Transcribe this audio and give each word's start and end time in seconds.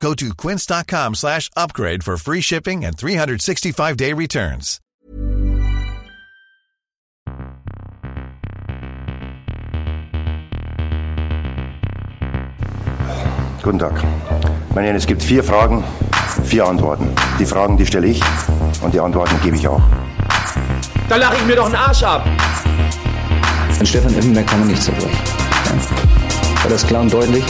Go 0.00 0.14
to 0.14 0.34
quince.com 0.34 1.14
slash 1.14 1.50
upgrade 1.56 2.04
for 2.04 2.16
free 2.16 2.40
shipping 2.40 2.84
and 2.84 2.96
365-day 2.96 4.12
returns. 4.12 4.80
Guten 13.62 13.78
Tag. 13.80 13.94
Meine 14.74 14.86
Herren, 14.86 14.96
es 14.96 15.06
gibt 15.06 15.22
vier 15.22 15.42
Fragen, 15.42 15.82
vier 16.44 16.66
Antworten. 16.66 17.08
Die 17.40 17.46
Fragen, 17.46 17.76
die 17.76 17.86
stelle 17.86 18.06
ich 18.06 18.20
und 18.82 18.94
die 18.94 19.00
Antworten 19.00 19.34
gebe 19.42 19.56
ich 19.56 19.66
auch. 19.66 19.82
Da 21.08 21.16
lache 21.16 21.36
ich 21.36 21.46
mir 21.46 21.56
doch 21.56 21.66
einen 21.66 21.74
Arsch 21.74 22.02
ab. 22.04 22.24
An 23.78 23.86
Stefan 23.86 24.14
Effenberg 24.14 24.46
kann 24.46 24.60
man 24.60 24.68
nicht 24.68 24.82
zerbrechen. 24.82 25.18
War 26.62 26.70
das 26.70 26.86
klar 26.86 27.02
und 27.02 27.12
deutlich? 27.12 27.44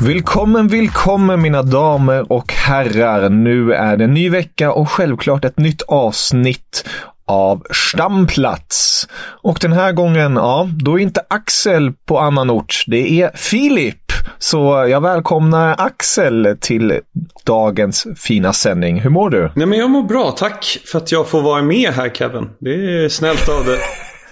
Välkommen, 0.00 0.68
välkommen 0.68 1.42
mina 1.42 1.62
damer 1.62 2.32
och 2.32 2.52
herrar. 2.52 3.28
Nu 3.28 3.72
är 3.72 3.96
det 3.96 4.04
en 4.04 4.14
ny 4.14 4.30
vecka 4.30 4.72
och 4.72 4.90
självklart 4.90 5.44
ett 5.44 5.58
nytt 5.58 5.82
avsnitt 5.82 6.84
av 7.26 7.62
Stamplats. 7.70 9.08
Och 9.42 9.58
den 9.60 9.72
här 9.72 9.92
gången, 9.92 10.36
ja, 10.36 10.68
då 10.82 10.98
är 10.98 11.02
inte 11.02 11.22
Axel 11.30 11.92
på 11.92 12.18
annan 12.18 12.50
ort. 12.50 12.84
Det 12.86 13.22
är 13.22 13.30
Filip. 13.34 14.03
Så 14.38 14.86
jag 14.88 15.00
välkomnar 15.00 15.74
Axel 15.78 16.56
till 16.60 17.00
dagens 17.44 18.06
fina 18.16 18.52
sändning. 18.52 19.00
Hur 19.00 19.10
mår 19.10 19.30
du? 19.30 19.50
Nej 19.56 19.66
men 19.66 19.78
jag 19.78 19.90
mår 19.90 20.02
bra. 20.02 20.30
Tack 20.30 20.78
för 20.86 20.98
att 20.98 21.12
jag 21.12 21.28
får 21.28 21.42
vara 21.42 21.62
med 21.62 21.90
här 21.90 22.08
Kevin. 22.08 22.50
Det 22.58 23.04
är 23.04 23.08
snällt 23.08 23.48
av 23.48 23.64
dig. 23.64 23.78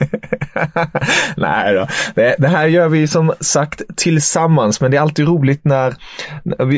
Nej 1.36 1.74
då. 1.74 1.86
Det, 2.14 2.36
det, 2.38 2.48
här 2.48 2.66
gör 2.66 2.88
vi 2.88 3.06
som 3.06 3.32
sagt 3.40 3.82
tillsammans, 3.96 4.80
men 4.80 4.90
det 4.90 4.96
är 4.96 5.00
alltid 5.00 5.26
roligt 5.28 5.64
när... 5.64 5.94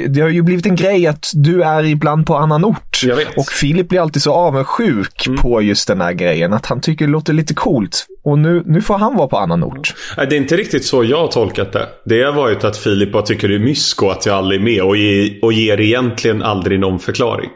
Det 0.08 0.20
har 0.20 0.28
ju 0.28 0.42
blivit 0.42 0.67
en 0.67 0.77
grej 0.77 1.06
att 1.06 1.30
du 1.34 1.62
är 1.62 1.84
ibland 1.84 2.27
på 2.27 2.36
annan 2.36 2.64
ort. 2.64 3.00
Och 3.36 3.47
Filip 3.47 3.89
blir 3.89 4.00
alltid 4.00 4.22
så 4.22 4.33
avundsjuk 4.33 5.27
Mm. 5.27 5.39
på 5.42 5.62
just 5.62 5.89
den 5.89 6.00
här 6.00 6.12
grejen, 6.12 6.52
att 6.52 6.67
han 6.67 6.80
tycker 6.80 7.06
det 7.06 7.12
låter 7.12 7.33
lite 7.33 7.55
coolt. 7.55 8.06
Och 8.25 8.39
nu, 8.39 8.62
nu 8.67 8.80
får 8.83 8.98
han 8.98 9.17
vara 9.17 9.28
på 9.28 9.39
annan 9.39 9.64
ort. 9.64 9.95
Nej, 10.17 10.27
det 10.30 10.36
är 10.36 10.41
inte 10.41 10.56
riktigt 10.56 10.84
så 10.84 11.05
jag 11.05 11.19
har 11.19 11.28
tolkat 11.28 11.72
det. 11.72 11.89
Det 12.05 12.22
har 12.22 12.33
varit 12.33 12.64
att 12.64 12.77
Filip 12.77 13.12
bara 13.12 13.22
tycker 13.22 13.48
det 13.48 13.55
är 13.55 13.58
mysko 13.58 14.08
att 14.08 14.27
jag 14.27 14.36
aldrig 14.36 14.61
är 14.61 14.64
med 14.64 14.83
och, 14.83 14.97
ge, 14.97 15.39
och 15.42 15.52
ger 15.52 15.80
egentligen 15.80 16.42
aldrig 16.42 16.80
någon 16.80 16.98
förklaring. 16.98 17.50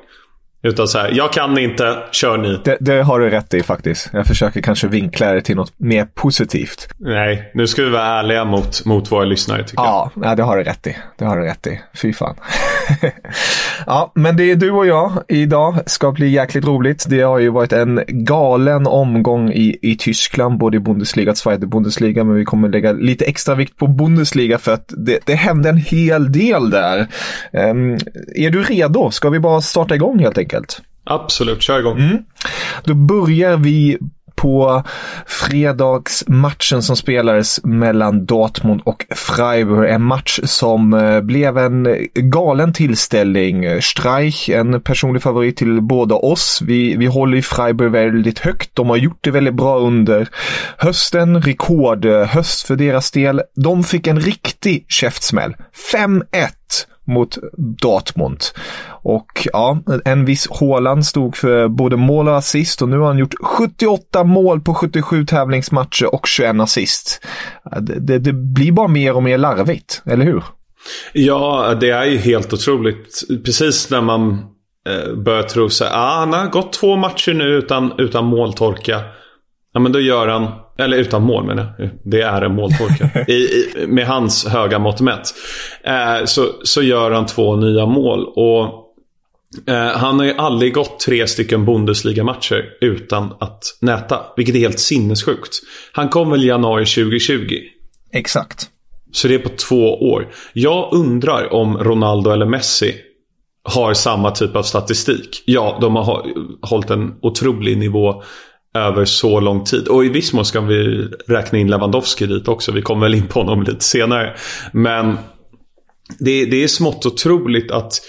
Utan 0.62 0.88
så 0.88 0.98
här, 0.98 1.10
jag 1.14 1.32
kan 1.32 1.58
inte, 1.58 1.98
kör 2.12 2.38
ni. 2.38 2.60
Det, 2.64 2.76
det 2.80 3.02
har 3.02 3.20
du 3.20 3.30
rätt 3.30 3.54
i 3.54 3.62
faktiskt. 3.62 4.10
Jag 4.12 4.26
försöker 4.26 4.60
kanske 4.60 4.88
vinkla 4.88 5.32
det 5.32 5.40
till 5.40 5.56
något 5.56 5.72
mer 5.76 6.04
positivt. 6.14 6.88
Nej, 6.98 7.50
nu 7.54 7.66
ska 7.66 7.82
vi 7.82 7.90
vara 7.90 8.04
ärliga 8.04 8.44
mot, 8.44 8.84
mot 8.84 9.12
våra 9.12 9.24
lyssnare 9.24 9.64
tycker 9.64 9.82
jag. 9.82 10.10
Ja, 10.22 10.34
det 10.34 10.42
har 10.42 10.56
du 10.56 10.62
rätt 10.62 10.86
i. 10.86 10.96
Det 11.18 11.24
har 11.24 11.36
du 11.36 11.42
rätt 11.42 11.66
i. 11.66 11.80
Fy 12.02 12.12
fan. 12.12 12.34
ja, 13.86 14.12
men 14.14 14.36
det 14.36 14.50
är 14.50 14.56
du 14.56 14.70
och 14.70 14.86
jag 14.86 15.12
idag. 15.28 15.78
Ska 15.86 16.12
bli 16.12 16.28
jäkligt 16.28 16.64
roligt. 16.64 17.06
Det 17.08 17.20
har 17.20 17.38
ju 17.38 17.50
varit 17.50 17.72
en 17.72 18.00
galen 18.08 18.86
omgång 18.86 19.52
i, 19.52 19.78
i 19.82 19.96
Tyskland, 19.96 20.58
både 20.58 20.76
i 20.76 20.80
Bundesliga 20.80 21.30
och 21.30 21.38
Zweite 21.38 21.66
Bundesliga, 21.66 22.24
men 22.24 22.34
vi 22.34 22.44
kommer 22.44 22.68
lägga 22.68 22.92
lite 22.92 23.24
extra 23.24 23.54
vikt 23.54 23.76
på 23.76 23.86
Bundesliga 23.86 24.58
för 24.58 24.72
att 24.74 24.92
det, 24.96 25.18
det 25.24 25.34
hände 25.34 25.68
en 25.68 25.76
hel 25.76 26.32
del 26.32 26.70
där. 26.70 27.06
Um, 27.52 27.98
är 28.34 28.50
du 28.50 28.62
redo? 28.62 29.10
Ska 29.10 29.30
vi 29.30 29.38
bara 29.38 29.60
starta 29.60 29.94
igång 29.94 30.18
helt 30.18 30.38
enkelt? 30.38 30.47
Absolut, 31.04 31.62
kör 31.62 31.78
igång. 31.78 31.98
Mm. 31.98 32.18
Då 32.84 32.94
börjar 32.94 33.56
vi 33.56 33.98
på 34.38 34.82
fredagsmatchen 35.26 36.82
som 36.82 36.96
spelades 36.96 37.64
mellan 37.64 38.26
Dortmund 38.26 38.80
och 38.84 39.06
Freiburg. 39.10 39.90
En 39.90 40.02
match 40.02 40.40
som 40.44 40.94
eh, 40.94 41.20
blev 41.20 41.58
en 41.58 42.08
galen 42.14 42.72
tillställning. 42.72 43.82
Streich, 43.82 44.48
en 44.48 44.80
personlig 44.80 45.22
favorit 45.22 45.56
till 45.56 45.80
båda 45.80 46.14
oss. 46.14 46.60
Vi, 46.66 46.96
vi 46.96 47.06
håller 47.06 47.36
i 47.36 47.42
Freiburg 47.42 47.90
väldigt 47.90 48.38
högt. 48.38 48.70
De 48.74 48.88
har 48.88 48.96
gjort 48.96 49.18
det 49.20 49.30
väldigt 49.30 49.54
bra 49.54 49.78
under 49.78 50.28
hösten. 50.76 51.42
Rekordhöst 51.42 52.62
för 52.62 52.76
deras 52.76 53.10
del. 53.10 53.42
De 53.54 53.84
fick 53.84 54.06
en 54.06 54.20
riktig 54.20 54.84
käftsmäll. 54.88 55.56
5-1 55.92 56.24
mot 57.08 57.38
Dortmund. 57.82 58.40
Och 59.02 59.48
ja, 59.52 59.78
en 60.04 60.24
viss 60.24 60.48
Haaland 60.60 61.06
stod 61.06 61.36
för 61.36 61.68
både 61.68 61.96
mål 61.96 62.28
och 62.28 62.36
assist 62.36 62.82
och 62.82 62.88
nu 62.88 62.98
har 62.98 63.06
han 63.06 63.18
gjort 63.18 63.34
78 63.42 64.24
mål 64.24 64.60
på 64.60 64.74
77 64.74 65.26
tävlingsmatcher 65.26 66.14
och 66.14 66.26
21 66.26 66.60
assist. 66.60 67.20
Det, 67.80 68.00
det, 68.00 68.18
det 68.18 68.32
blir 68.32 68.72
bara 68.72 68.88
mer 68.88 69.16
och 69.16 69.22
mer 69.22 69.38
larvigt, 69.38 70.02
eller 70.06 70.24
hur? 70.24 70.42
Ja, 71.12 71.74
det 71.80 71.90
är 71.90 72.04
ju 72.04 72.16
helt 72.16 72.52
otroligt. 72.52 73.22
Precis 73.44 73.90
när 73.90 74.00
man 74.00 74.30
eh, 74.88 75.14
börjar 75.14 75.42
tro 75.42 75.70
sig, 75.70 75.88
ah, 75.92 76.18
han 76.18 76.32
har 76.32 76.46
gått 76.46 76.72
två 76.72 76.96
matcher 76.96 77.34
nu 77.34 77.44
utan, 77.44 77.92
utan 77.98 78.24
måltorka. 78.24 79.00
Ja, 79.72 79.80
men 79.80 79.92
då 79.92 80.00
gör 80.00 80.28
han, 80.28 80.52
eller 80.78 80.96
utan 80.96 81.22
mål 81.22 81.44
menar 81.44 81.74
jag. 81.78 81.90
Det 82.04 82.20
är 82.20 82.42
en 82.42 82.54
måltorka. 82.54 83.24
I, 83.28 83.32
i, 83.32 83.86
med 83.86 84.06
hans 84.06 84.46
höga 84.46 84.78
mått 84.78 85.00
mätt. 85.00 85.34
Eh, 85.82 86.24
så, 86.24 86.46
så 86.62 86.82
gör 86.82 87.10
han 87.10 87.26
två 87.26 87.56
nya 87.56 87.86
mål. 87.86 88.24
Och 88.24 88.64
eh, 89.68 89.96
han 89.96 90.18
har 90.18 90.26
ju 90.26 90.32
aldrig 90.32 90.74
gått 90.74 91.00
tre 91.00 91.26
stycken 91.26 91.64
Bundesliga-matcher 91.64 92.64
utan 92.80 93.34
att 93.40 93.64
näta. 93.80 94.20
Vilket 94.36 94.54
är 94.54 94.58
helt 94.58 94.80
sinnessjukt. 94.80 95.54
Han 95.92 96.08
kom 96.08 96.30
väl 96.30 96.44
i 96.44 96.46
januari 96.46 96.86
2020. 96.86 97.54
Exakt. 98.12 98.68
Så 99.12 99.28
det 99.28 99.34
är 99.34 99.38
på 99.38 99.48
två 99.48 100.10
år. 100.10 100.28
Jag 100.52 100.88
undrar 100.92 101.52
om 101.52 101.78
Ronaldo 101.78 102.30
eller 102.30 102.46
Messi 102.46 102.94
har 103.62 103.94
samma 103.94 104.30
typ 104.30 104.56
av 104.56 104.62
statistik. 104.62 105.42
Ja, 105.44 105.78
de 105.80 105.96
har 105.96 106.26
hållit 106.62 106.90
en 106.90 107.14
otrolig 107.22 107.78
nivå 107.78 108.22
över 108.78 109.04
så 109.04 109.40
lång 109.40 109.64
tid. 109.64 109.88
Och 109.88 110.04
i 110.04 110.08
viss 110.08 110.32
mån 110.32 110.44
ska 110.44 110.60
vi 110.60 111.08
räkna 111.26 111.58
in 111.58 111.70
Lewandowski 111.70 112.26
dit 112.26 112.48
också. 112.48 112.72
Vi 112.72 112.82
kommer 112.82 113.06
väl 113.06 113.14
in 113.14 113.26
på 113.26 113.40
honom 113.40 113.62
lite 113.62 113.84
senare. 113.84 114.34
Men 114.72 115.18
det, 116.18 116.44
det 116.44 116.64
är 116.64 116.68
smått 116.68 117.06
otroligt 117.06 117.70
att 117.70 118.00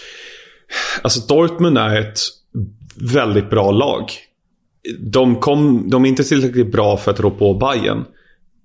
Alltså 1.01 1.19
Dortmund 1.19 1.77
är 1.77 1.99
ett 1.99 2.19
väldigt 2.95 3.49
bra 3.49 3.71
lag. 3.71 4.11
De, 4.99 5.35
kom, 5.35 5.89
de 5.89 6.05
är 6.05 6.09
inte 6.09 6.23
tillräckligt 6.23 6.71
bra 6.71 6.97
för 6.97 7.11
att 7.11 7.19
rå 7.19 7.31
på 7.31 7.53
Bayern. 7.53 8.05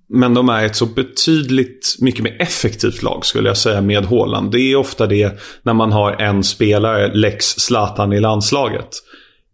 Men 0.09 0.33
de 0.33 0.49
är 0.49 0.65
ett 0.65 0.75
så 0.75 0.85
betydligt 0.85 1.95
mycket 1.99 2.23
mer 2.23 2.37
effektivt 2.39 3.03
lag 3.03 3.25
skulle 3.25 3.49
jag 3.49 3.57
säga 3.57 3.81
med 3.81 4.05
Haaland. 4.05 4.51
Det 4.51 4.59
är 4.59 4.75
ofta 4.75 5.07
det 5.07 5.39
när 5.63 5.73
man 5.73 5.91
har 5.91 6.11
en 6.11 6.43
spelare, 6.43 7.13
Lex 7.13 7.45
Zlatan 7.45 8.13
i 8.13 8.19
landslaget. 8.19 8.89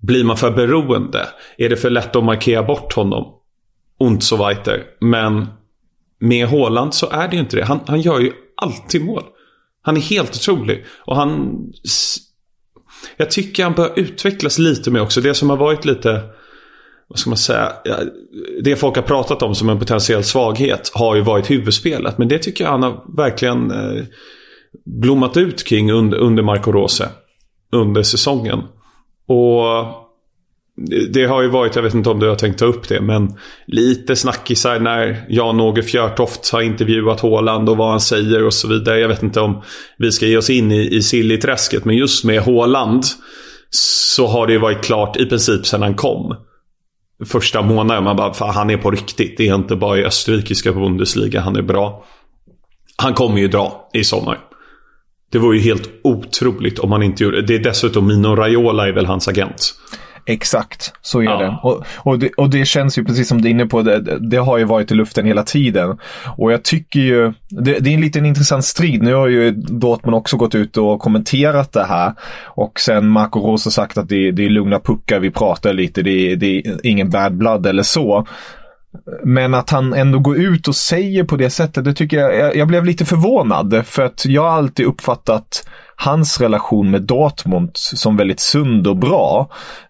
Blir 0.02 0.24
man 0.24 0.38
för 0.38 0.52
beroende? 0.52 1.28
Är 1.58 1.70
det 1.70 1.78
för 1.78 1.90
lätt 1.90 2.16
att 2.16 2.24
markera 2.24 2.64
bort 2.64 2.94
honom? 2.94 3.34
Ont 3.98 4.24
so 4.24 4.48
weiter. 4.48 4.84
Men 5.00 5.48
med 6.20 6.48
Haaland 6.48 6.94
så 6.94 7.10
är 7.10 7.28
det 7.28 7.36
ju 7.36 7.42
inte 7.42 7.56
det. 7.56 7.66
Han, 7.66 7.80
han 7.88 8.02
gör 8.02 8.20
ju 8.20 8.32
alltid 8.56 9.06
mål. 9.06 9.24
Han 9.82 9.98
är 9.98 10.02
helt 10.02 10.36
otrolig. 10.36 10.86
Och 11.06 11.16
han... 11.16 11.60
Jag 13.18 13.32
tycker 13.32 13.64
han 13.64 13.74
bör 13.74 13.92
utvecklas 13.96 14.60
lite 14.60 14.92
mer 14.92 15.02
också. 15.02 15.22
Det 15.22 15.34
som 15.34 15.50
har 15.50 15.58
varit 15.58 15.86
lite... 15.86 16.22
Vad 17.08 17.20
ska 17.20 17.30
man 17.30 17.38
säga? 17.38 17.74
Det 18.64 18.76
folk 18.76 18.96
har 18.96 19.04
pratat 19.04 19.42
om 19.42 19.56
som 19.56 19.70
en 19.70 19.80
potentiell 19.80 20.24
svaghet 20.24 20.92
har 20.94 21.16
ju 21.16 21.22
varit 21.22 21.52
huvudspelet. 21.52 22.18
Men 22.18 22.28
det 22.28 22.40
tycker 22.40 22.64
jag 22.64 22.72
han 22.72 22.84
har 22.84 23.16
verkligen 23.16 23.72
eh, 23.72 24.04
blommat 24.86 25.38
ut 25.38 25.64
kring 25.64 25.92
under, 25.92 26.18
under 26.18 26.44
Marco 26.44 26.72
Rose. 26.72 27.10
Under 27.72 28.04
säsongen. 28.04 28.60
Och 29.32 29.86
det 31.10 31.26
har 31.26 31.42
ju 31.42 31.48
varit, 31.48 31.76
jag 31.76 31.84
vet 31.84 31.94
inte 31.94 32.10
om 32.10 32.20
du 32.20 32.30
har 32.30 32.36
tänkt 32.36 32.60
ta 32.60 32.66
upp 32.66 32.90
det, 32.90 33.02
men 33.02 33.38
lite 33.66 34.16
snackisar 34.16 34.80
när 34.80 35.26
Jan-Åge 35.30 35.84
Fjörtoft 35.84 36.50
har 36.50 36.62
intervjuat 36.62 37.20
Håland 37.20 37.70
och 37.70 37.78
vad 37.78 37.90
han 37.90 38.00
säger 38.00 38.46
och 38.46 38.54
så 38.54 38.68
vidare. 38.68 39.00
Jag 39.00 39.08
vet 39.08 39.24
inte 39.24 39.42
om 39.42 39.62
vi 39.98 40.12
ska 40.12 40.26
ge 40.26 40.38
oss 40.38 40.50
in 40.50 40.72
i, 40.72 40.96
i 40.96 41.02
Silly-träsket, 41.02 41.86
men 41.86 41.96
just 41.96 42.24
med 42.24 42.42
Håland 42.42 43.04
så 43.70 44.28
har 44.28 44.48
det 44.48 44.54
ju 44.54 44.60
varit 44.60 44.84
klart 44.84 45.18
i 45.18 45.26
princip 45.26 45.66
sedan 45.66 45.82
han 45.82 45.96
kom. 45.96 46.36
Första 47.26 47.62
månaden. 47.62 48.04
Man 48.04 48.16
bara, 48.16 48.34
fan, 48.34 48.54
han 48.56 48.70
är 48.70 48.78
på 48.78 48.92
riktigt. 48.92 49.38
Det 49.38 49.48
är 49.48 49.56
inte 49.56 49.76
bara 49.76 49.98
i 49.98 50.06
österrikiska 50.06 50.72
Bundesliga 50.72 51.42
han 51.42 51.56
är 51.56 51.62
bra. 51.62 52.06
Han 52.98 53.14
kommer 53.14 53.40
ju 53.40 53.48
dra 53.48 53.90
i 53.94 54.04
sommar. 54.04 54.40
Det 55.32 55.40
vore 55.40 55.58
ju 55.58 55.64
helt 55.64 55.90
otroligt 56.04 56.80
om 56.80 56.92
han 56.92 57.04
inte 57.04 57.24
gjorde 57.24 57.42
det. 57.42 57.48
Det 57.48 57.56
är 57.56 57.64
dessutom 57.64 58.08
Mino 58.08 58.36
Raiola 58.36 58.88
är 58.88 58.92
väl 58.92 59.06
hans 59.06 59.28
agent. 59.28 59.74
Exakt, 60.26 60.94
så 61.02 61.20
är 61.20 61.24
Ja. 61.24 61.38
det. 61.40 61.58
Och, 61.64 61.84
och 61.98 62.20
det. 62.20 62.30
och 62.38 62.50
det 62.50 62.66
känns 62.66 62.98
ju 62.98 63.06
precis 63.06 63.28
som 63.28 63.42
du 63.42 63.48
är 63.48 63.52
inne 63.52 63.66
på, 63.66 63.82
det, 63.82 64.18
det 64.20 64.38
har 64.38 64.58
ju 64.58 64.64
varit 64.64 64.92
i 64.92 64.96
luften 64.96 65.26
hela 65.26 65.44
tiden. 65.44 65.98
Och 66.38 66.52
jag 66.54 66.64
tycker 66.64 67.00
ju, 67.00 67.34
det, 67.50 67.80
det 67.80 67.90
är 67.90 67.94
en 67.94 68.02
liten 68.02 68.26
intressant 68.26 68.66
strid. 68.66 69.02
Nu 69.04 69.14
har 69.14 69.28
ju 69.28 69.52
Dortmund 69.52 70.16
också 70.16 70.38
gått 70.38 70.56
ut 70.56 70.78
och 70.78 71.00
kommenterat 71.00 71.72
det 71.74 71.84
här. 71.84 72.14
Och 72.46 72.80
sen 72.80 73.08
Marco 73.08 73.40
Rose 73.40 73.72
sagt 73.72 73.98
att 73.98 74.10
det, 74.10 74.28
är 74.28 74.50
lugna 74.50 74.80
puckar, 74.80 75.20
vi 75.20 75.32
pratar 75.32 75.74
lite, 75.74 76.02
det, 76.02 76.32
är- 76.32 76.36
det 76.36 76.58
är 76.58 76.86
ingen 76.86 77.10
bad 77.10 77.34
blood 77.38 77.66
eller 77.66 77.84
så. 77.84 78.28
Men 79.24 79.54
att 79.54 79.70
han 79.70 79.94
ändå 79.94 80.20
går 80.20 80.38
ut 80.38 80.68
och 80.68 80.76
säger 80.76 81.24
på 81.24 81.36
det 81.36 81.50
sättet, 81.50 81.86
det 81.86 81.94
tycker 81.94 82.18
jag, 82.18 82.56
jag, 82.56 82.68
blev 82.68 82.86
lite 82.86 83.06
förvånad. 83.06 83.86
För 83.86 84.04
att 84.04 84.26
jag 84.26 84.42
har 84.42 84.50
alltid 84.50 84.86
uppfattat 84.86 85.68
hans 85.96 86.42
relation 86.42 86.92
med 86.92 87.02
Dortmund 87.02 87.70
som 87.74 88.18
väldigt 88.18 88.40
sund 88.40 88.88
och 88.88 88.98
bra. 88.98 89.50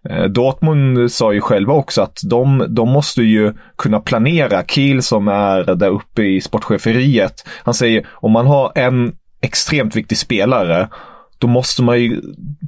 Eh, 0.09 0.23
Dortmund 0.23 1.11
sa 1.11 1.33
ju 1.33 1.41
själva 1.41 1.73
också 1.73 2.01
att 2.01 2.19
de, 2.29 2.65
de 2.69 2.89
måste 2.89 3.21
ju 3.21 3.53
kunna 3.77 3.99
planera. 3.99 4.63
Kiel 4.63 5.01
som 5.01 5.27
är 5.27 5.75
där 5.75 5.89
uppe 5.89 6.23
i 6.23 6.41
sportcheferiet, 6.41 7.47
han 7.63 7.73
säger 7.73 8.07
om 8.11 8.31
man 8.31 8.47
har 8.47 8.71
en 8.75 9.15
extremt 9.41 9.95
viktig 9.95 10.17
spelare, 10.17 10.89
då 11.37 11.47
måste 11.47 11.83
man 11.83 11.99
ju 11.99 12.21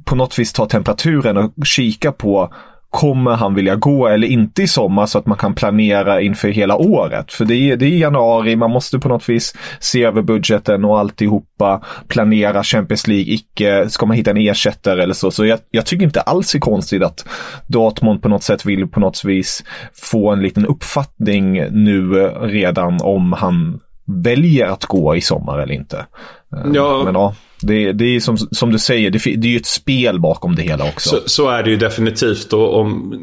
på 0.04 0.16
något 0.16 0.38
vis 0.38 0.52
ta 0.52 0.66
temperaturen 0.66 1.36
och 1.36 1.52
kika 1.64 2.12
på 2.12 2.54
Kommer 2.94 3.30
han 3.30 3.54
vilja 3.54 3.76
gå 3.76 4.08
eller 4.08 4.28
inte 4.28 4.62
i 4.62 4.66
sommar 4.66 5.06
så 5.06 5.18
att 5.18 5.26
man 5.26 5.38
kan 5.38 5.54
planera 5.54 6.20
inför 6.20 6.48
hela 6.48 6.76
året? 6.76 7.32
För 7.32 7.44
det 7.44 7.54
är, 7.54 7.76
det 7.76 7.86
är 7.86 7.98
januari, 7.98 8.56
man 8.56 8.70
måste 8.70 8.98
på 8.98 9.08
något 9.08 9.28
vis 9.28 9.54
se 9.80 10.04
över 10.04 10.22
budgeten 10.22 10.84
och 10.84 10.98
alltihopa. 10.98 11.82
Planera 12.08 12.62
Champions 12.62 13.06
League, 13.06 13.34
icke, 13.34 13.88
ska 13.88 14.06
man 14.06 14.16
hitta 14.16 14.30
en 14.30 14.36
ersättare 14.36 15.02
eller 15.02 15.14
så. 15.14 15.30
Så 15.30 15.46
jag, 15.46 15.58
jag 15.70 15.86
tycker 15.86 16.04
inte 16.04 16.20
alls 16.20 16.52
det 16.52 16.58
är 16.58 16.60
konstigt 16.60 17.02
att 17.02 17.26
Dortmund 17.66 18.22
på 18.22 18.28
något 18.28 18.42
sätt 18.42 18.66
vill 18.66 18.88
på 18.88 19.00
något 19.00 19.24
vis 19.24 19.64
få 19.94 20.30
en 20.32 20.42
liten 20.42 20.66
uppfattning 20.66 21.52
nu 21.70 22.12
redan 22.40 22.98
om 23.02 23.32
han 23.32 23.80
väljer 24.06 24.66
att 24.66 24.84
gå 24.84 25.16
i 25.16 25.20
sommar 25.20 25.58
eller 25.58 25.74
inte. 25.74 25.96
Eh, 25.96 26.72
Ja. 26.72 27.02
Men 27.04 27.14
ja, 27.14 27.34
det, 27.60 27.92
det 27.92 28.04
är 28.04 28.20
som, 28.20 28.38
som 28.38 28.72
du 28.72 28.78
säger, 28.78 29.10
det, 29.10 29.18
det 29.18 29.48
är 29.48 29.52
ju 29.52 29.56
ett 29.56 29.66
spel 29.66 30.20
bakom 30.20 30.54
det 30.54 30.62
hela 30.62 30.84
också. 30.84 31.08
Så, 31.08 31.18
så 31.26 31.48
är 31.48 31.62
det 31.62 31.70
ju 31.70 31.76
definitivt. 31.76 32.52
Och 32.52 32.80
om, 32.80 33.14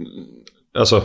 alltså, 0.78 1.02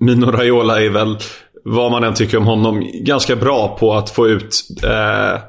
Mino 0.00 0.30
Raiola 0.30 0.82
är 0.82 0.90
väl, 0.90 1.16
vad 1.64 1.90
man 1.90 2.04
än 2.04 2.14
tycker 2.14 2.38
om 2.38 2.44
honom, 2.44 2.90
ganska 2.94 3.36
bra 3.36 3.76
på 3.80 3.94
att 3.94 4.10
få 4.10 4.28
ut 4.28 4.62
eh, 4.82 5.40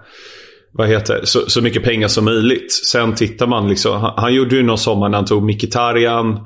vad 0.72 0.88
heter 0.88 1.22
så, 1.24 1.50
så 1.50 1.62
mycket 1.62 1.84
pengar 1.84 2.08
som 2.08 2.26
möjligt. 2.26 2.74
Sen 2.74 3.16
tittar 3.16 3.48
man 3.48 3.68
liksom, 3.70 4.02
han, 4.02 4.14
han 4.18 4.34
gjorde 4.34 4.56
ju 4.56 4.64
någon 4.64 4.78
sommar 4.78 5.10
när 5.10 5.18
han 5.18 5.26
tog 5.26 5.44
Mkhitaryan, 5.44 6.40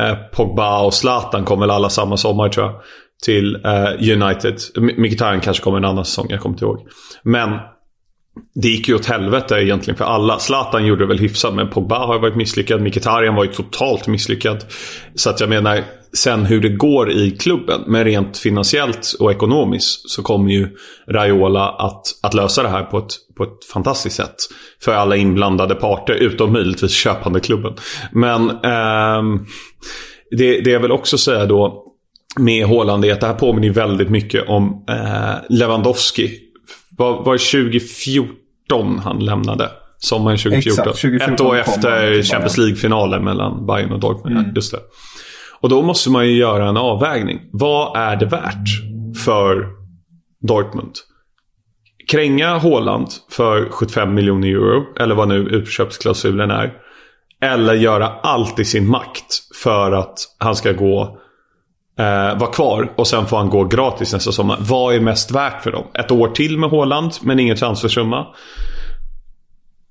eh, 0.00 0.14
Pogba 0.32 0.82
och 0.82 0.94
Zlatan 0.94 1.44
kom 1.44 1.60
väl 1.60 1.70
alla 1.70 1.88
samma 1.88 2.16
sommar 2.16 2.48
tror 2.48 2.66
jag. 2.66 2.74
Till 3.24 3.54
eh, 3.64 4.22
United. 4.22 4.54
Mkhitaryan 4.76 5.40
kanske 5.40 5.64
kom 5.64 5.74
en 5.74 5.84
annan 5.84 6.04
säsong, 6.04 6.26
jag 6.28 6.40
kommer 6.40 6.54
inte 6.54 6.64
ihåg. 6.64 6.88
Men 7.22 7.50
det 8.54 8.68
gick 8.68 8.88
ju 8.88 8.94
åt 8.94 9.06
helvete 9.06 9.54
egentligen 9.54 9.98
för 9.98 10.04
alla. 10.04 10.38
Zlatan 10.38 10.86
gjorde 10.86 11.02
det 11.02 11.08
väl 11.08 11.18
hyfsat 11.18 11.54
men 11.54 11.70
Pogba 11.70 12.06
har 12.06 12.18
varit 12.18 12.36
misslyckad. 12.36 12.82
Mkhitaryan 12.82 13.34
var 13.34 13.44
ju 13.44 13.52
totalt 13.52 14.06
misslyckad. 14.06 14.64
Så 15.14 15.30
att 15.30 15.40
jag 15.40 15.48
menar, 15.48 15.84
sen 16.12 16.44
hur 16.44 16.60
det 16.60 16.68
går 16.68 17.10
i 17.10 17.30
klubben, 17.30 17.80
men 17.86 18.04
rent 18.04 18.38
finansiellt 18.38 19.16
och 19.20 19.30
ekonomiskt 19.30 20.10
så 20.10 20.22
kommer 20.22 20.50
ju 20.50 20.68
Raiola 21.08 21.68
att, 21.68 22.02
att 22.22 22.34
lösa 22.34 22.62
det 22.62 22.68
här 22.68 22.82
på 22.82 22.98
ett, 22.98 23.12
på 23.36 23.42
ett 23.42 23.64
fantastiskt 23.72 24.16
sätt. 24.16 24.34
För 24.82 24.92
alla 24.92 25.16
inblandade 25.16 25.74
parter, 25.74 26.14
utom 26.14 26.52
möjligtvis 26.52 26.92
köpande 26.92 27.40
klubben. 27.40 27.74
Men 28.12 28.50
eh, 28.50 29.40
det, 30.30 30.60
det 30.60 30.70
jag 30.70 30.80
vill 30.80 30.92
också 30.92 31.18
säga 31.18 31.46
då 31.46 31.82
med 32.38 32.66
Haaland 32.66 33.04
är 33.04 33.12
att 33.12 33.20
det 33.20 33.26
här 33.26 33.34
påminner 33.34 33.70
väldigt 33.70 34.10
mycket 34.10 34.48
om 34.48 34.84
eh, 34.88 35.34
Lewandowski. 35.48 36.45
Var, 36.96 37.24
var 37.24 37.32
det 37.32 37.68
2014 37.68 38.98
han 38.98 39.24
lämnade? 39.24 39.70
Sommaren 39.98 40.38
2014. 40.38 40.82
Exakt, 40.82 41.00
2014 41.00 41.34
Ett 41.34 41.40
år 41.40 41.56
efter. 41.56 42.22
Champions 42.22 42.58
League-finalen 42.58 43.24
mellan 43.24 43.66
Bayern 43.66 43.92
och 43.92 44.00
Dortmund. 44.00 44.36
Mm. 44.36 44.52
Just 44.54 44.72
det. 44.72 44.80
Och 45.60 45.68
då 45.68 45.82
måste 45.82 46.10
man 46.10 46.26
ju 46.26 46.36
göra 46.36 46.68
en 46.68 46.76
avvägning. 46.76 47.40
Vad 47.52 47.96
är 47.96 48.16
det 48.16 48.26
värt 48.26 48.68
för 49.24 49.66
Dortmund? 50.48 50.92
Kränga 52.08 52.58
Haaland 52.58 53.08
för 53.30 53.68
75 53.70 54.14
miljoner 54.14 54.48
euro, 54.48 54.84
eller 55.00 55.14
vad 55.14 55.28
nu 55.28 55.36
utköpsklausulen 55.36 56.50
är. 56.50 56.72
Eller 57.42 57.74
göra 57.74 58.08
allt 58.08 58.58
i 58.58 58.64
sin 58.64 58.88
makt 58.88 59.40
för 59.62 59.92
att 59.92 60.18
han 60.38 60.56
ska 60.56 60.72
gå 60.72 61.18
eh, 61.98 62.38
vara 62.38 62.52
kvar 62.52 62.92
och 62.96 63.06
sen 63.06 63.26
får 63.26 63.36
han 63.36 63.50
gå 63.50 63.64
gratis 63.64 64.12
nästa 64.12 64.32
sommar. 64.32 64.58
Vad 64.60 64.94
är 64.94 65.00
mest 65.00 65.30
värt 65.30 65.62
för 65.62 65.72
dem? 65.72 65.86
Ett 65.94 66.10
år 66.10 66.28
till 66.28 66.58
med 66.58 66.70
Haaland 66.70 67.12
men 67.22 67.40
ingen 67.40 67.56
transfersumma. 67.56 68.26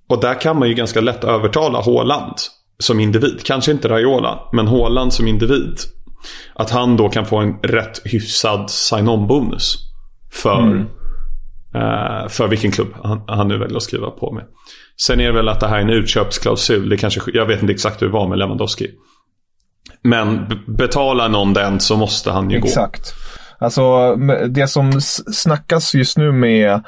Och 0.09 0.21
där 0.21 0.41
kan 0.41 0.59
man 0.59 0.67
ju 0.67 0.73
ganska 0.73 1.01
lätt 1.01 1.23
övertala 1.23 1.81
Haaland 1.81 2.35
som 2.79 2.99
individ. 2.99 3.41
Kanske 3.43 3.71
inte 3.71 3.89
Raiola, 3.89 4.39
men 4.51 4.67
Haaland 4.67 5.13
som 5.13 5.27
individ. 5.27 5.79
Att 6.53 6.71
han 6.71 6.97
då 6.97 7.09
kan 7.09 7.25
få 7.25 7.37
en 7.37 7.57
rätt 7.63 8.01
hyfsad 8.05 8.69
sign-on-bonus. 8.69 9.75
För, 10.31 10.87
eh, 11.75 12.27
för 12.29 12.47
vilken 12.47 12.71
klubb 12.71 12.93
han, 13.03 13.21
han 13.27 13.47
nu 13.47 13.57
väljer 13.57 13.77
att 13.77 13.83
skriva 13.83 14.09
på 14.09 14.31
med. 14.31 14.43
Sen 15.01 15.19
är 15.19 15.25
det 15.25 15.31
väl 15.31 15.49
att 15.49 15.59
det 15.59 15.67
här 15.67 15.77
är 15.77 15.81
en 15.81 15.89
utköpsklausul. 15.89 16.89
Det 16.89 16.97
kanske, 16.97 17.21
jag 17.33 17.45
vet 17.45 17.61
inte 17.61 17.73
exakt 17.73 18.01
hur 18.01 18.07
det 18.07 18.13
var 18.13 18.27
med 18.27 18.37
Lewandowski. 18.37 18.87
Men 20.05 20.47
betalar 20.67 21.29
någon 21.29 21.53
den 21.53 21.79
så 21.79 21.97
måste 21.97 22.31
han 22.31 22.49
ju 22.49 22.59
gå. 22.59 22.67
Exakt. 22.67 23.13
Alltså 23.59 24.15
det 24.49 24.67
som 24.67 25.01
snackas 25.31 25.95
just 25.95 26.17
nu 26.17 26.31
med 26.31 26.81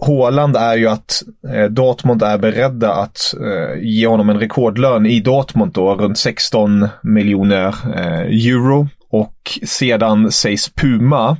Haaland 0.00 0.56
är 0.56 0.76
ju 0.76 0.88
att 0.88 1.22
eh, 1.54 1.64
Dortmund 1.64 2.22
är 2.22 2.38
beredda 2.38 2.92
att 2.92 3.34
eh, 3.34 3.82
ge 3.82 4.06
honom 4.06 4.28
en 4.28 4.40
rekordlön 4.40 5.06
i 5.06 5.20
Dortmund 5.20 5.72
då, 5.72 5.94
runt 5.94 6.18
16 6.18 6.88
miljoner 7.02 7.74
eh, 7.96 8.48
euro. 8.48 8.88
Och 9.10 9.58
sedan 9.66 10.32
sägs 10.32 10.72
Puma, 10.74 11.36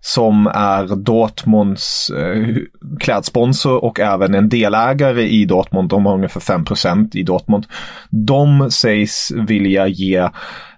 som 0.00 0.46
är 0.46 0.96
Dortmunds 0.96 2.10
eh, 2.10 2.56
klädsponsor 3.00 3.84
och 3.84 4.00
även 4.00 4.34
en 4.34 4.48
delägare 4.48 5.22
i 5.22 5.44
Dortmund, 5.44 5.88
de 5.88 6.06
har 6.06 6.14
ungefär 6.14 6.40
5% 6.40 7.16
i 7.16 7.22
Dortmund. 7.22 7.66
De 8.10 8.70
sägs 8.70 9.30
vilja 9.48 9.86
ge 9.86 10.16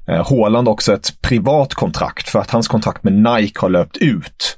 eh, 0.08 0.30
Haaland 0.30 0.68
också 0.68 0.92
ett 0.94 1.23
privat 1.23 1.75
kontrakt 1.75 2.28
för 2.28 2.38
att 2.38 2.50
hans 2.50 2.68
kontrakt 2.68 3.04
med 3.04 3.12
Nike 3.12 3.61
har 3.61 3.68
löpt 3.68 3.96
ut. 3.96 4.56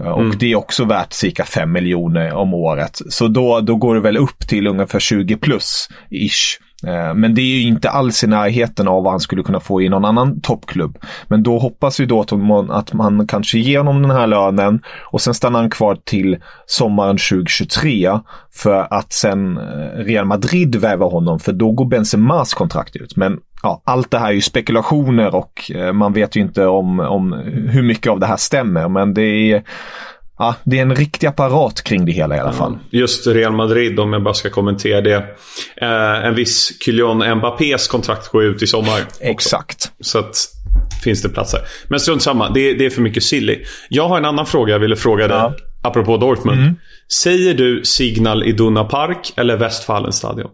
Eh, 0.00 0.06
Och 0.06 0.36
det 0.38 0.52
är 0.52 0.56
också 0.56 0.84
värt 0.84 1.12
cirka 1.12 1.44
5 1.44 1.72
miljoner 1.72 2.32
om 2.34 2.54
året. 2.54 3.00
Så 3.08 3.28
då, 3.28 3.60
då 3.60 3.76
går 3.76 3.94
det 3.94 4.00
väl 4.00 4.16
upp 4.16 4.38
till 4.48 4.66
ungefär 4.66 4.98
20 4.98 5.36
plus 5.36 5.88
ish. 6.10 6.58
Eh, 6.86 7.14
men 7.14 7.34
det 7.34 7.40
är 7.40 7.58
ju 7.58 7.68
inte 7.68 7.90
alls 7.90 8.24
i 8.24 8.26
närheten 8.26 8.88
av 8.88 9.02
vad 9.02 9.12
han 9.12 9.20
skulle 9.20 9.42
kunna 9.42 9.60
få 9.60 9.82
i 9.82 9.88
någon 9.88 10.04
annan 10.04 10.40
toppklubb. 10.40 10.98
Men 11.28 11.42
då 11.42 11.58
hoppas 11.58 12.00
vi 12.00 12.06
då 12.06 12.24
att 12.70 12.92
man 12.92 13.26
kanske 13.26 13.58
ger 13.58 13.78
honom 13.78 14.02
den 14.02 14.10
här 14.10 14.26
lönen 14.26 14.80
och 15.04 15.20
sen 15.20 15.34
stannar 15.34 15.60
han 15.60 15.70
kvar 15.70 15.98
till 16.04 16.36
sommaren 16.66 17.16
2023 17.16 18.18
för 18.52 18.86
att 18.90 19.12
sen 19.12 19.56
eh, 19.56 20.04
Real 20.04 20.24
Madrid 20.24 20.76
väver 20.76 21.06
honom 21.06 21.40
för 21.40 21.52
då 21.52 21.72
går 21.72 21.86
Benzemas 21.86 22.54
kontrakt 22.54 22.96
ut. 22.96 23.16
Men 23.16 23.38
ja, 23.62 23.82
allt 23.84 24.10
det 24.10 24.18
här 24.18 24.28
är 24.28 24.32
ju 24.32 24.40
spekulationer 24.40 25.34
och 25.34 25.70
eh, 25.74 25.92
man 25.92 26.12
vet 26.12 26.36
ju 26.36 26.40
inte 26.40 26.66
om, 26.66 27.00
om 27.00 27.32
hur 27.70 27.82
mycket 27.82 28.12
av 28.12 28.20
det 28.20 28.26
här 28.26 28.36
stämmer. 28.36 28.88
Men 28.88 29.14
det 29.14 29.22
är, 29.22 29.62
ja, 30.38 30.54
det 30.64 30.78
är 30.78 30.82
en 30.82 30.94
riktig 30.94 31.26
apparat 31.26 31.82
kring 31.82 32.04
det 32.04 32.12
hela 32.12 32.36
i 32.36 32.38
alla 32.38 32.52
fall. 32.52 32.78
Just 32.90 33.26
Real 33.26 33.52
Madrid, 33.52 34.00
om 34.00 34.12
jag 34.12 34.22
bara 34.22 34.34
ska 34.34 34.50
kommentera 34.50 35.00
det. 35.00 35.16
Eh, 35.76 36.26
en 36.26 36.34
viss 36.34 36.82
Kylian 36.84 37.38
Mbappés 37.38 37.88
kontrakt 37.88 38.28
går 38.28 38.44
ut 38.44 38.62
i 38.62 38.66
sommar. 38.66 39.00
också. 39.06 39.24
Exakt. 39.24 39.92
Så 40.00 40.18
att 40.18 40.36
finns 41.04 41.22
det 41.22 41.28
platser. 41.28 41.60
Men 41.88 42.00
strunt 42.00 42.22
samma, 42.22 42.50
det, 42.50 42.74
det 42.74 42.86
är 42.86 42.90
för 42.90 43.02
mycket 43.02 43.22
silly. 43.22 43.64
Jag 43.88 44.08
har 44.08 44.18
en 44.18 44.24
annan 44.24 44.46
fråga 44.46 44.72
jag 44.72 44.78
ville 44.78 44.96
fråga 44.96 45.28
dig. 45.28 45.36
Ja. 45.36 45.54
Apropå 45.82 46.16
Dortmund. 46.16 46.74
Säger 47.12 47.54
du 47.54 47.84
Signal 47.84 48.44
Iduna 48.44 48.84
Park 48.84 49.32
eller 49.36 49.56
Westfalenstadion? 49.56 50.50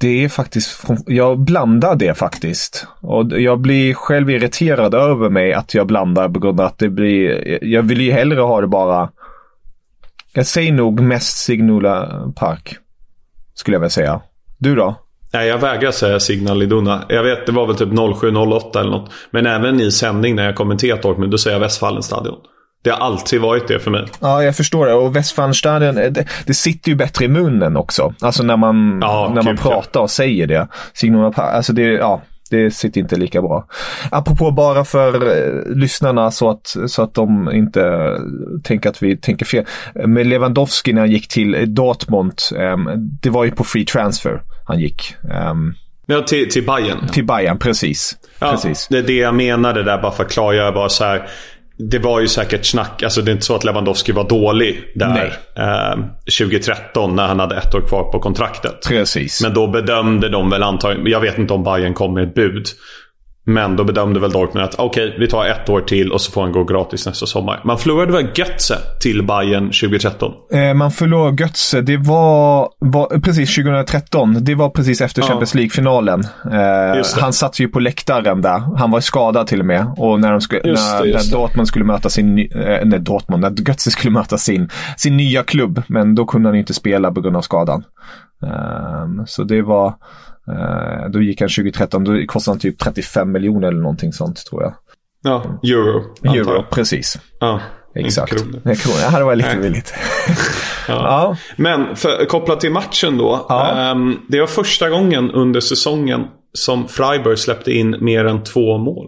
Det 0.00 0.24
är 0.24 0.28
faktiskt, 0.28 0.84
jag 1.06 1.38
blandar 1.38 1.96
det 1.96 2.14
faktiskt. 2.14 2.86
Och 3.00 3.40
jag 3.40 3.60
blir 3.60 3.94
själv 3.94 4.30
irriterad 4.30 4.94
över 4.94 5.30
mig 5.30 5.52
att 5.52 5.74
jag 5.74 5.86
blandar 5.86 6.28
på 6.28 6.40
grund 6.40 6.60
av 6.60 6.66
att 6.66 6.78
det 6.78 6.88
blir, 6.88 7.64
jag 7.64 7.82
vill 7.82 8.00
ju 8.00 8.12
hellre 8.12 8.40
ha 8.40 8.60
det 8.60 8.66
bara, 8.66 9.10
jag 10.32 10.46
säger 10.46 10.72
nog 10.72 11.00
mest 11.00 11.36
Signula 11.36 12.22
Park. 12.36 12.76
Skulle 13.54 13.74
jag 13.74 13.80
vilja 13.80 13.90
säga. 13.90 14.20
Du 14.58 14.74
då? 14.74 14.94
Nej, 15.32 15.48
jag 15.48 15.58
vägrar 15.58 15.90
säga 15.90 16.20
Signal 16.20 16.62
Iduna. 16.62 17.04
Jag 17.08 17.22
vet, 17.22 17.46
det 17.46 17.52
var 17.52 17.66
väl 17.66 17.76
typ 17.76 17.88
07-08 17.88 18.80
eller 18.80 18.90
något. 18.90 19.10
Men 19.30 19.46
även 19.46 19.80
i 19.80 19.90
sändning 19.90 20.34
när 20.34 20.44
jag 20.44 20.54
kommenterar 20.54 21.02
Dortmund, 21.02 21.30
då 21.30 21.38
säger 21.38 21.54
jag 21.54 21.60
Westfalenstadion. 21.60 22.36
Det 22.86 22.92
har 22.92 22.98
alltid 23.06 23.40
varit 23.40 23.68
det 23.68 23.78
för 23.78 23.90
mig. 23.90 24.04
Ja, 24.20 24.42
jag 24.44 24.56
förstår 24.56 24.86
det. 24.86 24.94
Och 24.94 25.16
Westfalenstadion, 25.16 25.94
det, 25.94 26.24
det 26.46 26.54
sitter 26.54 26.88
ju 26.90 26.94
bättre 26.96 27.24
i 27.24 27.28
munnen 27.28 27.76
också. 27.76 28.14
Alltså 28.20 28.42
när 28.42 28.56
man, 28.56 28.98
Ja, 29.02 29.32
när 29.34 29.42
man 29.42 29.56
pratar 29.56 30.00
och 30.00 30.10
säger 30.10 30.46
det. 30.46 30.68
Signal, 30.92 31.32
alltså 31.36 31.72
det, 31.72 31.82
ja. 31.82 32.22
Det 32.50 32.70
sitter 32.70 33.00
inte 33.00 33.16
lika 33.16 33.42
bra. 33.42 33.66
Apropå 34.10 34.50
bara 34.50 34.84
för 34.84 35.14
eh, 35.14 35.76
lyssnarna 35.76 36.30
så 36.30 36.50
att, 36.50 36.76
så 36.86 37.02
att 37.02 37.14
de 37.14 37.50
inte 37.52 37.82
eh, 37.86 38.12
tänker 38.64 38.90
att 38.90 39.02
vi 39.02 39.16
tänker 39.16 39.44
fel. 39.46 39.64
Med 40.06 40.26
Lewandowski 40.26 40.92
när 40.92 41.00
han 41.00 41.10
gick 41.10 41.28
till 41.28 41.74
Dortmund, 41.74 42.32
eh, 42.56 42.76
det 43.22 43.30
var 43.30 43.44
ju 43.44 43.50
på 43.50 43.64
free 43.64 43.84
transfer 43.84 44.40
han 44.66 44.78
gick. 44.78 45.14
ehm, 45.32 45.74
Ja, 46.06 46.20
till, 46.22 46.50
till 46.50 46.66
Bayern. 46.66 47.08
till 47.12 47.24
Bayern, 47.26 47.58
precis. 47.58 48.16
Ja, 48.38 48.50
precis. 48.50 48.86
Det 48.90 48.98
är 48.98 49.02
det 49.02 49.16
jag 49.16 49.34
menade 49.34 49.82
där, 49.82 50.02
bara 50.02 50.12
för 50.12 50.24
att 50.24 50.30
klargöra. 50.32 50.72
Bara 50.72 50.88
så 50.88 51.04
här, 51.04 51.28
det 51.78 51.98
var 51.98 52.20
ju 52.20 52.28
säkert 52.28 52.64
snack. 52.64 53.02
Alltså 53.02 53.22
det 53.22 53.30
är 53.30 53.32
inte 53.32 53.44
så 53.44 53.54
att 53.54 53.64
Lewandowski 53.64 54.12
var 54.12 54.28
dålig 54.28 54.92
där 54.94 55.32
eh, 55.56 56.04
2013 56.38 57.16
när 57.16 57.26
han 57.26 57.40
hade 57.40 57.56
ett 57.56 57.74
år 57.74 57.80
kvar 57.80 58.12
på 58.12 58.18
kontraktet. 58.18 58.88
Precis. 58.88 59.42
Men 59.42 59.54
då 59.54 59.66
bedömde 59.66 60.28
de 60.28 60.50
väl 60.50 60.62
antagligen, 60.62 61.06
jag 61.06 61.20
vet 61.20 61.38
inte 61.38 61.54
om 61.54 61.64
Bayern 61.64 61.94
kom 61.94 62.14
med 62.14 62.28
ett 62.28 62.34
bud. 62.34 62.66
Men 63.48 63.76
då 63.76 63.84
bedömde 63.84 64.20
väl 64.20 64.30
Dortmund 64.30 64.64
att 64.64 64.74
okej, 64.78 65.16
vi 65.18 65.28
tar 65.28 65.46
ett 65.46 65.68
år 65.68 65.80
till 65.80 66.12
och 66.12 66.20
så 66.20 66.32
får 66.32 66.42
han 66.42 66.52
gå 66.52 66.64
gratis 66.64 67.06
nästa 67.06 67.26
sommar. 67.26 67.60
Man 67.64 67.78
förlorade 67.78 68.12
väl 68.12 68.26
Götze 68.34 68.78
till 69.00 69.26
Bayern 69.26 69.64
2013? 69.64 70.32
Eh, 70.52 70.74
man 70.74 70.90
förlorade 70.90 71.42
Götze. 71.42 71.80
Det 71.80 71.96
var, 71.96 72.68
var 72.78 73.20
precis 73.20 73.54
2013. 73.54 74.36
Det 74.40 74.54
var 74.54 74.70
precis 74.70 75.00
efter 75.00 75.22
Ja. 75.22 75.28
Champions 75.28 75.54
League-finalen. 75.54 76.20
Eh, 76.52 77.20
han 77.20 77.32
satt 77.32 77.60
ju 77.60 77.68
på 77.68 77.80
läktaren 77.80 78.42
där. 78.42 78.76
Han 78.78 78.90
var 78.90 79.00
skadad 79.00 79.46
till 79.46 79.60
och 79.60 79.66
med. 79.66 79.86
Och 79.96 80.20
när, 80.20 80.32
de 80.32 80.40
skulle, 80.40 80.60
Just 80.64 80.92
när, 80.92 81.04
just 81.04 81.32
när. 81.32 81.38
Dortmund 81.38 81.68
skulle 81.68 81.84
möta 81.84 82.08
sin, 82.08 82.38
eh, 82.38 82.78
nej, 82.84 83.00
Dortmund, 83.00 83.42
när 83.42 83.68
Götze 83.68 83.90
skulle 83.90 84.10
möta 84.10 84.38
sin, 84.38 84.68
sin 84.96 85.16
nya 85.16 85.42
klubb. 85.42 85.82
Men 85.86 86.14
då 86.14 86.26
kunde 86.26 86.48
han 86.48 86.54
ju 86.54 86.60
inte 86.60 86.74
spela 86.74 87.12
på 87.12 87.20
grund 87.20 87.36
av 87.36 87.40
skadan. 87.42 87.84
Ehm, 88.42 89.26
så 89.26 89.44
det 89.44 89.62
var, 89.62 89.94
eh, 90.52 91.10
då 91.10 91.22
gick 91.22 91.40
han 91.40 91.48
2013. 91.48 92.04
Då 92.04 92.26
kostade 92.26 92.52
han 92.54 92.60
typ 92.60 92.78
35 92.78 93.32
miljoner 93.32 93.68
eller 93.68 93.80
någonting 93.80 94.12
sånt 94.12 94.46
tror 94.46 94.62
jag. 94.62 94.74
Ja, 95.22 95.60
euro. 95.62 96.02
Euro, 96.24 96.52
jag. 96.54 96.70
precis. 96.70 97.18
Ja, 97.40 97.60
Exakt. 97.94 98.32
Kronor. 98.32 98.74
Kronor. 98.74 98.98
Ja, 99.12 99.18
det 99.18 99.24
var 99.24 99.36
lite 99.36 99.54
Nej. 99.54 99.62
billigt. 99.62 99.94
Ja. 100.88 100.94
ja. 100.94 101.36
Men 101.56 101.96
för, 101.96 102.24
kopplat 102.24 102.60
till 102.60 102.72
matchen 102.72 103.18
då. 103.18 103.46
Ja. 103.48 103.70
ehm, 103.72 104.16
det 104.28 104.40
var 104.40 104.46
första 104.46 104.90
gången 104.90 105.30
under 105.30 105.60
säsongen 105.60 106.24
som 106.52 106.88
Freiburg 106.88 107.38
släppte 107.38 107.72
in 107.72 107.96
mer 108.00 108.24
än 108.24 108.42
två 108.42 108.78
mål. 108.78 109.06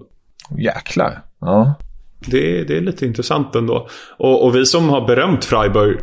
Jäklar. 0.58 1.22
Ja. 1.40 1.74
Det, 2.26 2.64
det 2.64 2.76
är 2.76 2.80
lite 2.80 3.06
intressant 3.06 3.54
ändå. 3.54 3.88
Och, 4.18 4.44
och 4.44 4.56
vi 4.56 4.66
som 4.66 4.88
har 4.88 5.06
berömt 5.06 5.44
Freiburg, 5.44 5.98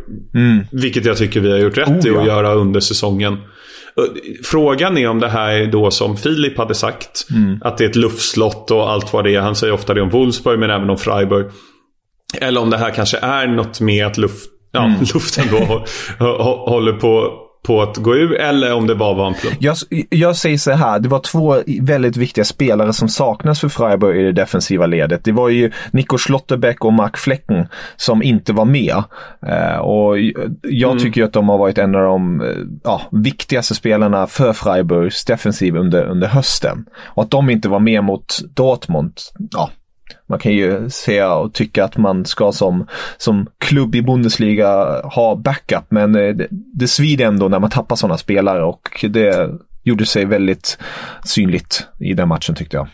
vilket 0.72 1.04
jag 1.04 1.16
tycker 1.16 1.40
vi 1.40 1.50
har 1.50 1.58
gjort 1.58 1.78
rätt 1.78 1.88
Mm. 1.88 2.00
Oh, 2.00 2.06
i 2.06 2.10
ja. 2.14 2.20
att 2.20 2.26
göra 2.26 2.52
under 2.54 2.80
säsongen. 2.80 3.38
Frågan 4.44 4.98
är 4.98 5.08
om 5.08 5.20
det 5.20 5.28
här 5.28 5.50
är 5.50 5.66
då 5.66 5.90
som 5.90 6.16
Filip 6.16 6.58
hade 6.58 6.74
sagt. 6.74 7.26
Mm. 7.30 7.58
Att 7.62 7.78
det 7.78 7.84
är 7.84 7.88
ett 7.88 7.96
luftslott 7.96 8.70
och 8.70 8.90
allt 8.90 9.12
vad 9.12 9.24
det 9.24 9.34
är. 9.34 9.40
Han 9.40 9.54
säger 9.56 9.72
ofta 9.72 9.94
det 9.94 10.00
om 10.02 10.10
Wolfsburg 10.10 10.58
men 10.58 10.70
även 10.70 10.90
om 10.90 10.98
Freiburg. 10.98 11.46
Eller 12.40 12.60
om 12.60 12.70
det 12.70 12.76
här 12.78 12.90
kanske 12.90 13.18
är 13.18 13.46
något 13.46 13.80
med 13.80 14.06
att 14.06 14.18
luft, 14.18 14.50
ja, 14.72 14.84
Mm. 14.84 15.00
luften 15.14 15.44
då 15.50 15.56
hå- 15.56 15.84
hå- 16.18 16.68
håller 16.70 16.92
på, 16.92 17.32
på 17.66 17.82
att 17.82 17.96
gå 17.96 18.16
ur. 18.16 18.34
Eller 18.34 18.74
om 18.74 18.86
det 18.86 18.94
bara 18.94 19.14
var 19.14 19.26
en 19.26 19.34
plump. 19.34 19.56
Jag, 19.60 19.76
jag 20.10 20.36
säger 20.36 20.58
så 20.58 20.72
här, 20.72 20.98
det 20.98 21.08
var 21.08 21.18
två 21.18 21.62
väldigt 21.80 22.16
viktiga 22.16 22.44
spelare 22.44 22.92
som 22.92 23.08
saknas 23.08 23.60
för 23.60 23.68
Freiburg 23.68 24.20
i 24.20 24.22
det 24.22 24.32
defensiva 24.32 24.86
ledet. 24.86 25.24
Det 25.24 25.32
var 25.32 25.48
ju 25.48 25.70
Nico 25.90 26.18
Schlotterbeck 26.18 26.84
och 26.84 26.92
Mark 26.92 27.16
Flecken 27.16 27.68
som 27.96 28.22
inte 28.22 28.52
var 28.52 28.64
med. 28.64 29.02
Eh, 29.46 29.76
och 29.76 30.18
jag 30.62 30.98
tycker 30.98 31.20
ju 31.20 31.26
att 31.26 31.32
de 31.32 31.48
har 31.48 31.58
varit 31.58 31.78
en 31.78 31.94
av 31.94 32.02
de 32.02 32.42
ja, 32.84 33.02
viktigaste 33.10 33.74
spelarna 33.74 34.26
för 34.26 34.52
Freiburgs 34.52 35.24
defensiv 35.24 35.76
under, 35.76 36.04
under 36.04 36.28
hösten. 36.28 36.86
Och 37.04 37.22
att 37.22 37.30
de 37.30 37.50
inte 37.50 37.68
var 37.68 37.80
med 37.80 38.04
mot 38.04 38.38
Dortmund, 38.54 39.12
ja, 39.50 39.70
man 40.28 40.38
kan 40.38 40.52
ju 40.52 40.90
säga 40.90 41.34
och 41.34 41.54
tycka 41.54 41.84
att 41.84 41.96
man 41.96 42.24
ska 42.24 42.52
som, 42.52 42.86
som 43.16 43.46
klubb 43.58 43.94
i 43.94 44.02
Bundesliga 44.02 45.00
ha 45.02 45.36
backup, 45.36 45.84
men 45.88 46.14
eh, 46.16 46.34
det, 46.34 46.46
det 46.50 46.88
svider 46.88 47.24
ändå 47.26 47.48
när 47.48 47.58
man 47.58 47.70
tappar 47.70 47.96
sådana 47.96 48.18
spelare 48.18 48.64
och 48.64 49.06
det 49.08 49.50
gjorde 49.84 50.06
sig 50.06 50.24
väldigt 50.24 50.78
synligt 51.24 51.86
i 52.00 52.12
den 52.14 52.28
matchen 52.28 52.54
tyckte 52.54 52.76
jag. 52.76 52.88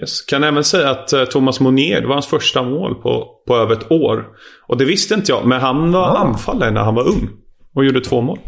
Yes. 0.00 0.20
Kan 0.20 0.44
även 0.44 0.64
säga 0.64 0.90
att 0.90 1.12
eh, 1.12 1.24
Thomas 1.24 1.60
Monier, 1.60 2.00
det 2.00 2.06
var 2.06 2.14
hans 2.14 2.26
första 2.26 2.62
mål 2.62 2.94
på, 2.94 3.28
på 3.46 3.56
över 3.56 3.72
ett 3.74 3.90
år. 3.92 4.24
Och 4.68 4.76
det 4.78 4.84
visste 4.84 5.14
inte 5.14 5.32
jag, 5.32 5.46
men 5.46 5.60
han 5.60 5.92
var 5.92 6.00
Ah. 6.08 6.16
anfallare 6.18 6.70
när 6.70 6.80
han 6.80 6.94
var 6.94 7.08
ung. 7.08 7.28
Och 7.74 7.84
gjorde 7.84 8.00
två 8.00 8.20
mål. 8.20 8.38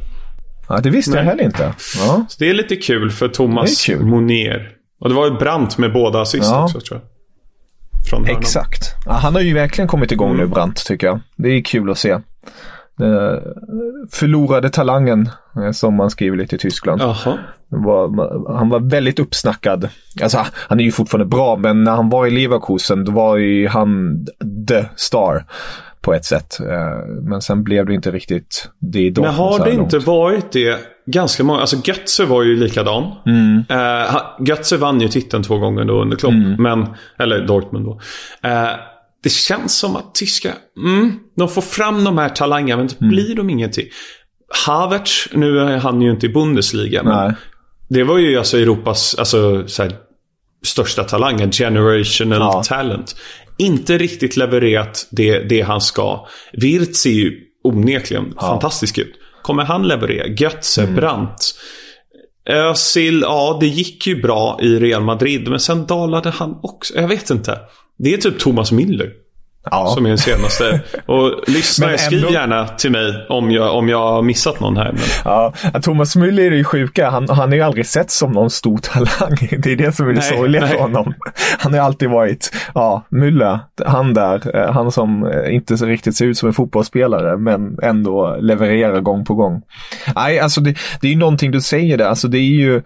Ja, 0.68 0.80
det 0.80 0.90
visste 0.90 1.10
jag 1.10 1.16
Nej. 1.16 1.24
heller 1.24 1.44
inte. 1.44 1.74
Ja. 1.98 2.24
Så 2.28 2.36
det 2.38 2.50
är 2.50 2.54
lite 2.54 2.76
kul 2.76 3.10
för 3.10 3.28
Thomas 3.28 3.86
kul. 3.86 4.04
Monier. 4.06 4.68
Och 5.00 5.08
det 5.08 5.14
var 5.14 5.26
ju 5.26 5.32
Brandt 5.36 5.78
med 5.78 5.92
båda 5.92 6.20
assist 6.20 6.50
Ja. 6.50 6.64
också 6.64 6.80
tror 6.80 7.00
jag. 7.00 7.08
Från 8.08 8.24
hörnan. 8.24 8.40
Exakt. 8.40 8.94
Ja, 9.06 9.12
han 9.12 9.34
har 9.34 9.42
ju 9.42 9.54
verkligen 9.54 9.88
kommit 9.88 10.12
igång 10.12 10.36
nu, 10.36 10.46
Brandt, 10.46 10.86
tycker 10.86 11.06
jag. 11.06 11.20
Det 11.36 11.48
är 11.48 11.62
kul 11.62 11.90
att 11.90 11.98
se. 11.98 12.10
Eh, 12.10 13.38
förlorade 14.10 14.70
talangen, 14.70 15.28
eh, 15.56 15.70
som 15.70 15.94
man 15.94 16.10
skriver 16.10 16.36
lite 16.36 16.56
i 16.56 16.58
Tyskland. 16.58 17.00
Var, 17.68 18.56
han 18.56 18.68
var 18.68 18.80
väldigt 18.90 19.18
uppsnackad. 19.18 19.88
Alltså, 20.22 20.46
han 20.52 20.80
är 20.80 20.84
ju 20.84 20.92
fortfarande 20.92 21.26
bra, 21.36 21.56
men 21.56 21.84
när 21.84 21.92
han 21.92 22.08
var 22.08 22.26
i 22.26 22.30
Leverkusen, 22.30 23.04
då 23.04 23.12
var 23.12 23.36
ju 23.36 23.68
han 23.68 24.26
the 24.68 24.84
star 24.96 25.44
på 26.02 26.14
ett 26.14 26.24
sätt. 26.24 26.60
Eh, 26.60 27.06
Men 27.22 27.42
sen 27.42 27.62
blev 27.64 27.86
det 27.86 27.94
inte 27.94 28.10
riktigt 28.10 28.68
det 28.78 29.00
i 29.00 29.12
Men 29.16 29.24
har 29.34 29.64
det 29.64 29.72
inte 29.72 29.96
långt. 29.96 30.06
varit 30.06 30.52
det 30.52 30.78
ganska 31.06 31.44
många? 31.44 31.60
Alltså 31.60 31.76
Götze 31.84 32.24
var 32.24 32.42
ju 32.42 32.56
likadan. 32.56 33.12
Mm. 33.26 33.64
Ha- 34.12 34.36
Götze 34.46 34.76
vann 34.76 35.00
ju 35.00 35.08
titeln 35.08 35.42
två 35.42 35.58
gånger 35.58 35.84
då 35.84 36.02
under 36.02 36.16
Klopp. 36.16 36.32
Mm. 36.32 36.62
Men, 36.62 36.86
eller 37.18 37.46
Dortmund 37.46 37.84
då. 37.86 38.00
Eh, 38.48 38.68
det 39.22 39.30
känns 39.32 39.78
som 39.78 39.96
att 39.96 40.14
tyska, 40.14 40.52
mm, 40.76 41.12
de 41.36 41.48
får 41.48 41.62
fram 41.62 42.04
de 42.04 42.18
här 42.18 42.28
talangerna 42.28 42.76
men 42.82 42.88
Mm. 43.00 43.10
blir 43.10 43.34
de 43.34 43.50
ingenting. 43.50 43.86
Havertz, 44.66 45.28
nu 45.32 45.58
är 45.58 45.76
han 45.78 46.02
ju 46.02 46.10
inte 46.10 46.26
i 46.26 46.28
Bundesliga. 46.28 47.02
Men 47.02 47.16
Nej. 47.26 47.34
det 47.88 48.04
var 48.04 48.18
ju 48.18 48.38
alltså 48.38 48.58
Europas 48.58 49.14
alltså, 49.18 49.68
så 49.68 49.82
här, 49.82 49.92
största 50.66 51.04
talang. 51.04 51.40
En 51.40 51.50
generational 51.52 52.38
Ja. 52.40 52.62
talent. 52.62 53.16
Inte 53.60 53.98
riktigt 53.98 54.36
levererat 54.36 55.08
det, 55.10 55.38
det 55.38 55.60
han 55.60 55.80
ska. 55.80 56.26
Wirtz 56.52 57.00
ser 57.00 57.10
ju 57.10 57.40
onekligen 57.64 58.34
fantastisk 58.40 58.98
ut. 58.98 59.14
Kommer 59.42 59.64
han 59.64 59.88
leverera? 59.88 60.26
Götze, 60.26 60.82
Mm. 60.82 60.94
Brandt. 60.94 61.54
Özil, 62.46 63.20
ja 63.20 63.58
det 63.60 63.66
gick 63.66 64.06
ju 64.06 64.22
bra 64.22 64.58
i 64.62 64.78
Real 64.78 65.02
Madrid. 65.02 65.48
Men 65.48 65.60
sen 65.60 65.86
dalade 65.86 66.30
han 66.30 66.58
också. 66.62 66.94
Jag 66.94 67.08
vet 67.08 67.30
inte. 67.30 67.58
Det 67.98 68.14
är 68.14 68.18
typ 68.18 68.38
Thomas 68.38 68.72
Müller. 68.72 69.10
Ja. 69.70 69.86
Som 69.94 70.04
är 70.04 70.08
den 70.08 70.18
senaste. 70.18 70.80
Och 71.06 71.34
lyssnare, 71.46 71.90
Men 71.90 71.98
skriv 71.98 72.18
ändå- 72.18 72.32
gärna 72.32 72.68
till 72.68 72.90
mig 72.90 73.26
om 73.28 73.50
jag, 73.50 73.74
om 73.76 73.88
jag 73.88 73.98
har 74.12 74.22
missat 74.22 74.60
någon 74.60 74.76
här. 74.76 74.92
Men... 74.92 75.02
Ja, 75.24 75.52
Thomas 75.82 76.16
Müller 76.16 76.46
är 76.46 76.56
ju 76.56 76.64
sjuka. 76.64 77.10
Han, 77.10 77.28
han 77.28 77.48
har 77.48 77.56
ju 77.56 77.62
aldrig 77.62 77.86
sett 77.86 78.10
som 78.10 78.32
någon 78.32 78.50
stor 78.50 78.78
talang. 78.78 79.38
Det 79.62 79.72
är 79.72 79.76
det 79.76 79.92
som 79.96 80.08
är 80.08 80.12
det 80.12 80.22
sorgliga 80.22 80.66
för 80.66 80.78
honom. 80.78 81.14
Han 81.58 81.74
har 81.74 81.80
alltid 81.80 82.10
varit, 82.10 82.50
ja, 82.74 83.06
Müller, 83.10 83.58
han 83.86 84.14
där, 84.14 84.56
eh, 84.56 84.72
han 84.72 84.92
som 84.92 85.26
eh, 85.26 85.54
inte 85.54 85.78
så 85.78 85.86
riktigt 85.86 86.16
ser 86.16 86.26
ut 86.26 86.38
som 86.38 86.46
en 86.48 86.52
fotbollsspelare, 86.54 87.36
men 87.36 87.78
ändå 87.82 88.36
levererar 88.40 89.00
gång 89.00 89.24
på 89.24 89.34
gång. 89.34 89.62
Nej, 90.14 90.38
alltså 90.40 90.60
det, 90.60 90.74
det 91.00 91.06
är 91.06 91.12
ju 91.12 91.18
någonting 91.18 91.50
du 91.50 91.60
säger 91.60 91.96
där, 91.98 92.04
alltså 92.06 92.28
det 92.28 92.38
är 92.38 92.42
ju 92.42 92.82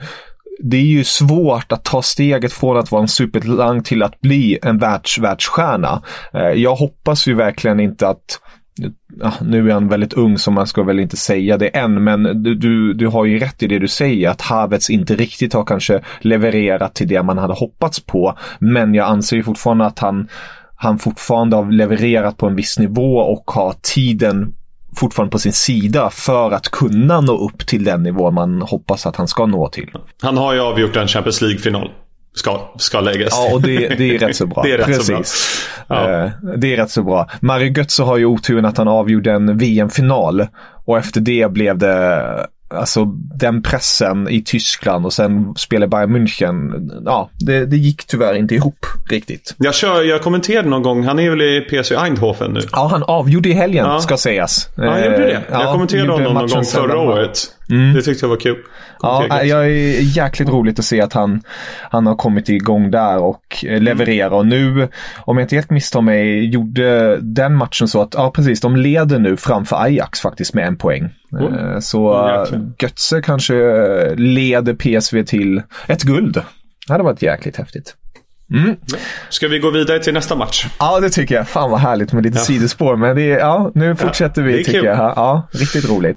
det 0.62 0.76
är 0.76 0.82
ju 0.82 1.04
svårt 1.04 1.72
att 1.72 1.84
ta 1.84 2.02
steget 2.02 2.52
från 2.52 2.76
att 2.76 2.92
vara 2.92 3.02
en 3.02 3.08
supertalang 3.08 3.82
till 3.82 4.02
att 4.02 4.20
bli 4.20 4.58
en 4.62 4.78
världs, 4.78 5.18
världsstjärna. 5.18 6.02
Eh, 6.32 6.40
jag 6.40 6.74
hoppas 6.74 7.28
ju 7.28 7.34
verkligen 7.34 7.80
inte 7.80 8.08
att 8.08 8.40
ja, 9.20 9.32
nu 9.40 9.68
är 9.68 9.74
han 9.74 9.88
väldigt 9.88 10.12
ung 10.12 10.38
så 10.38 10.50
man 10.50 10.66
ska 10.66 10.82
väl 10.82 11.00
inte 11.00 11.16
säga 11.16 11.58
det 11.58 11.68
än, 11.68 12.04
men 12.04 12.42
du, 12.42 12.54
du, 12.54 12.94
du 12.94 13.06
har 13.06 13.24
ju 13.24 13.38
rätt 13.38 13.62
i 13.62 13.66
det 13.66 13.78
du 13.78 13.88
säger 13.88 14.30
att 14.30 14.40
Havertz 14.40 14.90
inte 14.90 15.16
riktigt 15.16 15.52
har 15.52 15.64
kanske 15.64 16.00
levererat 16.20 16.94
till 16.94 17.08
det 17.08 17.22
man 17.22 17.38
hade 17.38 17.54
hoppats 17.54 18.00
på. 18.00 18.38
Men 18.58 18.94
jag 18.94 19.08
anser 19.08 19.36
ju 19.36 19.42
fortfarande 19.42 19.86
att 19.86 19.98
han, 19.98 20.28
han 20.76 20.98
fortfarande 20.98 21.56
har 21.56 21.72
levererat 21.72 22.36
på 22.36 22.46
en 22.46 22.56
viss 22.56 22.78
nivå 22.78 23.16
och 23.18 23.50
har 23.50 23.74
tiden 23.82 24.54
fortfarande 24.96 25.30
på 25.30 25.38
sin 25.38 25.52
sida 25.52 26.10
för 26.10 26.50
att 26.50 26.68
kunna 26.70 27.20
nå 27.20 27.36
upp 27.38 27.66
till 27.66 27.84
den 27.84 28.02
nivå 28.02 28.30
man 28.30 28.62
hoppas 28.62 29.06
att 29.06 29.16
han 29.16 29.28
ska 29.28 29.46
nå 29.46 29.68
till. 29.68 29.90
Han 30.22 30.36
har 30.36 30.54
ju 30.54 30.60
avgjort 30.60 30.96
en 30.96 31.08
Champions 31.08 31.40
League-final. 31.42 31.90
Ska, 32.36 32.72
ska 32.78 33.00
läggas 33.00 33.32
Ja, 33.32 33.54
och 33.54 33.62
det, 33.62 33.88
det 33.88 34.14
är 34.14 34.18
rätt 34.18 34.36
så 34.36 34.46
bra. 34.46 34.62
Det 34.64 34.72
är 34.72 34.78
rätt 34.78 35.04
så 35.04 35.12
bra. 35.12 35.18
Precis. 35.18 35.68
Ja. 35.88 36.24
Eh, 36.24 36.30
Det 36.56 36.72
är 36.72 36.76
rätt 36.76 36.90
så 36.90 37.02
bra. 37.02 37.28
Mario 37.40 37.72
Götze 37.78 38.02
har 38.02 38.16
ju 38.16 38.24
oturen 38.24 38.64
att 38.64 38.78
han 38.78 38.88
avgjorde 38.88 39.32
en 39.32 39.58
VM-final. 39.58 40.46
Och 40.84 40.98
efter 40.98 41.20
det 41.20 41.52
blev 41.52 41.78
det 41.78 42.46
alltså 42.68 43.04
den 43.38 43.62
pressen 43.62 44.28
i 44.28 44.42
Tyskland 44.42 45.06
och 45.06 45.12
sen 45.12 45.54
spela 45.56 45.86
Bayern 45.86 46.16
München. 46.16 46.88
Ja, 47.04 47.30
det, 47.38 47.66
det 47.66 47.76
gick 47.76 48.04
tyvärr 48.06 48.34
inte 48.34 48.54
ihop 48.54 48.86
riktigt. 49.10 49.54
Jag, 49.58 49.74
kör, 49.74 50.02
jag 50.02 50.22
kommenterade 50.22 50.68
någon 50.68 50.82
gång, 50.82 51.04
han 51.04 51.18
är 51.18 51.30
väl 51.30 51.42
i 51.42 51.60
PSV 51.60 51.96
Eindhoven 51.96 52.52
nu? 52.52 52.60
Ja, 52.72 52.88
han 52.90 53.02
avgjorde 53.02 53.48
i 53.48 53.52
helgen 53.52 53.86
ja. 53.86 54.00
ska 54.00 54.16
sägas. 54.16 54.68
Ja, 54.76 54.90
han 54.90 55.04
gjorde 55.04 55.18
det. 55.18 55.42
Jag 55.50 55.72
kommenterade 55.72 56.12
honom 56.12 56.34
någon 56.34 56.48
gång 56.48 56.64
förra 56.64 56.98
året. 56.98 57.38
Mm. 57.70 57.94
Det 57.94 58.02
tyckte 58.02 58.24
jag 58.24 58.30
var 58.30 58.36
kul. 58.36 58.56
Ja, 59.00 59.42
jag 59.42 59.64
är 59.64 60.16
jäkligt 60.16 60.48
roligt 60.48 60.78
att 60.78 60.84
se 60.84 61.00
att 61.00 61.12
han, 61.12 61.42
han 61.90 62.06
har 62.06 62.16
kommit 62.16 62.48
igång 62.48 62.90
där 62.90 63.18
och 63.18 63.64
eh, 63.64 63.80
levererar. 63.80 64.30
Och 64.30 64.46
nu, 64.46 64.88
om 65.16 65.38
jag 65.38 65.44
inte 65.44 65.54
helt 65.54 65.70
misstar 65.70 66.00
mig, 66.00 66.50
gjorde 66.50 67.18
den 67.20 67.54
matchen 67.54 67.88
så 67.88 68.02
att, 68.02 68.14
ja 68.14 68.30
precis, 68.30 68.60
de 68.60 68.76
leder 68.76 69.18
nu 69.18 69.36
framför 69.36 69.76
Ajax 69.76 70.20
faktiskt 70.20 70.54
med 70.54 70.66
en 70.66 70.76
poäng. 70.76 71.08
Mm. 71.40 71.80
Så 71.80 72.14
mm, 72.14 72.72
Götze 72.78 73.22
kanske 73.22 73.54
leder 74.14 74.74
PSV 74.74 75.24
till 75.24 75.62
ett 75.86 76.02
guld. 76.02 76.42
Det 76.86 76.92
hade 76.92 77.04
varit 77.04 77.22
jäkligt 77.22 77.56
häftigt. 77.56 77.96
Mm. 78.50 78.76
Ska 79.28 79.48
vi 79.48 79.58
gå 79.58 79.70
vidare 79.70 79.98
till 79.98 80.14
nästa 80.14 80.36
match? 80.36 80.66
Ja, 80.78 81.00
det 81.00 81.10
tycker 81.10 81.34
jag. 81.34 81.48
Fan 81.48 81.70
vad 81.70 81.80
härligt 81.80 82.12
med 82.12 82.24
lite 82.24 82.38
ja. 82.38 82.44
sidospår. 82.44 82.96
Men 82.96 83.16
det 83.16 83.22
ja, 83.22 83.70
nu 83.74 83.96
fortsätter 83.96 84.42
ja, 84.42 84.48
vi 84.48 84.64
tycker 84.64 84.72
kul. 84.72 84.84
jag. 84.84 84.96
Ja, 84.96 85.48
riktigt 85.52 85.88
roligt. 85.88 86.16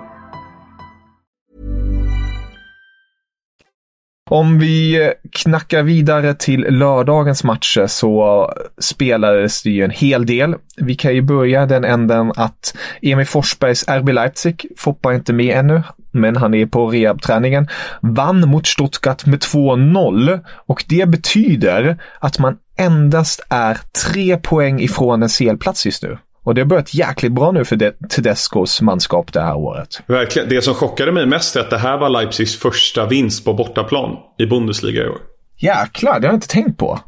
Om 4.31 4.59
vi 4.59 5.11
knackar 5.31 5.83
vidare 5.83 6.33
till 6.33 6.61
lördagens 6.61 7.43
matcher 7.43 7.87
så 7.87 8.49
spelades 8.79 9.63
det 9.63 9.69
ju 9.69 9.83
en 9.83 9.91
hel 9.91 10.25
del. 10.25 10.55
Vi 10.77 10.95
kan 10.95 11.15
ju 11.15 11.21
börja 11.21 11.65
den 11.65 11.85
änden 11.85 12.31
att 12.35 12.75
Emil 13.01 13.25
Forsbergs 13.25 13.87
RB 13.87 14.09
Leipzig, 14.09 14.65
Foppa 14.77 15.11
är 15.11 15.15
inte 15.15 15.33
med 15.33 15.57
ännu, 15.57 15.83
men 16.11 16.37
han 16.37 16.53
är 16.53 16.65
på 16.65 16.87
rehabträningen, 16.87 17.67
vann 18.01 18.49
mot 18.49 18.67
Stuttgart 18.67 19.25
med 19.25 19.39
2-0 19.39 20.39
och 20.65 20.83
det 20.87 21.09
betyder 21.09 21.97
att 22.19 22.39
man 22.39 22.57
endast 22.77 23.41
är 23.49 23.77
tre 24.09 24.37
poäng 24.37 24.79
ifrån 24.79 25.23
en 25.23 25.29
CL-plats 25.29 25.85
just 25.85 26.03
nu. 26.03 26.17
Och 26.43 26.55
det 26.55 26.61
har 26.61 26.65
börjat 26.65 26.93
jäkligt 26.93 27.31
bra 27.31 27.51
nu 27.51 27.65
för 27.65 28.07
Tedescos 28.09 28.81
manskap 28.81 29.33
det 29.33 29.41
här 29.41 29.55
året. 29.55 30.01
Verkligen. 30.07 30.49
Det 30.49 30.61
som 30.61 30.73
chockade 30.73 31.11
mig 31.11 31.25
mest 31.25 31.55
är 31.55 31.59
att 31.59 31.69
det 31.69 31.77
här 31.77 31.97
var 31.97 32.09
Leipzigs 32.09 32.59
första 32.59 33.05
vinst 33.05 33.45
på 33.45 33.53
bortaplan 33.53 34.17
i 34.37 34.45
Bundesliga 34.45 35.03
i 35.03 35.07
år. 35.07 35.17
Jäklar, 35.57 36.19
det 36.19 36.27
har 36.27 36.33
jag 36.33 36.37
inte 36.37 36.47
tänkt 36.47 36.77
på. 36.77 36.99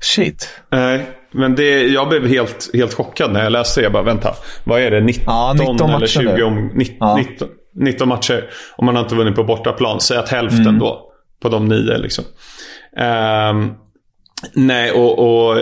Shit. 0.00 0.48
Nej, 0.70 1.06
men 1.32 1.54
det, 1.54 1.86
jag 1.86 2.08
blev 2.08 2.26
helt, 2.26 2.70
helt 2.74 2.94
chockad 2.94 3.32
när 3.32 3.42
jag 3.42 3.52
läste 3.52 3.80
det. 3.80 3.84
Jag 3.84 3.92
bara, 3.92 4.02
vänta. 4.02 4.34
Vad 4.64 4.80
är 4.80 4.90
det? 4.90 5.00
19, 5.00 5.24
ja, 5.26 5.54
19 5.58 5.90
eller 5.90 6.06
20 6.06 6.42
om... 6.42 6.66
19, 6.74 6.96
ja. 7.00 7.16
19, 7.16 7.48
19 7.74 8.08
matcher 8.08 8.50
och 8.76 8.84
man 8.84 8.96
har 8.96 9.02
inte 9.02 9.14
vunnit 9.14 9.34
på 9.34 9.44
bortaplan. 9.44 10.00
Säg 10.00 10.18
att 10.18 10.28
hälften 10.28 10.60
mm. 10.60 10.78
då 10.78 11.12
på 11.42 11.48
de 11.48 11.68
nio. 11.68 11.98
Liksom. 11.98 12.24
Um, 12.96 13.74
nej, 14.52 14.90
och, 14.90 15.18
och, 15.18 15.58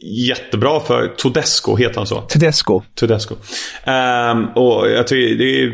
jättebra 0.00 0.80
för 0.80 1.06
Todesco, 1.06 1.76
heter 1.76 1.96
han 1.96 2.06
så? 2.06 2.20
Tedesco. 2.20 2.82
Tedesco. 2.94 3.34
Um, 3.86 4.48
och 4.54 4.90
jag 4.90 5.06
tycker 5.06 5.38
det 5.38 5.62
är 5.62 5.72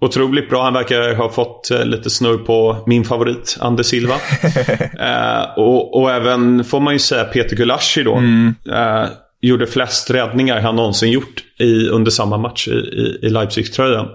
otroligt 0.00 0.50
bra. 0.50 0.62
Han 0.62 0.74
verkar 0.74 1.14
ha 1.14 1.28
fått 1.28 1.68
uh, 1.72 1.84
lite 1.84 2.10
snurr 2.10 2.38
på 2.38 2.84
min 2.86 3.04
favorit, 3.04 3.56
Ander 3.60 3.82
Silva. 3.82 4.14
uh, 4.14 5.58
och, 5.58 6.00
och, 6.00 6.10
även, 6.10 6.64
får 6.64 6.80
man 6.80 6.92
ju 6.92 6.98
säga, 6.98 7.24
Peter 7.24 7.56
Gulaschi 7.56 8.02
då. 8.02 8.14
Mm. 8.14 8.54
Uh, 8.68 9.06
gjorde 9.40 9.66
flest 9.66 10.10
räddningar 10.10 10.60
han 10.60 10.76
någonsin 10.76 11.10
gjort 11.10 11.44
i, 11.58 11.88
under 11.88 12.10
samma 12.10 12.38
match 12.38 12.68
i, 12.68 12.70
i, 12.70 13.18
i 13.22 13.28
Leipzig-tröjan. 13.28 14.06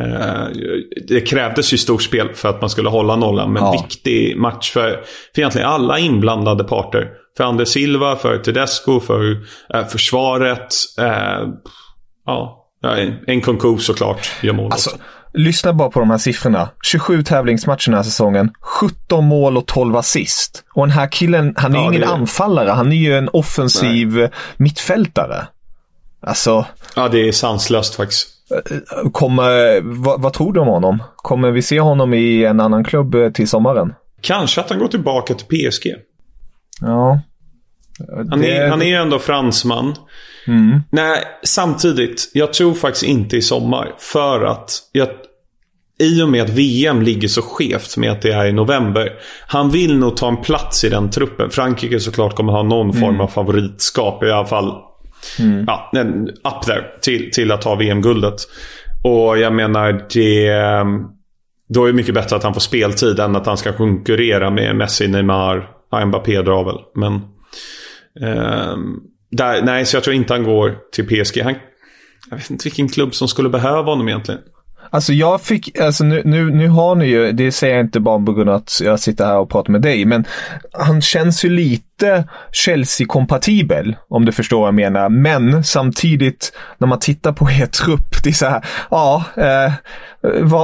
Eh, 0.00 0.46
det 1.08 1.20
krävdes 1.20 1.72
ju 1.72 1.78
storspel 1.78 2.34
för 2.34 2.48
att 2.48 2.60
man 2.60 2.70
skulle 2.70 2.88
hålla 2.88 3.16
nollan. 3.16 3.52
Men 3.52 3.62
ja. 3.62 3.72
viktig 3.72 4.36
match 4.36 4.72
för, 4.72 4.90
för 5.34 5.40
egentligen 5.40 5.68
alla 5.68 5.98
inblandade 5.98 6.64
parter. 6.64 7.08
För 7.36 7.44
Anders 7.44 7.68
Silva, 7.68 8.16
för 8.16 8.38
Tedesco, 8.38 9.00
för 9.00 9.44
äh, 9.74 9.86
försvaret. 9.86 10.74
Äh, 10.98 11.48
ja, 12.26 12.60
en 13.26 13.40
konkurs 13.40 13.86
såklart 13.86 14.30
gör 14.42 14.52
mål 14.52 14.72
alltså, 14.72 14.90
också. 14.90 15.02
Lyssna 15.36 15.72
bara 15.72 15.90
på 15.90 16.00
de 16.00 16.10
här 16.10 16.18
siffrorna. 16.18 16.68
27 16.82 17.22
tävlingsmatcher 17.22 17.90
den 17.90 17.94
här 17.94 18.02
säsongen. 18.02 18.50
17 18.60 19.24
mål 19.24 19.56
och 19.56 19.66
12 19.66 19.96
assist. 19.96 20.64
Och 20.74 20.86
den 20.86 20.96
här 20.96 21.06
killen, 21.06 21.54
han 21.56 21.74
är 21.74 21.78
ja, 21.78 21.84
ingen 21.84 22.00
det... 22.00 22.06
anfallare. 22.06 22.70
Han 22.70 22.92
är 22.92 22.96
ju 22.96 23.18
en 23.18 23.28
offensiv 23.32 24.14
Nej. 24.14 24.30
mittfältare. 24.56 25.46
Alltså... 26.26 26.66
Ja, 26.96 27.08
det 27.08 27.28
är 27.28 27.32
sanslöst 27.32 27.94
faktiskt. 27.94 28.33
Kommer, 29.12 29.80
vad, 30.04 30.22
vad, 30.22 30.32
tror 30.32 30.52
du 30.52 30.60
om 30.60 30.68
honom? 30.68 31.02
Kommer 31.16 31.50
vi 31.50 31.62
se 31.62 31.80
honom 31.80 32.14
i 32.14 32.44
en 32.44 32.60
annan 32.60 32.84
klubb 32.84 33.14
eh, 33.14 33.30
till 33.30 33.48
sommaren? 33.48 33.94
Kanske 34.20 34.60
att 34.60 34.70
han 34.70 34.78
går 34.78 34.88
tillbaka 34.88 35.34
till 35.34 35.46
PSG. 35.46 35.94
Ja. 36.80 37.20
Han, 38.30 38.40
det... 38.40 38.56
är, 38.56 38.68
han 38.68 38.82
är 38.82 38.86
ju 38.86 38.94
ändå 38.94 39.18
fransman. 39.18 39.94
Mm. 40.46 40.80
Nej, 40.90 41.22
samtidigt. 41.42 42.30
Jag 42.34 42.52
tror 42.52 42.74
faktiskt 42.74 43.04
inte 43.04 43.36
i 43.36 43.42
sommar. 43.42 43.94
För 43.98 44.44
att 44.44 44.78
jag, 44.92 45.08
i 45.98 46.22
och 46.22 46.28
med 46.28 46.42
att 46.42 46.50
VM 46.50 47.02
ligger 47.02 47.28
så 47.28 47.42
skevt 47.42 47.96
med 47.96 48.10
att 48.10 48.22
det 48.22 48.32
är 48.32 48.46
i 48.46 48.52
november. 48.52 49.12
Han 49.48 49.70
vill 49.70 49.98
nog 49.98 50.16
ta 50.16 50.28
en 50.28 50.36
plats 50.36 50.84
i 50.84 50.88
den 50.88 51.10
truppen. 51.10 51.50
Frankrike 51.50 52.00
såklart 52.00 52.36
kommer 52.36 52.52
ha 52.52 52.62
någon 52.62 52.92
form 52.92 53.08
mm. 53.08 53.20
av 53.20 53.28
favoritskap. 53.28 54.22
I 54.22 54.30
alla 54.30 54.46
fall 54.46 54.74
Mm. 55.38 55.64
Ja, 55.66 55.90
up 56.44 56.62
there 56.64 56.84
till, 57.00 57.30
till 57.30 57.52
att 57.52 57.62
ta 57.62 57.74
VM-guldet. 57.74 58.36
Och 59.04 59.38
jag 59.38 59.52
menar, 59.52 60.06
det... 60.14 60.48
Ehm, 60.48 61.04
då 61.68 61.84
är 61.84 61.86
det 61.86 61.92
mycket 61.92 62.14
bättre 62.14 62.36
att 62.36 62.42
han 62.42 62.54
får 62.54 62.60
speltid 62.60 63.20
än 63.20 63.36
att 63.36 63.46
han 63.46 63.56
ska 63.56 63.72
konkurrera 63.72 64.50
med 64.50 64.76
Messi, 64.76 65.08
Neymar, 65.08 65.70
Mbappé 66.06 66.42
drar 66.42 66.64
väl. 66.64 66.78
Men... 66.94 67.14
Eh, 68.20 68.76
där, 69.30 69.62
nej, 69.62 69.86
så 69.86 69.96
jag 69.96 70.04
tror 70.04 70.16
inte 70.16 70.34
han 70.34 70.44
går 70.44 70.76
till 70.92 71.06
PSG. 71.06 71.42
Han, 71.42 71.54
jag 72.30 72.36
vet 72.36 72.50
inte 72.50 72.64
vilken 72.64 72.88
klubb 72.88 73.14
som 73.14 73.28
skulle 73.28 73.48
behöva 73.48 73.90
honom 73.90 74.08
egentligen. 74.08 74.40
Alltså 74.90 75.12
jag 75.12 75.40
fick, 75.40 75.78
alltså 75.78 76.04
nu, 76.04 76.22
nu, 76.24 76.50
nu 76.50 76.68
har 76.68 76.94
ni 76.94 77.06
ju, 77.06 77.32
det 77.32 77.52
säger 77.52 77.74
jag 77.74 77.84
inte 77.84 78.00
bara 78.00 78.24
på 78.24 78.32
grund 78.32 78.50
av 78.50 78.56
att 78.56 78.80
jag 78.84 79.00
sitter 79.00 79.24
här 79.24 79.38
och 79.38 79.50
pratar 79.50 79.72
med 79.72 79.82
dig, 79.82 80.04
men 80.04 80.24
han 80.72 81.02
känns 81.02 81.44
ju 81.44 81.48
lite 81.48 82.28
Chelsea-kompatibel, 82.52 83.96
om 84.08 84.24
du 84.24 84.32
förstår 84.32 84.58
vad 84.58 84.66
jag 84.66 84.74
menar. 84.74 85.08
Men 85.08 85.64
samtidigt, 85.64 86.52
när 86.78 86.88
man 86.88 86.98
tittar 86.98 87.32
på 87.32 87.50
er 87.50 87.66
trupp, 87.66 88.22
det 88.24 88.30
är 88.30 88.34
så 88.34 88.46
här, 88.46 88.64
ja, 88.90 89.24
eh, 89.36 89.72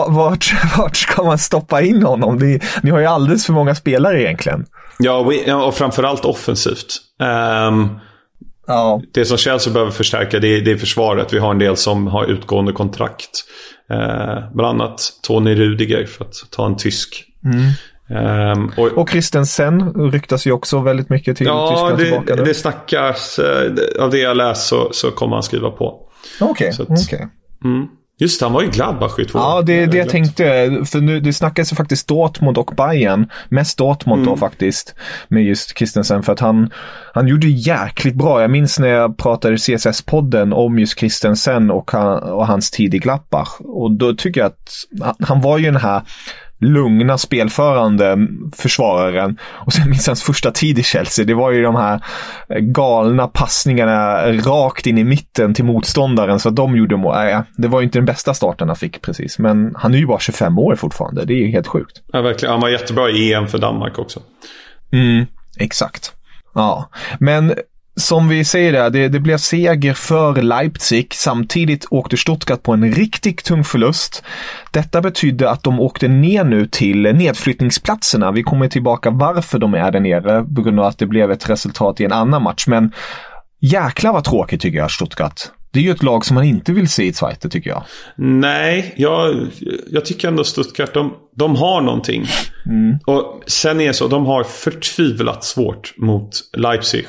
vart, 0.09 0.54
vart 0.78 0.96
ska 0.96 1.22
man 1.22 1.38
stoppa 1.38 1.83
in 1.83 2.02
honom? 2.02 2.38
Det, 2.38 2.61
ni 2.83 2.90
har 2.90 2.98
ju 2.98 3.06
alldeles 3.06 3.46
för 3.46 3.52
många 3.52 3.74
spelare 3.74 4.22
egentligen. 4.22 4.66
Ja, 4.98 5.66
och 5.66 5.74
framförallt 5.74 6.24
offensivt. 6.24 6.96
Um... 7.68 8.00
Ja. 8.70 9.02
Det 9.12 9.24
som 9.24 9.37
Chelsea 9.37 9.72
behöver 9.72 9.92
förstärka 9.92 10.38
det 10.38 10.48
är, 10.48 10.61
det 10.61 10.70
är 10.70 10.76
försvaret. 10.76 11.33
Vi 11.33 11.38
har 11.38 11.50
en 11.50 11.59
del 11.59 11.76
som 11.76 12.06
har 12.06 12.26
utgående 12.26 12.72
kontrakt. 12.72 13.30
Eh, 13.90 14.38
bland 14.55 14.81
annat 14.83 15.00
Tony 15.22 15.55
Rudiger 15.55 16.05
för 16.07 16.24
att 16.24 16.35
ta 16.50 16.66
en 16.66 16.76
tysk. 16.76 17.24
Um, 18.55 18.72
och, 18.76 18.87
Och 18.98 19.11
Christensen 19.11 20.11
ryktas 20.11 20.46
ju 20.46 20.53
också 20.53 20.81
väldigt 20.81 21.09
mycket 21.11 21.37
till 21.37 21.46
ja, 21.46 21.70
Tyskland 21.70 21.98
det, 21.98 22.05
tillbaka 22.05 22.35
nu. 22.37 22.44
det 22.44 22.55
snackas. 22.55 23.38
eh, 23.38 23.72
Av 24.05 24.11
det 24.11 24.18
jag 24.18 24.37
läst 24.37 24.66
så, 24.68 24.88
så 24.92 25.11
kommer 25.11 25.37
han 25.37 25.42
skriva 25.42 25.70
på. 25.70 26.09
Okej, 26.40 26.68
att- 26.68 26.81
okej. 26.81 27.29
Mm. 27.64 27.87
Just 28.20 28.40
det, 28.40 28.46
han 28.46 28.52
var 28.52 28.62
ju 28.62 28.70
Gladbach 28.70 29.18
i 29.18 29.24
två 29.24 29.38
Ja, 29.38 29.62
det 29.62 29.72
är 29.83 29.87
det 29.87 29.98
jag 29.98 30.09
tänkte. 30.09 30.44
För 30.87 31.00
nu, 31.00 31.20
det 31.20 31.33
snackas 31.33 31.72
ju 31.72 31.76
faktiskt 31.76 32.09
Dortmund 32.09 32.59
och 32.59 32.72
Bayern. 32.76 33.26
Mest 33.48 33.78
Dortmund 33.78 34.22
Mm. 34.22 34.30
då 34.30 34.37
faktiskt. 34.37 34.94
Med 35.28 35.44
just 35.44 35.78
Christensen. 35.78 36.22
För 36.22 36.33
att 36.33 36.40
han, 36.40 36.70
han 37.14 37.28
gjorde 37.28 37.46
jäkligt 37.46 38.14
bra. 38.14 38.40
Jag 38.40 38.50
minns 38.50 38.78
när 38.78 38.88
jag 38.88 39.16
pratade 39.18 39.54
i 39.54 39.56
CSS-podden 39.56 40.52
om 40.54 40.78
just 40.78 40.98
Christensen 40.98 41.70
och, 41.70 41.90
han, 41.90 42.18
och 42.22 42.46
hans 42.46 42.70
tid 42.70 42.94
i 42.94 42.98
Gladbach. 42.98 43.48
Och 43.61 43.90
då 43.92 44.14
tycker 44.14 44.40
jag 44.40 44.46
att 44.46 44.70
han- 45.02 45.26
han 45.28 45.40
var 45.40 45.59
ju 45.59 45.64
den 45.64 45.76
här 45.76 46.02
lugna 46.61 47.18
spelförande 47.18 48.16
försvararen. 48.57 49.38
Och 49.42 49.73
sen 49.73 49.90
minns 49.90 50.07
hans 50.07 50.23
första 50.23 50.51
tid 50.51 50.79
i 50.79 50.83
Chelsea. 50.83 51.25
Det 51.25 51.35
var 51.35 51.51
ju 51.51 51.62
de 51.62 51.77
här 51.77 52.01
galna 52.61 53.27
passningarna 53.27 54.33
rakt 54.33 54.87
in 54.87 54.99
i 54.99 55.05
mitten 55.05 55.55
till 55.55 55.64
motståndaren. 55.64 56.40
Så 56.40 56.49
att 56.49 56.57
de 56.57 56.77
gjorde 56.77 56.96
mål. 56.96 57.14
Nej, 57.14 57.42
det 57.57 57.68
var 57.68 57.81
ju 57.81 57.85
inte 57.85 57.99
den 57.99 58.07
bästa 58.07 58.35
starten 58.35 58.68
han 58.68 58.77
fick 58.77 59.03
precis. 59.03 59.38
Men 59.38 59.75
han 59.77 59.94
är 59.94 59.99
ju 59.99 60.07
bara 60.07 60.18
25 60.18 60.59
år 60.59 60.77
fortfarande. 60.77 61.25
Det 61.25 61.33
är 61.33 61.46
ju 61.46 61.51
helt 61.51 61.66
sjukt. 61.66 62.03
Ja, 62.12 62.20
verkligen. 62.20 62.53
Han 62.53 62.61
var 62.61 62.68
jättebra 62.68 63.11
i 63.11 63.33
EM 63.33 63.46
för 63.46 63.59
Danmark 63.59 63.99
också. 63.99 64.20
Mm, 64.92 65.27
exakt. 65.57 66.12
Ja, 66.55 66.88
men 67.18 67.55
som 68.00 68.28
vi 68.28 68.44
säger 68.44 68.72
där, 68.72 68.90
det, 68.90 69.08
det 69.08 69.20
blev 69.20 69.36
seger 69.38 69.94
för 69.94 70.42
Leipzig. 70.42 71.14
Samtidigt 71.14 71.86
åkte 71.90 72.16
Stuttgart 72.16 72.62
på 72.62 72.72
en 72.72 72.92
riktigt 72.92 73.44
tung 73.44 73.64
förlust. 73.64 74.22
Detta 74.70 75.00
betydde 75.00 75.50
att 75.50 75.62
de 75.62 75.80
åkte 75.80 76.08
ner 76.08 76.44
nu 76.44 76.66
till 76.66 77.02
nedflyttningsplatserna. 77.02 78.32
Vi 78.32 78.42
kommer 78.42 78.68
tillbaka 78.68 79.10
varför 79.10 79.58
de 79.58 79.74
är 79.74 79.90
där 79.90 80.00
nere 80.00 80.44
på 80.56 80.62
grund 80.62 80.80
av 80.80 80.86
att 80.86 80.98
det 80.98 81.06
blev 81.06 81.30
ett 81.30 81.50
resultat 81.50 82.00
i 82.00 82.04
en 82.04 82.12
annan 82.12 82.42
match. 82.42 82.66
Men 82.66 82.92
jäklar 83.60 84.12
vad 84.12 84.24
tråkigt 84.24 84.60
tycker 84.60 84.78
jag, 84.78 84.90
Stuttgart. 84.90 85.40
Det 85.72 85.78
är 85.78 85.82
ju 85.82 85.90
ett 85.90 86.02
lag 86.02 86.24
som 86.24 86.34
man 86.34 86.44
inte 86.44 86.72
vill 86.72 86.88
se 86.88 87.04
i 87.04 87.12
Zweite 87.12 87.48
tycker 87.48 87.70
jag. 87.70 87.82
Nej, 88.16 88.94
jag, 88.96 89.46
jag 89.90 90.04
tycker 90.04 90.28
ändå 90.28 90.44
Stuttgart, 90.44 90.94
de, 90.94 91.14
de 91.36 91.56
har 91.56 91.80
någonting. 91.80 92.26
Och 93.06 93.42
sen 93.46 93.80
är 93.80 93.86
det 93.86 93.94
så, 93.94 94.08
de 94.08 94.26
har 94.26 94.44
förtvivlat 94.44 95.44
svårt 95.44 95.94
mot 95.96 96.30
Leipzig. 96.56 97.06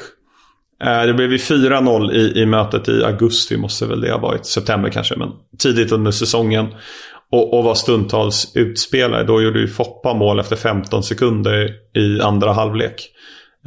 Eh, 0.83 1.05
det 1.05 1.13
blev 1.13 1.31
ju 1.31 1.37
4-0 1.37 2.11
i, 2.11 2.41
i 2.41 2.45
mötet 2.45 2.89
i 2.89 3.03
augusti, 3.03 3.57
måste 3.57 3.85
väl 3.85 4.01
det 4.01 4.11
ha 4.11 4.17
varit. 4.17 4.45
September 4.45 4.89
kanske, 4.89 5.15
men 5.15 5.29
tidigt 5.59 5.91
under 5.91 6.11
säsongen. 6.11 6.67
Och, 7.31 7.53
och 7.57 7.63
var 7.63 7.75
stundtals 7.75 8.51
utspelare. 8.55 9.23
Då 9.23 9.41
gjorde 9.41 9.59
ju 9.59 9.67
Foppa 9.67 10.13
mål 10.13 10.39
efter 10.39 10.55
15 10.55 11.03
sekunder 11.03 11.69
i 11.97 12.21
andra 12.21 12.53
halvlek. 12.53 13.09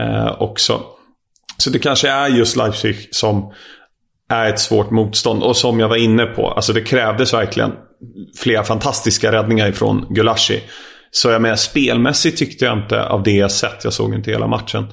Eh, 0.00 0.42
också. 0.42 0.81
Så 1.59 1.70
det 1.70 1.79
kanske 1.79 2.09
är 2.09 2.29
just 2.29 2.57
Leipzig 2.57 3.09
som 3.11 3.53
är 4.31 4.48
ett 4.48 4.61
svårt 4.61 4.90
motstånd. 4.90 5.42
Och 5.42 5.57
som 5.57 5.81
jag 5.81 5.88
var 5.88 5.96
inne 5.96 6.27
på, 6.27 6.50
alltså 6.50 6.72
det 6.72 6.81
krävdes 6.81 7.35
verkligen 7.35 7.72
flera 8.38 8.62
fantastiska 8.64 9.33
räddningar 9.33 9.68
ifrån 9.68 10.07
Gulashi. 10.11 10.62
Så 11.11 11.31
jag 11.31 11.42
menar, 11.42 11.57
spelmässigt 11.57 12.38
tyckte 12.38 12.64
jag 12.64 12.79
inte 12.79 13.07
av 13.07 13.22
det 13.22 13.33
jag 13.33 13.50
sett, 13.50 13.85
jag 13.85 13.92
såg 13.92 14.14
inte 14.14 14.31
hela 14.31 14.46
matchen, 14.46 14.87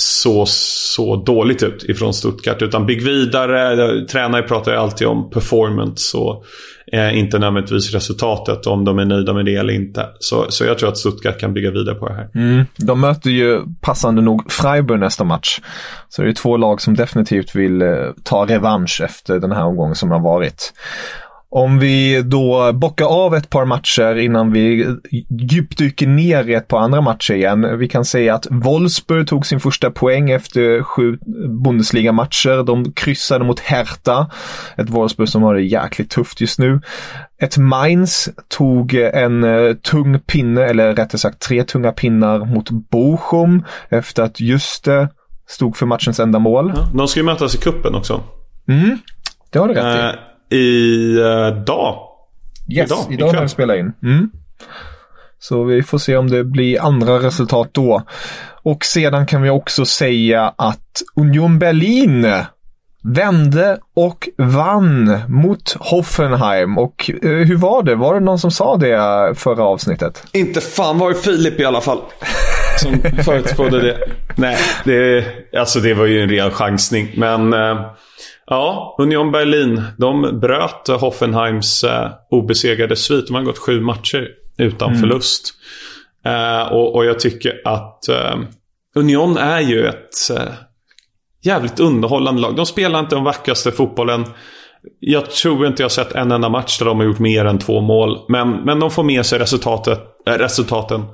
så, 0.00 0.44
så 0.46 1.16
dåligt 1.16 1.62
ut 1.62 1.84
ifrån 1.88 2.14
Stuttgart. 2.14 2.62
Utan 2.62 2.86
bygg 2.86 3.02
vidare, 3.02 4.06
tränare 4.06 4.42
pratar 4.42 4.72
ju 4.72 4.78
alltid 4.78 5.06
om 5.06 5.30
performance 5.30 6.16
och 6.16 6.44
eh, 6.92 7.18
inte 7.18 7.38
nödvändigtvis 7.38 7.94
resultatet, 7.94 8.66
om 8.66 8.84
de 8.84 8.98
är 8.98 9.04
nöjda 9.04 9.32
med 9.32 9.44
det 9.44 9.54
eller 9.54 9.72
inte. 9.72 10.06
Så, 10.18 10.46
så 10.48 10.64
jag 10.64 10.78
tror 10.78 10.88
att 10.88 10.98
Stuttgart 10.98 11.38
kan 11.40 11.54
bygga 11.54 11.70
vidare 11.70 11.94
på 11.94 12.08
det 12.08 12.14
här. 12.14 12.28
Mm. 12.34 12.64
De 12.76 13.00
möter 13.00 13.30
ju 13.30 13.60
passande 13.80 14.22
nog 14.22 14.52
Freiburg 14.52 15.00
nästa 15.00 15.24
match. 15.24 15.60
Så 16.08 16.22
det 16.22 16.28
är 16.28 16.32
två 16.32 16.56
lag 16.56 16.80
som 16.80 16.94
definitivt 16.94 17.54
vill 17.54 17.82
eh, 17.82 17.88
ta 18.22 18.46
revansch 18.46 19.00
efter 19.04 19.38
den 19.38 19.52
här 19.52 19.64
omgången 19.64 19.94
som 19.94 20.10
har 20.10 20.20
varit. 20.20 20.72
Om 21.50 21.78
vi 21.78 22.22
då 22.22 22.72
bockar 22.72 23.06
av 23.06 23.34
ett 23.34 23.50
par 23.50 23.64
matcher 23.64 24.16
innan 24.16 24.52
vi 24.52 24.86
djupdyker 25.28 26.06
ner 26.06 26.48
i 26.48 26.54
ett 26.54 26.68
par 26.68 26.78
andra 26.78 27.00
matcher 27.00 27.34
igen. 27.34 27.78
Vi 27.78 27.88
kan 27.88 28.04
säga 28.04 28.34
att 28.34 28.46
Wolfsburg 28.50 29.28
tog 29.28 29.46
sin 29.46 29.60
första 29.60 29.90
poäng 29.90 30.30
efter 30.30 30.82
sju 30.82 31.18
Bundesliga-matcher. 31.64 32.62
De 32.64 32.92
kryssade 32.92 33.44
mot 33.44 33.60
Hertha. 33.60 34.30
Ett 34.76 34.90
Wolfsburg 34.90 35.28
som 35.28 35.42
har 35.42 35.54
det 35.54 35.62
jäkligt 35.62 36.10
tufft 36.10 36.40
just 36.40 36.58
nu. 36.58 36.80
Ett 37.40 37.58
Mainz 37.58 38.28
tog 38.48 38.94
en 38.94 39.44
eh, 39.44 39.74
tung 39.74 40.20
pinne, 40.20 40.64
eller 40.64 40.94
rättare 40.94 41.18
sagt 41.18 41.38
tre 41.38 41.64
tunga 41.64 41.92
pinnar 41.92 42.44
mot 42.44 42.70
Bochum 42.70 43.64
efter 43.88 44.22
att 44.22 44.40
Juste 44.40 45.08
stod 45.48 45.76
för 45.76 45.86
matchens 45.86 46.20
enda 46.20 46.38
mål. 46.38 46.72
De 46.94 47.08
ska 47.08 47.20
ju 47.20 47.26
mötas 47.26 47.54
i 47.54 47.58
kuppen 47.58 47.94
också. 47.94 48.22
Det 49.50 49.58
har 49.58 49.68
du 49.68 49.74
rätt 49.74 50.14
i. 50.14 50.18
Eh, 50.50 50.58
I 50.58 51.18
eh, 51.18 51.64
dag. 51.64 51.98
Yes, 52.70 52.90
idag, 52.90 53.06
idag, 53.10 53.34
när 53.34 53.42
vi 53.42 53.48
spelar 53.48 53.76
in. 53.76 53.92
Mm. 54.02 54.30
Så 55.38 55.64
vi 55.64 55.82
får 55.82 55.98
se 55.98 56.16
om 56.16 56.30
det 56.30 56.44
blir 56.44 56.80
andra 56.80 57.18
resultat 57.18 57.68
då. 57.72 58.02
Och 58.62 58.84
sedan 58.84 59.26
kan 59.26 59.42
vi 59.42 59.50
också 59.50 59.84
säga 59.84 60.54
att 60.56 61.02
Union 61.16 61.58
Berlin 61.58 62.26
vände 63.02 63.78
och 63.94 64.28
vann 64.36 65.20
mot 65.28 65.76
Hoffenheim. 65.78 66.78
Och 66.78 67.10
eh, 67.22 67.30
hur 67.30 67.56
var 67.56 67.82
det? 67.82 67.94
Var 67.94 68.14
det 68.14 68.20
någon 68.20 68.38
som 68.38 68.50
sa 68.50 68.76
det 68.76 69.34
förra 69.34 69.64
avsnittet? 69.64 70.26
Inte 70.32 70.60
fan 70.60 70.98
var 70.98 71.08
det 71.08 71.14
Filip 71.14 71.60
i 71.60 71.64
alla 71.64 71.80
fall. 71.80 72.00
Som 72.78 73.22
förutspådde 73.24 73.80
det. 73.80 73.98
Nej, 74.36 74.56
det, 74.84 75.24
alltså 75.58 75.80
det 75.80 75.94
var 75.94 76.06
ju 76.06 76.22
en 76.22 76.28
ren 76.28 76.50
chansning. 76.50 77.12
Men 77.16 77.52
eh, 77.52 77.80
ja, 78.48 78.94
Union 78.98 79.32
Berlin. 79.32 79.82
De 79.98 80.40
bröt 80.40 80.88
Hoffenheims 80.88 81.84
eh, 81.84 82.10
obesegrade 82.30 82.96
svit. 82.96 83.26
De 83.26 83.34
har 83.34 83.42
gått 83.42 83.58
sju 83.58 83.80
matcher 83.80 84.28
utan 84.58 84.98
förlust. 84.98 85.54
Eh, 86.24 86.72
och, 86.72 86.94
och 86.94 87.04
jag 87.04 87.20
tycker 87.20 87.60
att 87.64 88.08
eh, 88.08 88.36
Union 88.94 89.36
är 89.36 89.60
ju 89.60 89.86
ett 89.86 90.30
eh, 90.36 90.52
jävligt 91.42 91.80
underhållande 91.80 92.42
lag. 92.42 92.56
De 92.56 92.66
spelar 92.66 93.00
inte 93.00 93.14
den 93.14 93.24
vackraste 93.24 93.72
fotbollen. 93.72 94.24
Jag 95.00 95.30
tror 95.30 95.66
inte 95.66 95.82
jag 95.82 95.92
sett 95.92 96.12
en 96.12 96.32
enda 96.32 96.48
match 96.48 96.78
där 96.78 96.86
de 96.86 96.98
har 96.98 97.06
gjort 97.06 97.18
mer 97.18 97.44
än 97.44 97.58
två 97.58 97.80
mål. 97.80 98.18
Men, 98.28 98.50
men 98.50 98.80
de 98.80 98.90
får 98.90 99.02
med 99.02 99.26
sig 99.26 99.38
resultatet, 99.38 100.00
äh, 100.26 100.32
resultaten. 100.32 101.04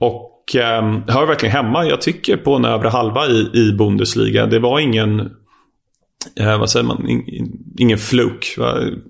Och 0.00 0.56
eh, 0.56 0.82
hör 1.08 1.26
verkligen 1.26 1.56
hemma, 1.56 1.84
jag 1.84 2.00
tycker, 2.00 2.36
på 2.36 2.54
en 2.54 2.64
övre 2.64 2.88
halva 2.88 3.26
i, 3.26 3.50
i 3.54 3.72
Bundesliga. 3.72 4.46
Det 4.46 4.58
var 4.58 4.80
ingen, 4.80 5.30
eh, 6.40 6.58
vad 6.58 6.70
säger 6.70 6.86
man, 6.86 7.08
In, 7.08 7.52
ingen 7.78 7.98
fluk. 7.98 8.54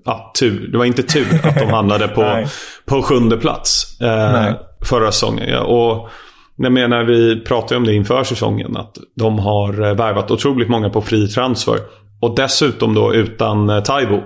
Ja, 0.05 0.31
tur. 0.39 0.67
Det 0.71 0.77
var 0.77 0.85
inte 0.85 1.03
tur 1.03 1.41
att 1.43 1.55
de 1.55 1.69
hamnade 1.69 2.07
på, 2.07 2.47
på 2.85 3.01
sjunde 3.01 3.37
plats 3.37 4.01
eh, 4.01 4.55
förra 4.81 5.11
säsongen. 5.11 5.49
Ja. 5.49 5.63
Och 5.63 6.09
jag 6.55 6.71
menar, 6.71 7.03
vi 7.03 7.39
pratade 7.39 7.77
om 7.77 7.83
det 7.83 7.93
inför 7.93 8.23
säsongen. 8.23 8.77
Att 8.77 8.97
de 9.15 9.39
har 9.39 9.85
eh, 9.85 9.93
värvat 9.93 10.31
otroligt 10.31 10.69
många 10.69 10.89
på 10.89 11.01
fri 11.01 11.27
transfer. 11.27 11.79
Och 12.21 12.35
dessutom 12.35 12.93
då 12.93 13.13
utan 13.13 13.69
eh, 13.69 13.83
Taibo. 13.83 14.21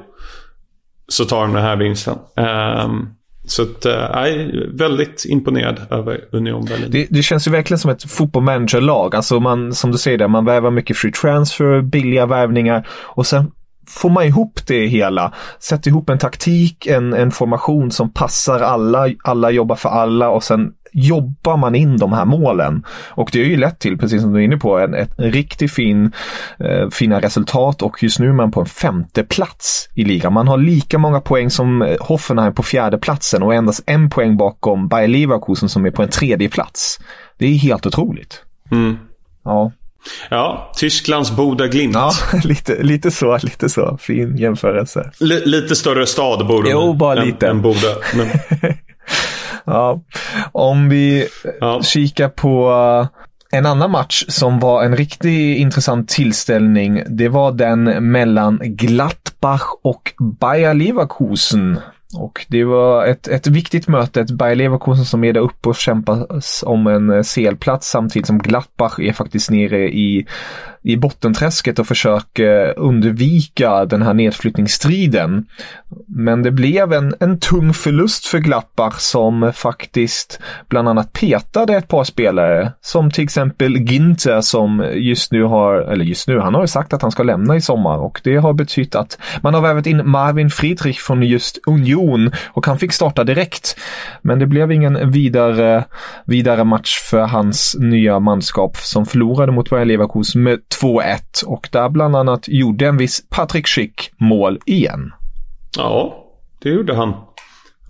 Så 1.07 1.25
tar 1.25 1.41
de 1.41 1.53
den 1.53 1.63
här 1.63 1.75
vinsten. 1.75 2.17
Ehm, 2.35 3.07
så 3.45 3.61
att, 3.61 3.85
eh, 3.85 3.91
jag 3.91 4.29
är 4.29 4.77
väldigt 4.77 5.25
imponerad 5.25 5.79
över 5.89 6.19
Union 6.31 6.65
Berlin. 6.65 6.87
Det, 6.91 7.07
det 7.09 7.23
känns 7.23 7.47
ju 7.47 7.51
verkligen 7.51 7.79
som 7.79 7.91
ett 7.91 8.11
fotbollmanagerlag. 8.11 9.15
Alltså 9.15 9.39
man, 9.39 9.73
som 9.73 9.91
du 9.91 9.97
säger 9.97 10.17
där, 10.17 10.27
man 10.27 10.45
värvar 10.45 10.71
mycket 10.71 10.97
free 10.97 11.11
transfer, 11.11 11.81
billiga 11.81 12.25
värvningar 12.25 12.87
och 12.91 13.25
sen 13.25 13.51
får 13.87 14.09
man 14.09 14.25
ihop 14.25 14.59
det 14.67 14.87
hela. 14.87 15.33
Sätter 15.59 15.89
ihop 15.89 16.09
en 16.09 16.17
taktik, 16.17 16.87
en, 16.87 17.13
en 17.13 17.31
formation 17.31 17.91
som 17.91 18.13
passar 18.13 18.59
alla. 18.59 19.09
Alla 19.23 19.51
jobbar 19.51 19.75
för 19.75 19.89
alla 19.89 20.29
och 20.29 20.43
sen 20.43 20.71
jobbar 20.93 21.57
man 21.57 21.75
in 21.75 21.97
de 21.97 22.13
här 22.13 22.25
målen. 22.25 22.83
Och 23.09 23.29
det 23.33 23.41
är 23.41 23.45
ju 23.45 23.57
lätt 23.57 23.79
till, 23.79 23.97
precis 23.97 24.21
som 24.21 24.33
du 24.33 24.39
är 24.39 24.43
inne 24.43 24.57
på, 24.57 24.79
en, 24.79 24.93
ett 24.93 25.13
riktigt 25.17 25.71
fin, 25.73 26.11
eh, 26.59 26.89
fina 26.89 27.19
resultat 27.21 27.81
och 27.81 28.03
just 28.03 28.19
nu 28.19 28.27
är 28.29 28.33
man 28.33 28.51
på 28.51 28.59
en 28.59 28.65
femte 28.65 29.23
plats 29.23 29.89
i 29.95 30.03
ligan. 30.05 30.33
Man 30.33 30.47
har 30.47 30.57
lika 30.57 30.97
många 30.97 31.21
poäng 31.21 31.49
som 31.49 31.95
Hoffenheim 31.99 32.53
på 32.53 32.63
fjärde 32.63 32.97
platsen 32.97 33.43
och 33.43 33.53
endast 33.55 33.83
en 33.85 34.09
poäng 34.09 34.37
bakom 34.37 34.87
Bayer 34.87 35.07
Leverkusen 35.07 35.69
som 35.69 35.85
är 35.85 35.91
på 35.91 36.03
en 36.03 36.09
tredje 36.09 36.49
plats. 36.49 36.99
Det 37.37 37.45
är 37.45 37.53
helt 37.55 37.85
otroligt. 37.85 38.41
Mm. 38.71 38.97
Ja, 39.43 39.71
Ja, 40.29 40.71
Tysklands 40.77 41.31
Boda 41.35 41.67
Glimt. 41.67 41.93
ja 41.95 42.11
lite, 42.43 42.83
lite 42.83 43.11
så, 43.11 43.37
lite 43.43 43.69
så. 43.69 43.97
Fin 44.01 44.37
jämförelse. 44.37 45.11
L- 45.21 45.41
lite 45.45 45.75
större 45.75 46.05
stad 46.05 46.47
bor 46.47 46.63
de 46.63 46.69
i 46.69 46.71
Jo, 46.71 46.93
bara 46.93 47.19
än, 47.21 47.25
lite. 47.27 47.47
Än 47.47 47.61
Boda. 47.61 47.87
Men, 48.15 48.27
Ja, 49.65 50.01
om 50.51 50.89
vi 50.89 51.27
Ja. 51.59 51.81
kikar 51.83 52.29
på 52.29 52.69
uh, 52.71 53.07
En 53.53 53.65
annan 53.65 53.91
match 53.91 54.23
som 54.27 54.59
var 54.59 54.83
en 54.83 54.95
riktigt 54.97 55.57
intressant 55.57 56.09
tillställning, 56.09 57.03
det 57.07 57.29
var 57.29 57.51
den 57.51 58.11
mellan 58.11 58.59
Gladbach 58.63 59.63
och 59.83 60.13
Bayer 60.39 60.73
Leverkusen. 60.73 61.79
Och 62.17 62.45
det 62.49 62.63
var 62.63 63.05
ett, 63.05 63.27
ett 63.27 63.47
viktigt 63.47 63.87
möte, 63.87 64.21
ett 64.21 64.31
Bayer 64.31 64.55
Leverkusen 64.55 65.05
som 65.05 65.23
är 65.23 65.33
där 65.33 65.41
uppe 65.41 65.69
och 65.69 65.75
kämpas 65.75 66.63
om 66.67 66.87
en 66.87 67.23
CL-plats 67.23 67.89
samtidigt 67.89 68.27
som 68.27 68.39
Gladbach 68.39 68.99
är 68.99 69.13
faktiskt 69.13 69.49
nere 69.51 69.79
i 69.89 70.25
i 70.83 70.97
bottenträsket 70.97 71.79
och 71.79 71.87
försöker 71.87 72.79
undvika 72.79 73.85
den 73.85 74.01
här 74.01 74.13
nedflyttningsstriden. 74.13 75.45
Men 76.07 76.43
det 76.43 76.51
blev 76.51 76.93
en, 76.93 77.13
en 77.19 77.39
tung 77.39 77.73
förlust 77.73 78.25
för 78.25 78.39
Glappar 78.39 78.93
som 78.97 79.51
faktiskt 79.55 80.39
bland 80.69 80.89
annat 80.89 81.13
petade 81.13 81.75
ett 81.75 81.87
par 81.87 82.03
spelare. 82.03 82.71
Som 82.81 83.11
till 83.11 83.23
exempel 83.23 83.77
Ginter 83.77 84.41
som 84.41 84.85
just 84.93 85.31
nu 85.31 85.43
har, 85.43 85.75
eller 85.75 86.05
just 86.05 86.27
nu, 86.27 86.39
han 86.39 86.53
har 86.53 86.61
ju 86.61 86.67
sagt 86.67 86.93
att 86.93 87.01
han 87.01 87.11
ska 87.11 87.23
lämna 87.23 87.55
i 87.55 87.61
sommar 87.61 87.97
och 87.97 88.21
det 88.23 88.35
har 88.35 88.53
betytt 88.53 88.95
att 88.95 89.17
man 89.41 89.53
har 89.53 89.61
värvat 89.61 89.87
in 89.87 90.09
Marvin 90.09 90.49
Friedrich 90.49 90.99
från 90.99 91.23
just 91.23 91.59
Union 91.67 92.31
och 92.47 92.65
han 92.65 92.79
fick 92.79 92.93
starta 92.93 93.23
direkt. 93.23 93.77
Men 94.21 94.39
det 94.39 94.47
blev 94.47 94.71
ingen 94.71 95.11
vidare, 95.11 95.85
vidare 96.25 96.63
match 96.63 96.99
för 97.09 97.21
hans 97.21 97.75
nya 97.79 98.19
manskap 98.19 98.77
som 98.77 99.05
förlorade 99.05 99.51
mot 99.51 99.69
Bayer 99.69 99.85
Leverkusen 99.85 100.43
med 100.43 100.59
2-1 100.81 101.45
och 101.45 101.69
där 101.71 101.89
bland 101.89 102.15
annat 102.15 102.47
gjorde 102.47 102.87
en 102.87 102.97
viss 102.97 103.23
Patrick 103.29 103.67
Schick 103.67 104.11
mål 104.17 104.59
igen. 104.65 105.11
Ja, 105.77 106.25
det 106.63 106.69
gjorde 106.69 106.95
han. 106.95 107.13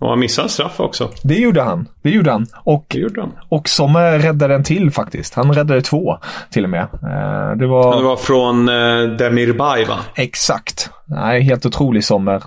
Och 0.02 0.08
han 0.08 0.18
missade 0.18 0.48
straff 0.48 0.80
också. 0.80 1.10
Det 1.22 1.34
gjorde 1.34 1.62
han. 1.62 1.88
Det 2.02 2.10
gjorde 2.10 2.30
han. 2.30 2.46
Och, 2.64 2.86
det 2.88 2.98
gjorde 2.98 3.20
han. 3.20 3.32
och 3.48 3.68
som 3.68 3.96
räddade 3.96 4.54
en 4.54 4.64
till 4.64 4.90
faktiskt. 4.90 5.34
Han 5.34 5.52
räddade 5.52 5.82
två 5.82 6.18
till 6.50 6.64
och 6.64 6.70
med. 6.70 6.82
Eh, 6.82 7.56
det 7.56 7.66
var, 7.66 7.96
det 7.96 8.02
var 8.02 8.16
från 8.16 8.68
eh, 8.68 9.16
Demirbay 9.16 9.84
va? 9.84 9.98
Exakt. 10.14 10.90
Nej, 11.06 11.42
helt 11.42 11.66
otrolig 11.66 12.04
Sommer. 12.04 12.42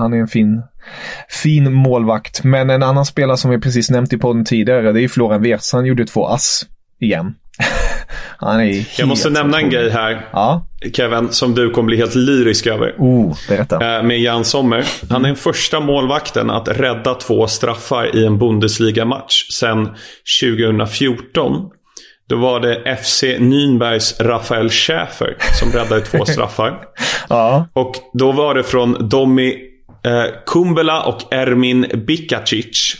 Han 0.00 0.12
är 0.12 0.16
en 0.16 0.28
fin, 0.28 0.62
fin 1.28 1.72
målvakt. 1.72 2.44
Men 2.44 2.70
en 2.70 2.82
annan 2.82 3.04
spelare 3.04 3.36
som 3.36 3.50
vi 3.50 3.58
precis 3.58 3.90
nämnt 3.90 4.12
i 4.12 4.18
podden 4.18 4.44
tidigare, 4.44 4.92
det 4.92 5.02
är 5.02 5.08
Florian 5.08 5.42
Wirtz. 5.42 5.72
Han 5.72 5.86
gjorde 5.86 6.06
två 6.06 6.26
ass 6.26 6.66
igen. 6.98 7.34
Han 8.40 8.60
är 8.60 8.86
Jag 8.98 9.08
måste 9.08 9.30
nämna 9.30 9.58
en 9.58 9.70
grej 9.70 9.90
här. 9.90 10.26
Ja. 10.32 10.66
Kevin, 10.92 11.28
som 11.32 11.54
du 11.54 11.70
kommer 11.70 11.86
bli 11.86 11.96
helt 11.96 12.14
lyrisk 12.14 12.66
över. 12.66 12.94
Oh, 12.98 13.36
berätta. 13.48 13.96
Eh, 13.96 14.02
med 14.02 14.20
Jan 14.20 14.44
Sommer. 14.44 14.84
Han 15.10 15.24
är 15.24 15.28
den 15.28 15.36
första 15.36 15.80
målvakten 15.80 16.50
att 16.50 16.68
rädda 16.68 17.14
två 17.14 17.46
straffar 17.46 18.16
i 18.16 18.26
en 18.26 18.38
Bundesliga-match 18.38 19.46
sedan 19.52 19.88
2014. 20.42 21.70
Då 22.28 22.36
var 22.36 22.60
det 22.60 22.96
FC 23.02 23.22
Nürnbergs 23.24 24.22
Rafael 24.22 24.70
Schäfer 24.70 25.36
som 25.60 25.72
räddade 25.72 26.00
två 26.00 26.24
straffar. 26.26 26.78
ja. 27.28 27.68
Och 27.72 27.94
då 28.12 28.32
var 28.32 28.54
det 28.54 28.62
från 28.62 29.08
Domi 29.08 29.56
eh, 30.04 30.24
Kumbela 30.46 31.02
och 31.02 31.32
Ermin 31.34 31.86
Bikacic. 32.06 32.94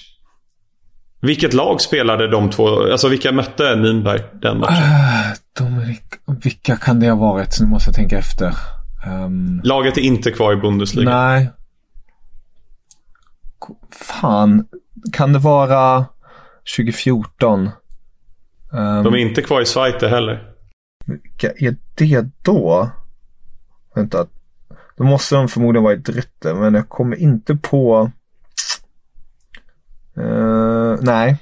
Vilket 1.22 1.54
lag 1.54 1.80
spelade 1.80 2.28
de 2.28 2.50
två? 2.50 2.92
Alltså 2.92 3.08
vilka 3.08 3.32
mötte 3.32 3.62
Nürnberg 3.62 4.22
den 4.40 4.58
matchen? 4.58 4.76
Uh, 4.76 5.34
de, 5.58 5.96
vilka 6.42 6.76
kan 6.76 7.00
det 7.00 7.10
ha 7.10 7.16
varit? 7.16 7.60
Nu 7.60 7.66
måste 7.66 7.88
jag 7.88 7.94
tänka 7.94 8.18
efter. 8.18 8.54
Um, 9.06 9.60
Laget 9.64 9.96
är 9.96 10.00
inte 10.00 10.30
kvar 10.30 10.52
i 10.52 10.56
Bundesliga. 10.56 11.10
Nej. 11.10 11.50
Fan. 13.92 14.66
Kan 15.12 15.32
det 15.32 15.38
vara 15.38 16.04
2014? 16.76 17.60
Um, 17.60 18.78
ehm, 18.78 19.04
de 19.04 19.14
är 19.14 19.18
inte 19.18 19.42
kvar 19.42 19.60
i 19.60 19.66
Zweite 19.66 20.08
heller. 20.08 20.52
Vilka 21.06 21.50
är 21.50 21.76
det 21.94 22.30
då? 22.42 22.90
Vänta. 23.94 24.26
Då 24.96 25.04
måste 25.04 25.34
de 25.34 25.48
förmodligen 25.48 25.84
vara 25.84 25.94
i 25.94 25.96
Dritte, 25.96 26.54
men 26.54 26.74
jag 26.74 26.88
kommer 26.88 27.16
inte 27.16 27.56
på... 27.56 28.10
Uh, 30.20 30.96
nej, 31.00 31.36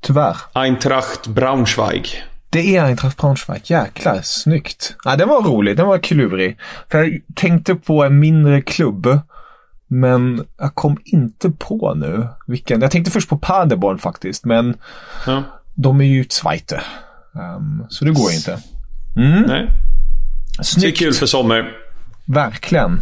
tyvärr. 0.00 0.36
Eintracht 0.52 1.26
Braunschweig. 1.26 2.24
Det 2.50 2.76
är 2.76 2.84
Eintracht 2.84 3.16
Braunschweig. 3.16 3.70
Jäklar, 3.70 4.20
snyggt. 4.22 4.96
Ja, 5.04 5.16
den 5.16 5.28
var 5.28 5.42
rolig. 5.42 5.76
Den 5.76 5.86
var 5.86 5.98
klurig. 5.98 6.58
För 6.90 6.98
jag 6.98 7.20
tänkte 7.34 7.74
på 7.74 8.04
en 8.04 8.18
mindre 8.18 8.60
klubb. 8.60 9.18
Men 9.88 10.44
jag 10.58 10.74
kom 10.74 10.98
inte 11.04 11.50
på 11.50 11.94
nu 11.94 12.28
vilken. 12.46 12.80
Jag 12.82 12.90
tänkte 12.90 13.10
först 13.10 13.28
på 13.28 13.38
Paderborn 13.38 13.98
faktiskt. 13.98 14.44
Men 14.44 14.76
ja. 15.26 15.42
de 15.74 16.00
är 16.00 16.04
ju 16.04 16.24
Zweite. 16.24 16.80
Um, 17.56 17.86
så 17.88 18.04
det 18.04 18.10
går 18.10 18.32
inte. 18.32 18.58
Mm. 19.16 19.42
Nej. 19.42 19.70
Snyggt. 20.62 20.82
Det 20.82 20.88
är 20.88 21.06
kul 21.06 21.14
för 21.14 21.26
sommar. 21.26 21.72
Verkligen. 22.24 23.00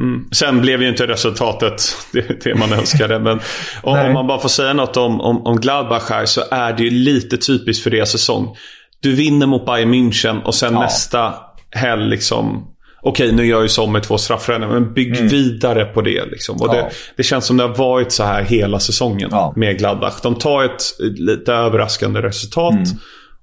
Mm. 0.00 0.28
Sen 0.32 0.60
blev 0.60 0.82
ju 0.82 0.88
inte 0.88 1.06
resultatet 1.06 1.82
det, 2.12 2.44
det 2.44 2.54
man 2.54 2.72
önskade. 2.72 3.18
Men 3.18 3.40
om, 3.82 3.98
om, 3.98 4.12
man 4.12 4.26
bara 4.26 4.38
får 4.38 4.48
säga 4.48 4.72
något 4.72 4.96
om, 4.96 5.20
om, 5.20 5.46
om 5.46 5.60
Gladbach 5.60 6.10
här 6.10 6.26
så 6.26 6.42
är 6.50 6.72
det 6.72 6.82
ju 6.82 6.90
lite 6.90 7.36
typiskt 7.36 7.82
för 7.82 7.90
deras 7.90 8.10
säsong. 8.10 8.56
Du 9.00 9.14
vinner 9.14 9.46
mot 9.46 9.66
Bayern 9.66 9.94
München 9.94 10.42
och 10.42 10.54
sen 10.54 10.72
ja. 10.72 10.80
nästa 10.80 11.34
helg 11.70 12.10
liksom 12.10 12.68
Okej, 13.04 13.32
nu 13.32 13.46
gör 13.46 13.62
ju 13.62 13.68
Sommer 13.68 14.00
två 14.00 14.18
straffräddningar, 14.18 14.74
men 14.74 14.94
bygg 14.94 15.16
mm. 15.16 15.28
vidare 15.28 15.84
på 15.84 16.00
det. 16.00 16.24
Liksom. 16.24 16.56
Och 16.56 16.68
ja. 16.68 16.72
det, 16.72 16.90
det, 17.16 17.22
känns 17.22 17.46
som 17.46 17.56
det 17.56 17.62
har 17.62 17.74
varit 17.74 18.12
så 18.12 18.24
här 18.24 18.42
hela 18.42 18.78
säsongen 18.78 19.28
ja. 19.32 19.52
med 19.56 19.78
Gladbach. 19.78 20.20
De 20.22 20.34
tar 20.34 20.64
ett 20.64 20.82
lite 20.98 21.52
överraskande 21.52 22.22
resultat 22.22 22.72
mm. 22.72 22.98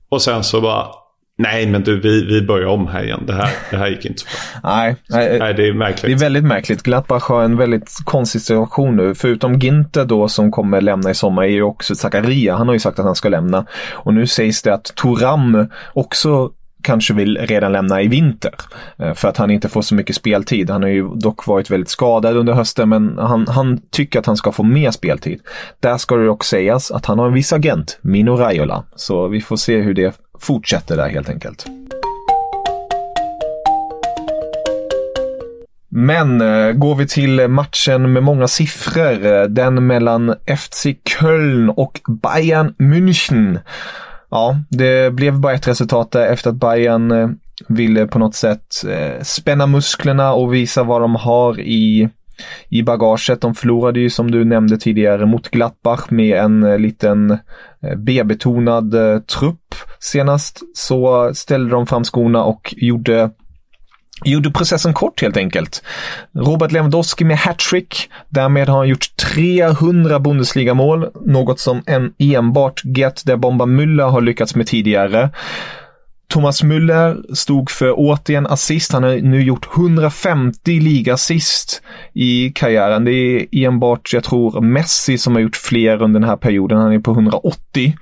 och 0.10 0.22
sen 0.22 0.44
så 0.44 0.62
bara 0.62 0.88
Nej, 1.42 1.68
men 1.68 1.84
du, 1.84 2.00
vi, 2.00 2.26
vi 2.26 2.42
börjar 2.42 2.68
om 2.68 2.88
här 2.88 3.04
igen. 3.04 3.24
Det 3.28 3.34
här, 3.34 3.50
det 3.72 3.78
här 3.78 3.88
gick 3.88 4.06
inte 4.06 4.20
så 4.20 4.26
bra. 4.26 4.70
nej, 4.72 4.96
nej, 5.10 5.40
nej, 5.40 5.54
det 5.54 5.68
är 5.68 5.74
märkligt. 5.74 6.06
Det 6.06 6.12
är 6.12 6.30
väldigt 6.30 6.44
märkligt. 6.44 6.84
Gladbach 6.84 7.24
har 7.24 7.44
en 7.44 7.58
väldigt 7.58 7.92
konstig 8.04 8.42
situation 8.42 8.96
nu. 8.96 9.16
Förutom 9.16 9.60
Ginter 9.60 10.06
då 10.06 10.28
som 10.28 10.52
kommer 10.52 10.82
lämna 10.82 11.12
i 11.12 11.14
sommar 11.14 11.44
är 11.44 11.48
ju 11.48 11.64
också 11.64 11.96
Zakaria. 11.96 12.56
Han 12.56 12.68
har 12.68 12.74
ju 12.74 12.80
sagt 12.80 13.00
att 13.00 13.06
han 13.06 13.16
ska 13.16 13.30
lämna. 13.30 13.66
Och 13.92 14.14
nu 14.14 14.28
sägs 14.28 14.62
det 14.62 14.74
att 14.74 14.96
Toram 14.96 15.68
också 15.94 16.52
kanske 16.82 17.14
vill 17.14 17.38
redan 17.38 17.72
lämna 17.72 18.02
i 18.02 18.08
vinter. 18.08 18.54
Eh, 18.98 19.14
för 19.14 19.28
att 19.28 19.38
han 19.38 19.52
inte 19.52 19.70
får 19.70 19.82
så 19.82 19.96
mycket 19.96 20.16
speltid. 20.16 20.70
Han 20.70 20.84
har 20.84 20.90
ju 20.90 21.10
dock 21.16 21.48
varit 21.48 21.72
väldigt 21.72 21.90
skadad 21.90 22.38
under 22.38 22.54
hösten 22.54 22.90
men 22.90 23.18
han, 23.18 23.48
han 23.48 23.82
tycker 23.92 24.20
att 24.20 24.26
han 24.26 24.38
ska 24.38 24.52
få 24.52 24.64
mer 24.64 24.92
speltid. 24.92 25.40
Där 25.80 25.98
ska 25.98 26.16
det 26.16 26.26
dock 26.26 26.44
sägas 26.44 26.92
att 26.92 27.06
han 27.06 27.20
har 27.20 27.28
en 27.28 27.34
viss 27.34 27.54
agent, 27.54 28.00
Mino 28.02 28.36
Raiola. 28.36 28.84
Så 28.96 29.28
vi 29.28 29.42
får 29.42 29.56
se 29.56 29.82
hur 29.82 29.94
det 29.94 30.20
fortsätter 30.40 30.98
där 30.98 31.10
helt 31.10 31.30
enkelt. 31.30 31.66
Men 35.92 36.42
eh, 36.42 36.72
går 36.72 36.96
vi 36.96 37.08
till 37.08 37.48
matchen 37.48 38.14
med 38.14 38.24
många 38.24 38.48
siffror, 38.48 39.26
eh, 39.26 39.44
den 39.44 39.88
mellan 39.88 40.36
FC 40.58 40.88
Köln 41.20 41.70
och 41.70 42.00
Bayern 42.08 42.76
München. 42.78 43.60
Ja, 44.32 44.60
det 44.70 45.14
blev 45.14 45.40
bara 45.40 45.54
ett 45.54 45.68
resultat 45.68 46.12
där 46.12 46.28
efter 46.28 46.50
att 46.50 46.56
Bayern 46.56 47.12
eh, 47.12 47.30
ville 47.68 48.08
på 48.08 48.20
något 48.20 48.36
sätt 48.36 48.84
eh, 48.88 49.22
spänna 49.24 49.68
musklerna 49.68 50.34
och 50.34 50.54
visa 50.54 50.84
vad 50.84 51.02
de 51.02 51.16
har 51.16 51.60
i 51.60 52.10
i 52.70 52.84
bagaget. 52.84 53.42
De 53.42 53.56
förlorade 53.56 54.00
ju 54.00 54.10
som 54.10 54.32
du 54.32 54.46
nämnde 54.46 54.78
tidigare 54.78 55.26
mot 55.26 55.50
Gladbach 55.50 56.06
med 56.10 56.38
en 56.38 56.64
eh, 56.64 56.78
liten 56.78 57.32
eh, 57.32 57.96
B-betonad 57.98 58.94
eh, 58.94 59.20
trupp. 59.20 59.76
Senast 60.00 60.62
så 60.74 61.32
ställde 61.34 61.72
de 61.72 61.88
fram 61.88 62.04
skorna 62.04 62.44
och 62.44 62.74
gjorde 62.78 63.30
gjorde 64.26 64.52
processen 64.52 64.94
kort 64.94 65.22
helt 65.22 65.38
enkelt. 65.38 65.84
Robert 66.36 66.72
Lewandowski 66.72 67.26
med 67.26 67.38
hattrick. 67.38 68.10
Därmed 68.30 68.70
har 68.70 68.78
han 68.78 68.88
gjort 68.88 69.18
300 69.36 70.20
Bundesliga-mål, 70.20 71.10
något 71.26 71.60
som 71.60 71.84
en 71.86 72.14
enbart 72.18 72.82
Get 72.84 73.24
der 73.26 73.36
Bomba 73.36 73.66
Müller 73.66 74.10
har 74.10 74.22
lyckats 74.22 74.56
med 74.56 74.68
tidigare. 74.68 75.30
Thomas 76.30 76.64
Müller 76.64 77.36
stod 77.36 77.72
för 77.72 77.94
återigen 77.98 78.48
assist. 78.48 78.92
Han 78.94 79.04
har 79.04 79.16
nu 79.16 79.44
gjort 79.44 79.78
150 79.78 80.80
ligassist 80.80 81.82
i 82.14 82.50
karriären. 82.50 83.06
Det 83.06 83.12
är 83.12 83.48
enbart, 83.54 84.14
jag 84.14 84.24
tror, 84.24 84.62
Messi 84.62 85.18
som 85.18 85.36
har 85.36 85.42
gjort 85.42 85.56
fler 85.56 86.02
under 86.02 86.20
den 86.20 86.30
här 86.30 86.38
perioden. 86.38 86.78
Han 86.78 86.94
är 86.94 87.00
på 87.00 87.12
180. 87.12 87.96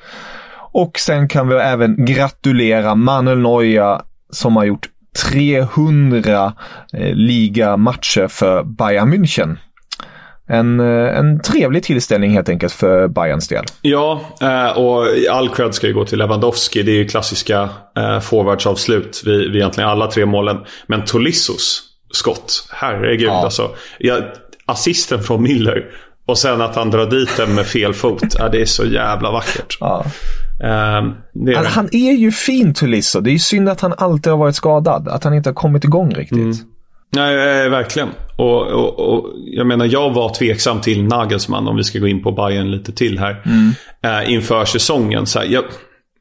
Och 0.72 1.00
sen 1.00 1.28
kan 1.28 1.48
vi 1.48 1.56
även 1.56 2.06
gratulera 2.06 2.96
Manuel 2.96 3.40
Neuer 3.40 4.02
som 4.30 4.56
har 4.56 4.66
gjort 4.66 4.90
300 5.32 6.54
eh, 6.94 7.14
ligamatcher 7.14 8.28
för 8.28 8.64
Bayern 8.64 9.14
München 9.14 9.58
en, 10.48 10.80
eh, 10.80 11.18
en 11.18 11.40
trevlig 11.40 11.84
tillställning 11.84 12.32
helt 12.32 12.50
enkelt 12.50 12.74
för 12.74 13.08
Bayerns 13.08 13.48
del. 13.48 13.64
Ja, 13.82 14.22
eh, 14.42 14.78
och 14.78 15.06
all 15.32 15.50
cred 15.50 15.74
ska 15.74 15.88
ju 15.88 15.94
gå 15.94 16.06
till 16.06 16.20
Lewandowski. 16.20 16.84
Det 16.84 16.92
är 16.92 16.96
ju 16.96 17.08
klassiska 17.08 17.70
eh, 17.98 18.20
forwardsavslut 18.20 19.22
vid, 19.26 19.40
vid 19.40 19.56
egentligen 19.56 19.90
alla 19.90 20.08
tre 20.08 20.26
målen. 20.26 20.58
Men 20.88 21.06
Tolissos 21.06 21.84
skott, 22.12 22.68
herregud 22.72 23.28
ja. 23.28 23.44
alltså. 23.44 23.70
Ja, 24.00 24.18
assisten 24.66 25.24
från 25.24 25.44
Miller 25.44 25.86
Och 26.26 26.38
sen 26.38 26.62
att 26.62 26.76
han 26.76 26.92
drar 26.92 27.06
dit 27.06 27.38
den 27.38 27.56
med 27.56 27.66
fel 27.66 27.94
fot. 27.94 28.36
Ja, 28.40 28.50
det 28.50 28.62
är 28.62 28.66
så 28.66 28.86
jävla 28.86 29.32
vackert. 29.32 29.78
Ja. 29.80 30.06
Um, 30.60 30.68
är 31.48 31.56
Han, 31.56 31.66
han 31.66 31.90
är 31.92 32.12
ju 32.12 32.32
fin 32.32 32.74
Tulisso. 32.74 33.22
Det 33.22 33.30
är 33.30 33.32
ju 33.32 33.40
synd 33.40 33.70
att 33.70 33.82
han 33.82 33.94
alltid 33.98 34.32
har 34.32 34.38
varit 34.38 34.56
skadad. 34.56 35.08
Att 35.08 35.24
han 35.24 35.34
inte 35.34 35.50
har 35.50 35.54
kommit 35.54 35.84
igång 35.84 36.14
riktigt. 36.14 36.38
Mm. 36.38 36.58
Nej, 37.10 37.64
eh, 37.64 37.70
verkligen. 37.70 38.10
Och, 38.36 38.68
och, 38.68 39.00
och, 39.00 39.34
jag 39.38 39.68
menar, 39.68 39.86
jag 39.86 40.14
var 40.14 40.34
tveksam 40.34 40.82
till 40.82 41.04
Nagelsmann, 41.04 41.68
om 41.68 41.76
vi 41.76 41.84
ska 41.84 42.00
gå 42.00 42.08
in 42.08 42.24
på 42.24 42.32
Bayern 42.32 42.72
lite 42.72 42.92
till 42.92 43.20
här, 43.20 43.44
eh, 44.04 44.34
inför 44.34 44.66
säsongen. 44.66 45.26
Så 45.26 45.40
här, 45.40 45.46
jag, 45.46 45.64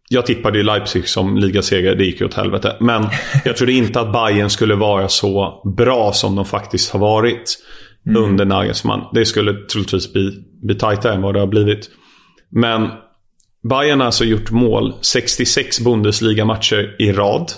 jag 0.08 0.26
tippade 0.26 0.58
ju 0.58 0.64
Leipzig 0.64 1.08
som 1.08 1.36
ligasegrare, 1.36 1.94
det 1.94 2.04
gick 2.04 2.20
ju 2.20 2.26
åt 2.26 2.34
helvete. 2.34 2.76
Men 2.80 3.06
jag 3.44 3.56
trodde 3.56 3.72
inte 3.72 4.00
att 4.00 4.12
Bayern 4.12 4.50
skulle 4.50 4.74
vara 4.74 5.08
så 5.08 5.62
bra 5.76 6.12
som 6.12 6.36
de 6.36 6.44
faktiskt 6.44 6.92
har 6.92 7.00
varit 7.00 7.58
under 8.16 8.44
Nagelsmann. 8.44 9.00
Det 9.12 9.24
skulle 9.24 9.52
troligtvis 9.52 10.12
bli, 10.12 10.44
bli 10.62 10.74
tajtare 10.74 11.14
än 11.14 11.22
vad 11.22 11.34
det 11.34 11.40
har 11.40 11.46
blivit. 11.46 11.90
Men 12.50 12.88
Bayern 13.68 14.00
har 14.00 14.06
alltså 14.06 14.24
gjort 14.24 14.50
mål 14.50 14.94
66 15.00 15.80
Bundesliga-matcher 15.80 16.96
i 16.98 17.12
rad. 17.12 17.52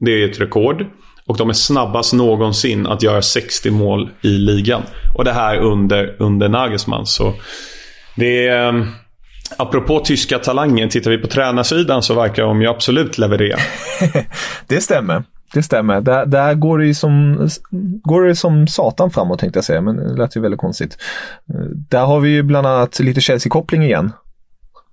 Det 0.00 0.10
är 0.10 0.28
ett 0.28 0.40
rekord. 0.40 0.86
Och 1.32 1.38
de 1.38 1.48
är 1.48 1.52
snabbast 1.52 2.12
någonsin 2.12 2.86
att 2.86 3.02
göra 3.02 3.22
60 3.22 3.70
mål 3.70 4.10
i 4.20 4.28
ligan. 4.28 4.82
Och 5.14 5.24
det 5.24 5.32
här 5.32 5.56
under, 5.56 6.16
under 6.18 6.48
Nagelsmann. 6.48 7.06
Så 7.06 7.32
det 8.16 8.48
är... 8.48 8.68
ehm, 8.68 8.86
Apropå 9.56 10.00
tyska 10.04 10.38
talanger, 10.38 10.88
tittar 10.88 11.10
vi 11.10 11.18
på 11.18 11.26
tränarsidan 11.26 12.02
så 12.02 12.14
verkar 12.14 12.42
de 12.42 12.62
ju 12.62 12.68
absolut 12.68 13.18
leverera. 13.18 13.58
Det 14.66 14.80
stämmer. 14.80 15.22
Det 15.54 15.62
stämmer. 15.62 16.00
Där, 16.00 16.26
där 16.26 16.54
går, 16.54 16.78
det 16.78 16.86
ju 16.86 16.94
som, 16.94 17.48
går 18.04 18.22
det 18.24 18.36
som 18.36 18.66
satan 18.66 19.10
framåt 19.10 19.38
tänkte 19.38 19.56
jag 19.56 19.64
säga, 19.64 19.80
men 19.80 19.96
det 19.96 20.14
lät 20.22 20.36
ju 20.36 20.40
väldigt 20.40 20.60
konstigt. 20.60 20.98
Där 21.88 22.04
har 22.04 22.20
vi 22.20 22.28
ju 22.30 22.42
bland 22.42 22.66
annat 22.66 22.98
lite 23.00 23.20
Chelsea-koppling 23.20 23.82
igen. 23.84 24.12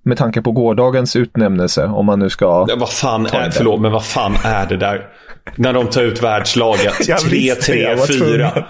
Med 0.02 0.18
tanke 0.18 0.42
på 0.42 0.52
gårdagens 0.52 1.16
utnämnelse, 1.16 1.84
om 1.86 2.06
man 2.06 2.18
nu 2.18 2.30
ska... 2.30 2.66
Ja, 2.68 2.76
Vad 2.78 2.90
fan 2.90 3.26
är, 3.26 3.50
förlåt, 3.50 3.80
men 3.80 3.92
vad 3.92 4.04
fan 4.04 4.36
är 4.44 4.66
det 4.66 4.76
där? 4.76 5.06
När 5.56 5.72
de 5.72 5.86
tar 5.86 6.02
ut 6.02 6.22
världslaget. 6.22 6.94
Jag 7.08 7.20
visste 7.24 7.72
det, 7.72 7.78
jag 7.78 7.96
var 7.96 8.06
3-3-4. 8.06 8.64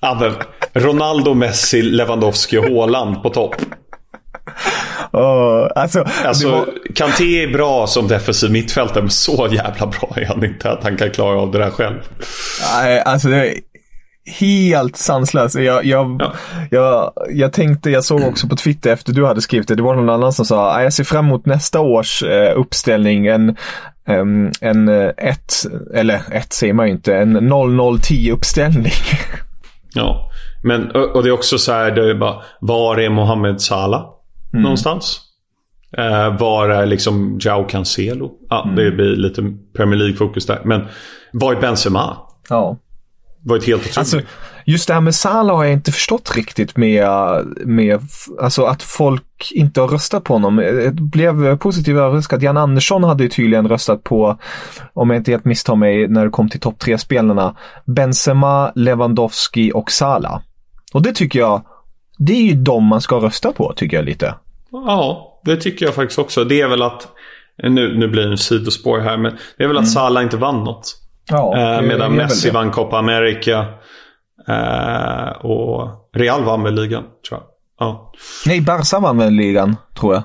Ja, 0.00 0.16
men 0.20 0.32
Ronaldo, 0.82 1.34
Messi, 1.34 1.82
Lewandowski 1.82 2.58
och 2.58 2.64
Haaland 2.64 3.22
på 3.22 3.30
topp. 3.30 3.54
Åh, 5.12 5.68
alltså, 5.76 6.04
Alltså, 6.24 6.50
var, 6.50 6.68
Kanté 6.94 7.42
är 7.42 7.48
bra 7.52 7.86
som 7.86 8.08
defensiv 8.08 8.50
mittfältare, 8.50 9.02
men 9.02 9.10
så 9.10 9.48
jävla 9.50 9.86
bra 9.86 10.12
är 10.16 10.24
han 10.26 10.44
inte 10.44 10.70
att 10.70 10.82
han 10.82 10.96
kan 10.96 11.10
klara 11.10 11.40
av 11.40 11.50
det 11.50 11.58
där 11.58 11.70
själv. 11.70 11.96
nej, 12.74 13.00
alltså 13.00 13.28
det 13.28 13.36
är 13.36 13.54
helt 14.40 14.96
sanslöst. 14.96 15.54
Jag, 15.54 15.84
jag, 15.84 16.20
Ja. 16.22 16.32
jag, 16.70 17.12
jag 17.30 17.52
tänkte, 17.52 17.90
jag 17.90 18.04
såg 18.04 18.22
också 18.24 18.48
på 18.48 18.56
Twitter 18.56 18.92
efter 18.92 19.12
du 19.12 19.26
hade 19.26 19.40
skrivit 19.42 19.68
det, 19.68 19.74
det 19.74 19.82
var 19.82 19.94
någon 19.94 20.10
annan 20.10 20.32
som 20.32 20.44
sa, 20.44 20.72
"Ah, 20.74 20.82
jag 20.82 20.92
ser 20.92 21.04
fram 21.04 21.24
emot 21.26 21.46
nästa 21.46 21.80
års 21.80 22.22
eh, 22.22 22.58
uppställning, 22.58 23.26
en 23.26 23.56
em, 24.06 24.52
en 24.60 24.88
eh, 24.88 25.10
ett, 25.16 25.54
eller 25.94 26.20
ett 26.32 26.52
ser 26.52 26.72
man 26.72 26.86
ju 26.86 26.92
inte, 26.92 27.16
en 27.16 27.52
0010 28.00 28.30
uppställning. 28.30 28.92
Ja, 29.96 30.30
men 30.62 30.90
och 30.90 31.22
det 31.22 31.28
är 31.28 31.32
också 31.32 31.58
så 31.58 31.72
här, 31.72 31.90
det 31.90 32.10
är 32.10 32.14
bara, 32.14 32.42
var 32.60 32.96
är 33.00 33.08
Mohamed 33.08 33.60
Salah 33.60 34.06
någonstans? 34.52 35.20
Eh, 35.96 36.38
var 36.38 36.68
är 36.68 36.86
liksom 36.86 37.38
Jao 37.40 37.64
Cancelo? 37.64 38.30
Ja, 38.50 38.68
det 38.76 38.90
blir 38.90 39.16
lite 39.16 39.42
Premier 39.76 40.00
League-fokus 40.00 40.46
där. 40.46 40.60
Men 40.64 40.86
var 41.32 41.54
är 41.54 41.60
Benzema? 41.60 42.16
Ja. 42.48 42.78
Var 43.42 43.56
ett 43.56 43.64
helt 43.64 43.80
otroligt. 43.80 43.98
Alltså, 43.98 44.20
just 44.64 44.88
det 44.88 44.94
här 44.94 45.00
med 45.00 45.14
Salah 45.14 45.56
har 45.56 45.64
jag 45.64 45.72
inte 45.72 45.92
förstått 45.92 46.32
riktigt 46.36 46.76
med, 46.76 47.08
med 47.64 48.00
alltså 48.40 48.64
att 48.64 48.82
folk 48.82 49.52
inte 49.54 49.80
har 49.80 49.88
röstat 49.88 50.24
på 50.24 50.32
honom. 50.32 50.58
Jag 50.58 50.94
blev 50.94 51.56
positivt 51.56 51.96
överraskad. 51.96 52.42
Jan 52.42 52.56
Andersson 52.56 53.04
hade 53.04 53.22
ju 53.22 53.28
tydligen 53.28 53.68
röstat 53.68 54.04
på, 54.04 54.38
om 54.92 55.10
jag 55.10 55.16
inte 55.16 55.30
helt 55.30 55.44
misstar 55.44 55.76
mig, 55.76 56.08
när 56.08 56.24
det 56.24 56.30
kom 56.30 56.48
till 56.48 56.60
topp 56.60 56.78
tre 56.78 56.98
spelarna 56.98 57.56
Benzema, 57.86 58.72
Lewandowski 58.74 59.72
och 59.74 59.90
Salah. 59.90 60.40
Och 60.92 61.02
det 61.02 61.12
tycker 61.12 61.38
jag, 61.38 61.62
det 62.18 62.32
är 62.32 62.42
ju 62.42 62.54
de 62.54 62.84
man 62.84 63.00
ska 63.00 63.16
rösta 63.16 63.52
på, 63.52 63.72
tycker 63.76 63.96
jag 63.96 64.06
lite. 64.06 64.34
Ja, 64.70 65.40
det 65.44 65.56
tycker 65.56 65.86
jag 65.86 65.94
faktiskt 65.94 66.18
också. 66.18 66.44
Det 66.44 66.60
är 66.60 66.68
väl 66.68 66.82
att, 66.82 67.08
nu, 67.62 67.98
nu 67.98 68.08
blir 68.08 68.22
det 68.22 68.30
en 68.30 68.38
sidospår 68.38 68.98
här, 69.00 69.16
men 69.16 69.32
det 69.58 69.64
är 69.64 69.68
väl 69.68 69.78
att 69.78 69.88
Salah 69.88 70.22
inte 70.22 70.36
vann 70.36 70.64
något. 70.64 71.00
Ja, 71.30 71.58
Eh, 71.76 71.82
medan 71.82 72.12
Messi 72.12 72.48
det. 72.48 72.54
vann 72.54 72.70
Copa 72.70 72.98
America. 72.98 73.64
Eh, 74.48 75.28
och 75.46 75.90
Real 76.16 76.44
vann 76.44 76.62
väl 76.62 76.74
ligan, 76.74 77.02
tror 77.28 77.40
jag. 77.40 77.42
Ja. 77.78 78.12
Nej, 78.46 78.60
Barca 78.60 79.00
vann 79.00 79.18
väl 79.18 79.32
ligan, 79.32 79.76
tror 80.00 80.14
jag. 80.14 80.22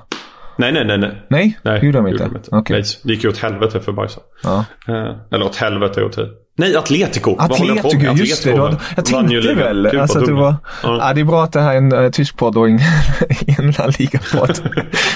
Nej, 0.56 0.72
nej, 0.72 0.84
nej. 0.84 0.98
Nej, 0.98 1.16
Nej, 1.28 1.58
nej 1.62 1.84
gjorde 1.84 1.98
de 1.98 2.06
inte. 2.06 2.24
gjorde 2.24 2.40
Okej. 2.50 2.76
Nej, 2.76 2.84
det 3.04 3.12
gick 3.12 3.24
ju 3.24 3.30
åt 3.30 3.38
helvete 3.38 3.80
för 3.80 3.92
Barca. 3.92 4.20
Ja. 4.42 4.64
Eh, 4.88 5.16
eller 5.32 5.46
åt 5.46 5.56
helvete 5.56 6.04
åt 6.04 6.18
Nej, 6.60 6.76
Atletico. 6.76 7.36
Vad 7.38 7.58
håller 7.58 7.74
jag 7.74 7.82
på 7.82 7.88
Atletico, 7.88 8.14
just 8.14 8.44
det. 8.44 8.50
Jag 8.96 9.04
tänkte 9.04 9.54
väl. 9.54 9.88
Gud, 9.92 10.00
Alltså 10.00 10.18
att 10.18 10.26
det 10.26 10.32
var, 10.32 10.48
är. 10.48 10.56
ja. 10.82 11.12
det 11.14 11.20
är 11.20 11.24
bra 11.24 11.44
att 11.44 11.52
det 11.52 11.60
här 11.60 11.72
är 11.72 11.76
en 11.76 11.92
uh, 11.92 12.10
tysk 12.10 12.36
podd 12.36 12.56
och 12.56 12.68
ingen 12.68 12.80
en 13.58 13.70
La 13.78 13.86
Liga-podd. 13.86 14.58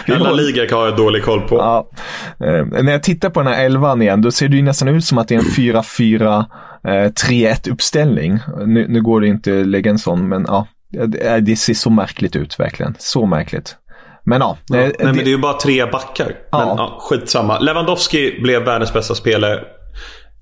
Håller- 0.08 0.32
liga 0.32 0.76
har 0.76 0.86
jag 0.86 0.96
dålig 0.96 1.22
koll 1.24 1.40
på. 1.40 1.56
Ja. 1.56 1.88
Eh, 2.46 2.82
när 2.82 2.92
jag 2.92 3.02
tittar 3.02 3.30
på 3.30 3.42
den 3.42 3.52
här 3.52 3.64
elvan 3.64 4.02
igen, 4.02 4.22
då 4.22 4.30
ser 4.30 4.48
det 4.48 4.56
ju 4.56 4.62
nästan 4.62 4.88
ut 4.88 5.04
som 5.04 5.18
att 5.18 5.28
det 5.28 5.34
är 5.34 5.38
en 5.38 5.44
4-4 5.44 6.38
eh, 6.38 6.44
3-1 6.84 7.70
uppställning. 7.70 8.38
Nu, 8.66 8.86
nu 8.88 9.02
går 9.02 9.20
det 9.20 9.26
inte 9.28 9.60
att 9.60 9.66
lägga 9.66 9.90
en 9.90 9.98
sån, 9.98 10.28
men 10.28 10.44
ja. 10.48 10.66
Det, 11.06 11.40
det 11.40 11.56
ser 11.56 11.74
så 11.74 11.90
märkligt 11.90 12.36
ut 12.36 12.60
verkligen. 12.60 12.94
Så 12.98 13.26
märkligt. 13.26 13.76
Men 14.24 14.40
ja. 14.40 14.56
Ja, 14.68 14.76
eh, 14.76 14.82
nej, 14.82 14.92
det- 14.98 15.04
men 15.04 15.14
det 15.16 15.22
är 15.22 15.26
ju 15.28 15.38
bara 15.38 15.52
tre 15.58 15.86
backar. 15.86 16.26
Men 16.26 16.34
Ja. 16.68 16.74
ja, 16.78 16.98
skitsamma. 17.00 17.58
Lewandowski 17.58 18.40
blev 18.42 18.62
världens 18.64 18.92
bästa 18.92 19.14
spelare 19.14 19.60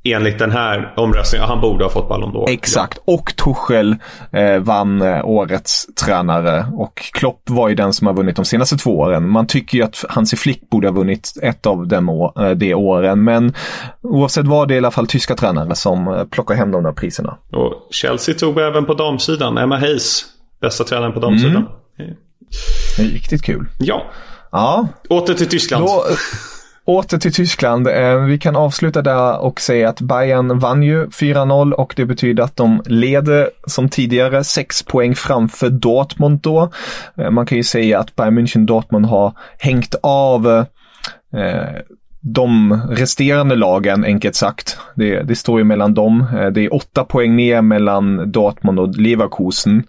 enligt 0.05 0.39
den 0.39 0.51
här 0.51 0.95
omröstningen. 0.97 1.49
Han 1.49 1.61
borde 1.61 1.85
ha 1.85 1.91
fått 1.91 2.09
Ballon 2.09 2.33
d'Or. 2.33 2.51
Exakt. 2.51 2.99
Och 3.05 3.37
Tuchel 3.37 3.97
eh, 4.33 4.59
vann 4.59 5.03
eh, 5.03 5.25
årets 5.25 5.87
tränare 5.95 6.67
och 6.75 6.95
Klopp 7.13 7.43
var 7.51 7.69
ju 7.69 7.75
den 7.75 7.93
som 7.93 8.07
har 8.07 8.15
vunnit 8.15 8.37
de 8.37 8.45
senaste 8.45 8.77
två 8.77 8.99
åren. 8.99 9.29
Man 9.29 9.47
tycker 9.47 9.79
ju 9.79 9.85
att 9.85 10.05
Hansi 10.09 10.37
Flick 10.37 10.71
borde 10.71 10.89
ha 10.89 10.93
vunnit 10.95 11.33
ett 11.43 11.67
av 11.67 11.87
de, 11.89 12.09
å- 12.09 12.33
eh, 12.45 12.51
de 12.51 12.75
åren, 12.75 13.25
men 13.25 13.55
oavsett 14.03 14.47
vad 14.47 14.69
det 14.69 14.75
är 14.75 14.77
i 14.77 14.79
alla 14.79 14.91
fall 14.91 15.07
tyska 15.07 15.35
tränare 15.35 15.75
som 15.75 16.09
eh, 16.09 16.25
plockar 16.25 16.55
hem 16.55 16.71
de 16.71 16.83
där 16.83 16.93
priserna. 16.93 17.37
Ja. 17.51 17.59
Och 17.59 17.73
Chelsea 17.91 18.35
tog 18.35 18.59
även 18.59 18.85
på 18.85 18.95
damsidan. 18.95 19.59
Emma 19.59 19.79
Hayes, 19.79 20.25
bästa 20.61 20.85
tränaren 20.85 21.13
på 21.13 21.21
damsidan. 21.21 21.67
Mm. 21.99 22.15
Riktigt 22.99 23.43
kul. 23.43 23.69
Ja, 23.79 24.03
Ja, 24.55 24.89
åter 25.11 25.35
till 25.35 25.49
Tyskland. 25.49 25.85
Då, 25.85 26.05
åter 26.85 27.19
till 27.19 27.33
Tyskland. 27.33 27.89
Eh, 27.89 28.17
vi 28.17 28.39
kan 28.39 28.57
avsluta 28.57 29.03
där 29.03 29.39
och 29.39 29.61
säga 29.61 29.89
att 29.89 30.01
Bayern 30.01 30.59
vann 30.59 30.83
ju 30.83 31.07
4-0 31.07 31.73
och 31.73 31.93
det 31.97 32.07
betyder 32.07 32.43
att 32.43 32.57
de 32.57 32.83
leder 32.87 33.51
som 33.67 33.89
tidigare 33.89 34.45
6 34.45 34.83
poäng 34.83 35.15
framför 35.15 35.71
Dortmund 35.71 36.41
då. 36.41 36.71
Eh, 37.17 37.31
man 37.31 37.47
kan 37.47 37.59
ju 37.59 37.65
säga 37.65 37.99
att 37.99 38.17
Bayern 38.17 38.39
München 38.39 38.67
Dortmund 38.67 39.07
har 39.07 39.33
hängt 39.59 39.95
av 40.03 40.47
eh, 41.37 41.83
de 42.23 42.81
resterande 42.91 43.57
lagen, 43.57 44.05
enkelt 44.05 44.35
sagt. 44.35 44.79
Det, 44.95 45.23
det 45.23 45.37
står 45.37 45.59
ju 45.59 45.65
mellan 45.65 45.95
dem. 45.95 46.27
Eh, 46.37 46.47
det 46.47 46.61
är 46.65 46.75
åtta 46.75 47.05
poäng 47.05 47.37
ner 47.37 47.63
mellan 47.63 48.33
Dortmund 48.33 48.81
och 48.81 48.97
Leverkusen. 48.97 49.83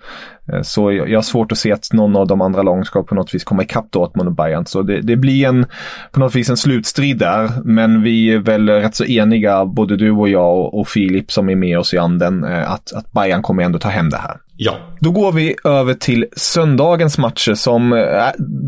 Eh, 0.51 0.61
Så 0.61 0.91
jag 0.91 1.09
jag 1.09 1.17
har 1.17 1.23
svårt 1.23 1.51
att 1.51 1.57
se 1.57 1.71
att 1.71 1.93
någon 1.93 2.15
av 2.15 2.27
de 2.27 2.41
andra 2.41 2.63
lagen 2.63 2.85
ska 2.85 3.03
på 3.03 3.15
något 3.15 3.35
vis 3.35 3.43
komma 3.43 3.63
ikapp 3.63 3.91
Dortmund 3.91 4.29
och 4.29 4.35
Bayern. 4.35 4.65
Så 4.65 4.81
det, 4.81 5.01
det 5.01 5.15
blir 5.15 5.47
en, 5.47 5.65
på 6.11 6.19
något 6.19 6.35
vis 6.35 6.49
en 6.49 6.57
slutstrid 6.57 7.17
där. 7.17 7.49
Men 7.63 8.03
vi 8.03 8.33
är 8.33 8.39
väl 8.39 8.69
rätt 8.69 8.95
så 8.95 9.05
eniga, 9.05 9.65
både 9.65 9.97
du 9.97 10.11
och 10.11 10.29
jag 10.29 10.57
och, 10.57 10.79
och 10.79 10.87
Filip 10.87 11.31
som 11.31 11.49
är 11.49 11.55
med 11.55 11.79
oss 11.79 11.93
i 11.93 11.97
anden, 11.97 12.43
eh, 12.43 12.71
att, 12.71 12.93
att 12.93 13.11
Bayern 13.11 13.41
kommer 13.41 13.63
ändå 13.63 13.79
ta 13.79 13.89
hem 13.89 14.09
det 14.09 14.17
här. 14.17 14.37
Ja. 14.57 14.75
Då 14.99 15.11
går 15.11 15.31
vi 15.31 15.55
över 15.63 15.93
till 15.93 16.25
söndagens 16.35 17.17
matcher 17.17 17.53
som, 17.53 17.93
äh, 17.93 17.99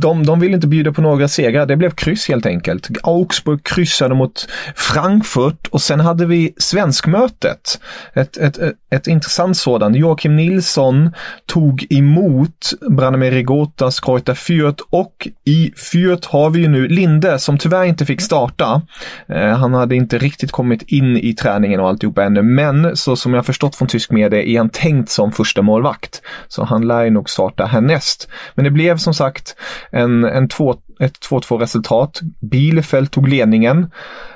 de, 0.02 0.26
de 0.26 0.40
vill 0.40 0.54
inte 0.54 0.68
bjuda 0.68 0.92
på 0.92 1.02
några 1.02 1.28
segrar. 1.28 1.66
Det 1.66 1.76
blev 1.76 1.90
kryss 1.90 2.28
helt 2.28 2.46
enkelt. 2.46 2.90
Augsburg 3.04 3.64
kryssade 3.64 4.16
mot 4.16 4.48
Frankfurt 4.76 5.68
och 5.68 5.82
sen 5.82 6.00
hade 6.00 6.26
vi 6.26 6.54
svenskmötet. 6.58 7.80
Ett, 8.14 8.38
ett, 8.38 8.58
ett, 8.58 8.74
ett 8.92 9.08
intressant 9.08 9.58
sådant. 9.58 9.98
Joakim 9.98 10.36
Nilsson 10.36 11.12
tog 11.46 11.65
emot 11.90 12.74
Branimir 12.90 13.32
Rigotas 13.32 14.00
Kreuter 14.00 14.34
Fürth 14.34 14.82
och 14.90 15.28
i 15.46 15.72
Fürth 15.76 16.28
har 16.30 16.50
vi 16.50 16.60
ju 16.60 16.68
nu 16.68 16.88
Linde 16.88 17.40
som 17.40 17.58
tyvärr 17.58 17.84
inte 17.84 18.06
fick 18.06 18.22
starta. 18.22 18.82
Eh, 19.28 19.48
han 19.48 19.74
hade 19.74 19.96
inte 19.96 20.18
riktigt 20.18 20.52
kommit 20.52 20.82
in 20.82 21.18
i 21.18 21.34
träningen 21.34 21.80
och 21.80 21.90
alltihopa 21.90 22.24
ännu, 22.24 22.42
men 22.42 22.98
så 22.98 23.16
som 23.16 23.34
jag 23.34 23.46
förstått 23.46 23.76
från 23.76 23.88
tysk 23.88 24.12
media 24.12 24.44
är 24.44 24.58
han 24.58 24.70
tänkt 24.70 25.10
som 25.10 25.32
första 25.32 25.62
målvakt. 25.62 26.22
Så 26.48 26.64
han 26.64 26.88
lär 26.88 27.04
ju 27.04 27.10
nog 27.10 27.30
starta 27.30 27.66
härnäst. 27.66 28.30
Men 28.56 28.66
det 28.66 28.72
blev 28.72 28.98
som 28.98 29.14
sagt 29.14 29.56
en, 29.92 30.24
en 30.24 30.48
två, 30.48 30.76
ett 31.00 31.20
2-2 31.30 31.58
resultat. 31.58 32.22
Bielefeld 32.42 33.12
tog 33.12 33.28
ledningen. 33.28 33.92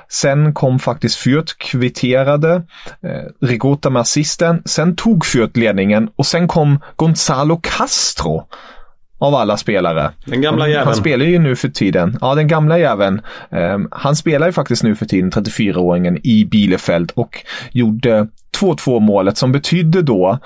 Sen 0.08 0.54
kom 0.54 0.78
faktiskt 0.78 1.26
Fürth, 1.26 1.56
kvitterade. 1.58 2.54
Eh, 3.02 3.46
Rigota 3.46 3.90
med 3.90 4.00
assisten. 4.00 4.62
Sen 4.64 4.96
tog 4.96 5.24
Fürth 5.24 5.58
ledningen 5.58 6.08
och 6.16 6.26
sen 6.26 6.48
kom 6.48 6.78
Gonzalo 6.96 7.60
Castro 7.62 8.46
av 9.20 9.34
alla 9.34 9.56
spelare. 9.56 10.10
Den 10.24 10.40
gamla 10.40 10.68
jäveln. 10.68 10.86
Han 10.86 10.96
spelar 10.96 11.24
ju 11.26 11.38
nu 11.38 11.56
för 11.56 11.68
tiden. 11.68 12.18
Ja, 12.20 12.34
den 12.34 12.48
gamla 12.48 12.78
jäveln. 12.78 13.20
Um, 13.50 13.88
han 13.90 14.16
spelar 14.16 14.46
ju 14.46 14.52
faktiskt 14.52 14.82
nu 14.82 14.94
för 14.94 15.06
tiden, 15.06 15.30
34-åringen, 15.30 16.20
i 16.22 16.44
Bielefeld 16.44 17.12
och 17.14 17.44
gjorde 17.72 18.28
2-2 18.60 19.00
målet 19.00 19.38
som 19.38 19.52
betydde 19.52 20.02
då 20.02 20.38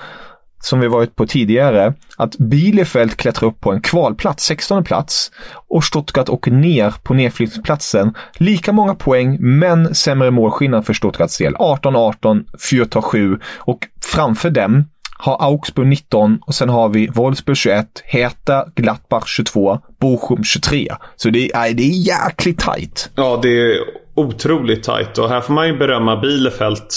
som 0.65 0.79
vi 0.79 0.87
varit 0.87 1.15
på 1.15 1.27
tidigare, 1.27 1.93
att 2.17 2.37
Bielefeld 2.37 3.17
klättrar 3.17 3.49
upp 3.49 3.61
på 3.61 3.71
en 3.71 3.81
kvalplats, 3.81 4.45
16 4.45 4.83
plats, 4.83 5.31
och 5.67 5.83
Stuttgart 5.83 6.29
åker 6.29 6.51
ner 6.51 6.93
på 7.03 7.13
nedflyttningsplatsen. 7.13 8.13
Lika 8.37 8.71
många 8.71 8.95
poäng, 8.95 9.37
men 9.39 9.95
sämre 9.95 10.31
målskillnad 10.31 10.85
för 10.85 10.93
Stuttgarts 10.93 11.37
del. 11.37 11.55
18-18, 11.55 12.43
Fürth 12.57 13.01
7 13.01 13.39
och 13.57 13.79
framför 14.01 14.49
dem 14.49 14.83
har 15.17 15.37
Augsburg 15.41 15.87
19 15.87 16.39
och 16.41 16.55
sen 16.55 16.69
har 16.69 16.89
vi 16.89 17.07
Wolfsburg 17.07 17.57
21, 17.57 17.87
Hertha, 18.05 18.65
Gladbach 18.75 19.27
22, 19.27 19.79
Bochum 19.99 20.43
23. 20.43 20.87
Så 21.15 21.29
det 21.29 21.51
är, 21.55 21.73
det 21.73 21.83
är 21.83 22.07
jäkligt 22.07 22.59
tajt. 22.59 23.09
Ja, 23.15 23.39
det 23.41 23.49
är 23.49 23.77
otroligt 24.15 24.83
tajt 24.83 25.17
och 25.17 25.29
här 25.29 25.41
får 25.41 25.53
man 25.53 25.67
ju 25.67 25.77
berömma 25.77 26.15
Bielefeld 26.17 26.87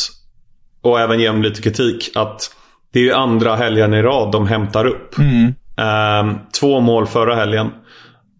och 0.82 1.00
även 1.00 1.20
ge 1.20 1.26
dem 1.26 1.42
lite 1.42 1.62
kritik 1.62 2.10
att 2.14 2.50
det 2.92 2.98
är 2.98 3.04
ju 3.04 3.12
andra 3.12 3.56
helgen 3.56 3.94
i 3.94 4.02
rad 4.02 4.32
de 4.32 4.46
hämtar 4.46 4.84
upp. 4.86 5.18
Mm. 5.18 5.54
Eh, 5.78 6.36
två 6.60 6.80
mål 6.80 7.06
förra 7.06 7.34
helgen 7.34 7.70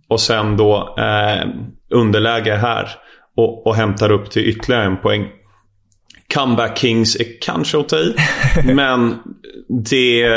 och 0.08 0.20
sen 0.20 0.56
då 0.56 0.94
eh, 0.98 1.48
underläge 1.90 2.56
här 2.56 2.88
och, 3.36 3.66
och 3.66 3.74
hämtar 3.76 4.12
upp 4.12 4.30
till 4.30 4.48
ytterligare 4.48 4.84
en 4.84 4.96
poäng. 4.96 5.28
Comeback 6.34 6.78
Kings 6.78 7.16
är 7.16 7.26
kanske 7.40 7.78
att 7.80 7.88
ta 7.88 7.96
i. 7.96 8.14
men 8.64 9.14
det, 9.90 10.28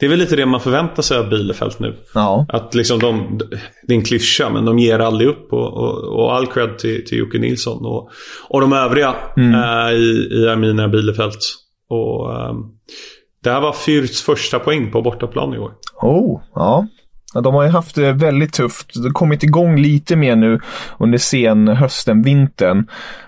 det 0.00 0.06
är 0.06 0.08
väl 0.08 0.18
lite 0.18 0.36
det 0.36 0.46
man 0.46 0.60
förväntar 0.60 1.02
sig 1.02 1.18
av 1.18 1.28
Bielefeld 1.28 1.74
nu. 1.78 1.96
Ja. 2.14 2.46
Att 2.48 2.74
liksom 2.74 2.98
de, 2.98 3.40
det 3.86 3.94
är 3.94 3.96
en 3.98 4.04
klyscha 4.04 4.50
men 4.50 4.64
de 4.64 4.78
ger 4.78 4.98
aldrig 4.98 5.28
upp. 5.28 5.52
Och, 5.52 5.72
och, 5.72 6.18
och 6.18 6.34
all 6.34 6.46
cred 6.46 6.78
till, 6.78 7.04
till 7.04 7.18
Jocke 7.18 7.38
Nilsson 7.38 7.86
och, 7.86 8.10
och 8.48 8.60
de 8.60 8.72
övriga 8.72 9.14
Mm. 9.36 9.54
eh, 9.54 9.92
i, 9.92 10.28
i 10.32 10.48
Arminia 10.48 10.88
Bielefeld. 10.88 11.38
Och, 11.90 12.32
eh, 12.32 12.54
det 13.48 13.54
här 13.54 13.60
var 13.60 13.72
Fürths 13.72 14.24
första 14.24 14.58
poäng 14.58 14.90
på 14.90 15.02
bortaplan 15.02 15.54
i 15.54 15.58
år. 15.58 15.72
Oh, 16.02 16.40
ja. 16.54 16.86
ja. 17.34 17.40
De 17.40 17.54
har 17.54 17.62
ju 17.62 17.68
haft 17.68 17.94
det 17.94 18.12
väldigt 18.12 18.52
tufft. 18.52 18.94
De 18.94 19.02
har 19.02 19.10
kommit 19.10 19.42
igång 19.42 19.76
lite 19.76 20.16
mer 20.16 20.36
nu 20.36 20.60
under 20.98 21.18
sen 21.18 21.68
hösten, 21.68 22.22
vintern 22.22 22.86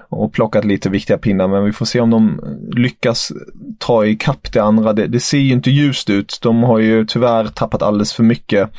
och 0.08 0.32
plockat 0.32 0.64
lite 0.64 0.90
viktiga 0.90 1.18
pinnar. 1.18 1.48
Men 1.48 1.64
vi 1.64 1.72
får 1.72 1.86
se 1.86 2.00
om 2.00 2.10
de 2.10 2.40
lyckas 2.76 3.32
ta 3.78 4.06
ikapp 4.06 4.52
det 4.52 4.60
andra. 4.60 4.92
Det, 4.92 5.06
det 5.06 5.20
ser 5.20 5.38
ju 5.38 5.52
inte 5.52 5.70
ljust 5.70 6.10
ut. 6.10 6.38
De 6.42 6.62
har 6.62 6.78
ju 6.78 7.04
tyvärr 7.04 7.46
tappat 7.46 7.82
alldeles 7.82 8.12
för 8.12 8.22
mycket 8.22 8.70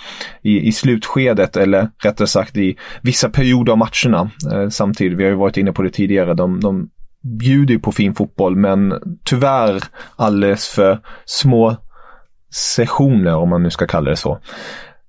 i, 0.42 0.68
i 0.68 0.72
slutskedet 0.72 1.58
eller 1.58 1.90
rättare 2.04 2.28
sagt 2.28 2.58
i 2.58 2.76
vissa 3.02 3.30
perioder 3.30 3.72
av 3.72 3.78
matcherna 3.78 4.32
eh, 4.54 4.70
samtidigt. 4.70 5.18
Vi 5.18 5.24
har 5.24 5.32
ju 5.32 5.38
varit 5.38 5.58
inne 5.58 5.72
på 5.72 5.82
det 5.82 5.90
tidigare. 5.90 6.34
De, 6.34 6.60
de 6.60 6.90
bjuder 7.24 7.74
ju 7.74 7.80
på 7.80 7.92
fin 7.92 8.16
fotboll 8.16 8.56
men 8.56 8.94
tyvärr 9.26 9.84
alldeles 10.16 10.68
för 10.68 11.00
små 11.26 11.76
sessioner 12.52 13.36
om 13.36 13.50
man 13.50 13.64
nu 13.64 13.70
ska 13.70 13.88
kalla 13.88 14.10
det 14.10 14.16
så. 14.18 14.40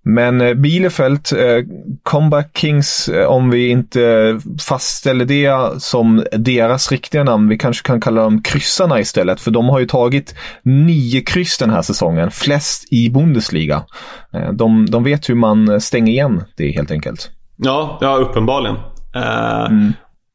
Men 0.04 0.40
eh, 0.40 0.54
Bielefeld, 0.54 1.20
eh, 1.36 1.64
Comeback 2.02 2.58
Kings, 2.58 3.08
eh, 3.08 3.26
om 3.26 3.50
vi 3.50 3.68
inte 3.68 4.38
fastställer 4.60 5.24
det 5.24 5.82
som 5.82 6.24
deras 6.32 6.92
riktiga 6.92 7.24
namn, 7.24 7.48
vi 7.48 7.58
kanske 7.58 7.86
kan 7.86 8.00
kalla 8.00 8.22
dem 8.22 8.42
kryssarna 8.42 9.00
istället, 9.00 9.40
för 9.40 9.50
de 9.50 9.68
har 9.68 9.80
ju 9.80 9.86
tagit 9.86 10.34
nio 10.62 11.20
kryss 11.20 11.58
den 11.58 11.70
här 11.70 11.82
säsongen, 11.82 12.30
flest 12.30 12.92
i 12.92 13.10
Bundesliga. 13.10 13.84
Eh, 14.34 14.52
de, 14.52 14.86
de 14.90 15.04
vet 15.04 15.28
hur 15.28 15.34
man 15.34 15.80
stänger 15.80 16.12
igen 16.12 16.44
det 16.56 16.70
helt 16.72 16.90
enkelt. 16.90 17.30
Ja, 17.56 17.98
ja 18.00 18.16
uppenbarligen. 18.16 18.76
Eh, 19.14 19.68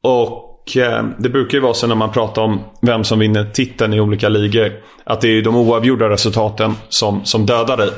Och 0.04 0.47
eh, 0.76 1.04
det 1.18 1.30
brukar 1.30 1.58
ju 1.58 1.62
vara 1.62 1.74
så 1.74 1.88
när 1.88 1.96
man 1.96 2.12
pratar 2.12 2.42
om 2.42 2.60
vem 2.82 3.04
som 3.04 3.20
vinner 3.20 3.44
titeln 3.44 3.94
i 3.94 4.00
olika 4.00 4.30
ligor. 4.30 4.72
Att 5.04 5.22
det 5.22 5.28
är 5.28 5.42
de 5.42 5.56
oavgjorda 5.56 6.10
resultaten 6.10 6.74
som, 6.90 7.26
som 7.26 7.46
dödar 7.46 7.78
dig. 7.78 7.90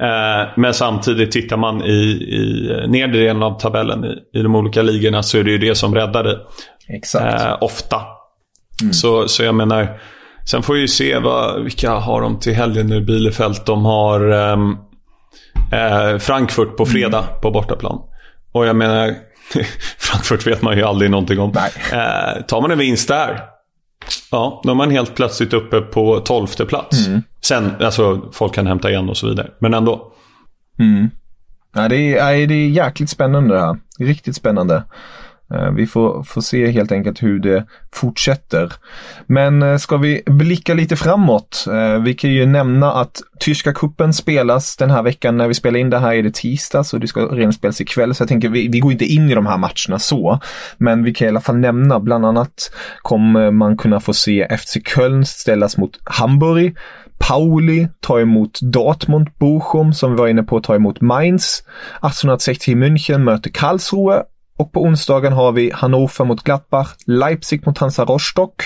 Eh, 0.00 0.48
men 0.56 0.74
samtidigt 0.74 1.32
tittar 1.32 1.56
man 1.56 1.82
i, 1.82 1.92
i 1.92 2.70
nedre 2.88 3.20
delen 3.20 3.42
av 3.42 3.60
tabellen 3.60 4.04
i, 4.04 4.38
i 4.38 4.42
de 4.42 4.56
olika 4.56 4.82
ligorna 4.82 5.22
så 5.22 5.38
är 5.38 5.44
det 5.44 5.50
ju 5.50 5.58
det 5.58 5.74
som 5.74 5.94
räddar 5.94 6.24
dig. 6.24 6.36
Exakt. 6.88 7.42
Eh, 7.42 7.56
ofta. 7.60 8.00
Så, 8.92 9.28
så 9.28 9.42
jag 9.42 9.54
menar, 9.54 10.00
sen 10.50 10.62
får 10.62 10.74
vi 10.74 10.80
ju 10.80 10.88
se 10.88 11.18
vad, 11.18 11.62
vilka 11.62 11.90
har 11.90 12.20
de 12.20 12.40
till 12.40 12.54
helgen 12.54 12.86
nu, 12.86 13.00
Bielefeld. 13.00 13.56
De 13.66 13.84
har 13.84 14.20
ehm, 14.30 14.76
eh, 15.72 16.18
Frankfurt 16.18 16.76
på 16.76 16.86
fredag 16.86 17.22
på 17.42 17.50
bortaplan. 17.50 17.98
Och 18.52 18.66
jag 18.66 18.76
menar, 18.76 19.14
Frankfurt 19.98 20.46
vet 20.46 20.62
man 20.62 20.76
ju 20.76 20.82
aldrig 20.82 21.10
någonting 21.10 21.38
om. 21.40 21.52
Eh, 21.92 22.42
tar 22.42 22.60
man 22.60 22.70
en 22.70 22.78
vinst 22.78 23.08
där, 23.08 23.40
ja, 24.30 24.60
då 24.64 24.70
är 24.70 24.74
man 24.74 24.90
helt 24.90 25.14
plötsligt 25.14 25.52
uppe 25.52 25.80
på 25.80 26.20
tolfte 26.20 26.66
plats. 26.66 26.96
Sen, 27.44 27.72
alltså 27.80 28.30
folk 28.32 28.54
kan 28.54 28.66
hämta 28.66 28.90
igen 28.90 29.08
och 29.08 29.16
så 29.16 29.28
vidare. 29.28 29.50
Men 29.58 29.74
ändå. 29.74 30.12
Ja, 31.74 31.88
det, 31.88 32.18
är, 32.18 32.46
det 32.46 32.54
är 32.54 32.68
jäkligt 32.68 33.10
spännande 33.10 33.54
det 33.54 33.60
här. 33.60 33.76
Riktigt 33.98 34.36
spännande. 34.36 34.82
Eh, 35.54 35.70
vi 35.70 35.86
får, 35.86 36.22
får 36.22 36.40
se 36.40 36.70
helt 36.70 36.92
enkelt 36.92 37.22
hur 37.22 37.38
det 37.38 37.66
fortsätter. 37.92 38.72
Men 39.26 39.62
eh, 39.62 39.76
ska 39.76 39.96
vi 39.96 40.22
blicka 40.26 40.74
lite 40.74 40.96
framåt? 40.96 41.64
Eh, 41.72 42.02
vi 42.02 42.14
kan 42.14 42.30
ju 42.30 42.46
nämna 42.46 42.92
att 42.92 43.22
Tyska 43.40 43.72
kuppen 43.72 44.12
spelas 44.12 44.76
den 44.76 44.90
här 44.90 45.02
veckan. 45.02 45.36
När 45.36 45.48
vi 45.48 45.54
spelar 45.54 45.78
in 45.78 45.90
det 45.90 45.98
här 45.98 46.14
är 46.14 46.22
det 46.22 46.34
tisdag 46.34 46.84
så 46.84 46.98
det 46.98 47.08
ska 47.08 47.20
redan 47.20 47.52
spelas 47.52 47.80
ikväll. 47.80 48.14
Så 48.14 48.22
jag 48.22 48.28
tänker 48.28 48.48
vi, 48.48 48.68
vi 48.68 48.80
går 48.80 48.92
inte 48.92 49.04
in 49.04 49.30
i 49.30 49.34
de 49.34 49.46
här 49.46 49.58
matcherna 49.58 49.98
så. 49.98 50.40
Men 50.78 51.04
vi 51.04 51.14
kan 51.14 51.26
i 51.26 51.28
alla 51.28 51.40
fall 51.40 51.56
nämna, 51.56 52.00
bland 52.00 52.26
annat 52.26 52.72
kommer 53.02 53.50
man 53.50 53.76
kunna 53.76 54.00
få 54.00 54.14
se 54.14 54.58
FC 54.58 54.76
Köln 54.94 55.24
ställas 55.24 55.76
mot 55.76 55.98
Hamburg. 56.04 56.76
Pauli 57.18 57.88
tar 58.00 58.20
emot 58.20 58.58
Dortmund, 58.62 59.28
Bochum 59.38 59.92
som 59.92 60.10
vi 60.10 60.16
var 60.16 60.28
inne 60.28 60.42
på 60.42 60.60
tar 60.60 60.74
emot 60.74 61.00
Mainz. 61.00 61.62
1860 62.02 62.74
München 62.74 63.18
möter 63.18 63.50
Karlsruhe 63.50 64.22
och 64.56 64.72
på 64.72 64.82
onsdagen 64.82 65.32
har 65.32 65.52
vi 65.52 65.70
Hannover 65.74 66.24
mot 66.24 66.42
Gladbach, 66.42 66.94
Leipzig 67.06 67.66
mot 67.66 67.78
Hansa 67.78 68.04
Rostock. 68.04 68.62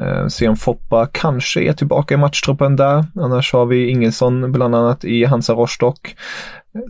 Eh, 0.00 0.26
se 0.26 0.48
om 0.48 0.56
Foppa 0.56 1.08
kanske 1.12 1.62
är 1.62 1.72
tillbaka 1.72 2.14
i 2.14 2.16
matchtruppen 2.16 2.76
där. 2.76 3.04
Annars 3.20 3.52
har 3.52 3.66
vi 3.66 3.90
Ingesson 3.90 4.52
bland 4.52 4.74
annat 4.74 5.04
i 5.04 5.24
Hansa 5.24 5.52
Rostock. 5.52 6.16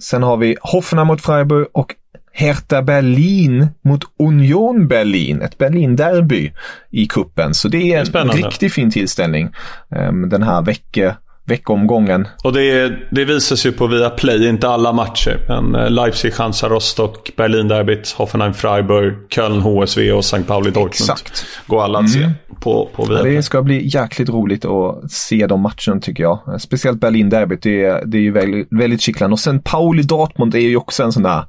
Sen 0.00 0.22
har 0.22 0.36
vi 0.36 0.56
Hoffenheim 0.60 1.06
mot 1.06 1.20
Freiburg 1.20 1.66
och 1.72 1.94
Hertha 2.32 2.82
Berlin 2.82 3.68
mot 3.84 4.02
Union 4.18 4.88
Berlin, 4.88 5.42
ett 5.42 5.58
Berlin-derby 5.58 6.52
i 6.90 7.06
kuppen. 7.06 7.54
Så 7.54 7.68
det 7.68 7.92
är 7.92 8.00
en 8.00 8.06
Spännande. 8.06 8.36
riktigt 8.36 8.72
fin 8.72 8.90
tillställning 8.90 9.50
eh, 9.96 10.12
den 10.12 10.42
här 10.42 10.62
vecka, 10.62 11.16
veckomgången. 11.44 12.28
Och 12.44 12.52
det, 12.52 12.92
det 13.10 13.24
visas 13.24 13.66
ju 13.66 13.72
på 13.72 13.86
via 13.86 14.10
Play, 14.10 14.48
inte 14.48 14.68
alla 14.68 14.92
matcher. 14.92 15.40
Men 15.48 15.74
eh, 15.74 15.90
Leipzig, 15.90 16.32
Hansa 16.32 16.68
Rostock, 16.68 17.30
Berlin-derbyt, 17.36 18.10
Hoffenheim, 18.12 18.54
Freiburg, 18.54 19.14
Köln, 19.30 19.60
HSV 19.60 20.12
och 20.12 20.20
St. 20.24 20.42
Pauli, 20.42 20.70
Dortmund. 20.70 20.90
Exakt. 21.10 21.44
Går 21.66 21.82
alla 21.84 21.98
att 21.98 22.10
se 22.10 22.30
på, 22.60 22.88
på 22.94 23.04
via 23.04 23.16
Ja, 23.16 23.22
Play. 23.22 23.36
det 23.36 23.42
ska 23.42 23.62
bli 23.62 23.88
jäkligt 23.94 24.28
roligt 24.28 24.64
att 24.64 25.10
se 25.10 25.46
de 25.46 25.60
matcherna 25.60 26.00
tycker 26.02 26.22
jag. 26.22 26.60
Speciellt 26.60 27.00
Berlin-derbyt, 27.00 27.62
det 27.62 28.02
det 28.06 28.16
är 28.18 28.22
ju 28.22 28.32
väldigt, 28.32 28.68
väldigt 28.70 29.00
kittlande. 29.00 29.32
Och 29.34 29.40
sen 29.40 29.60
Pauli-Dortmund 29.62 30.54
är 30.54 30.60
ju 30.60 30.76
också 30.76 31.02
en 31.02 31.12
sån 31.12 31.22
där, 31.22 31.44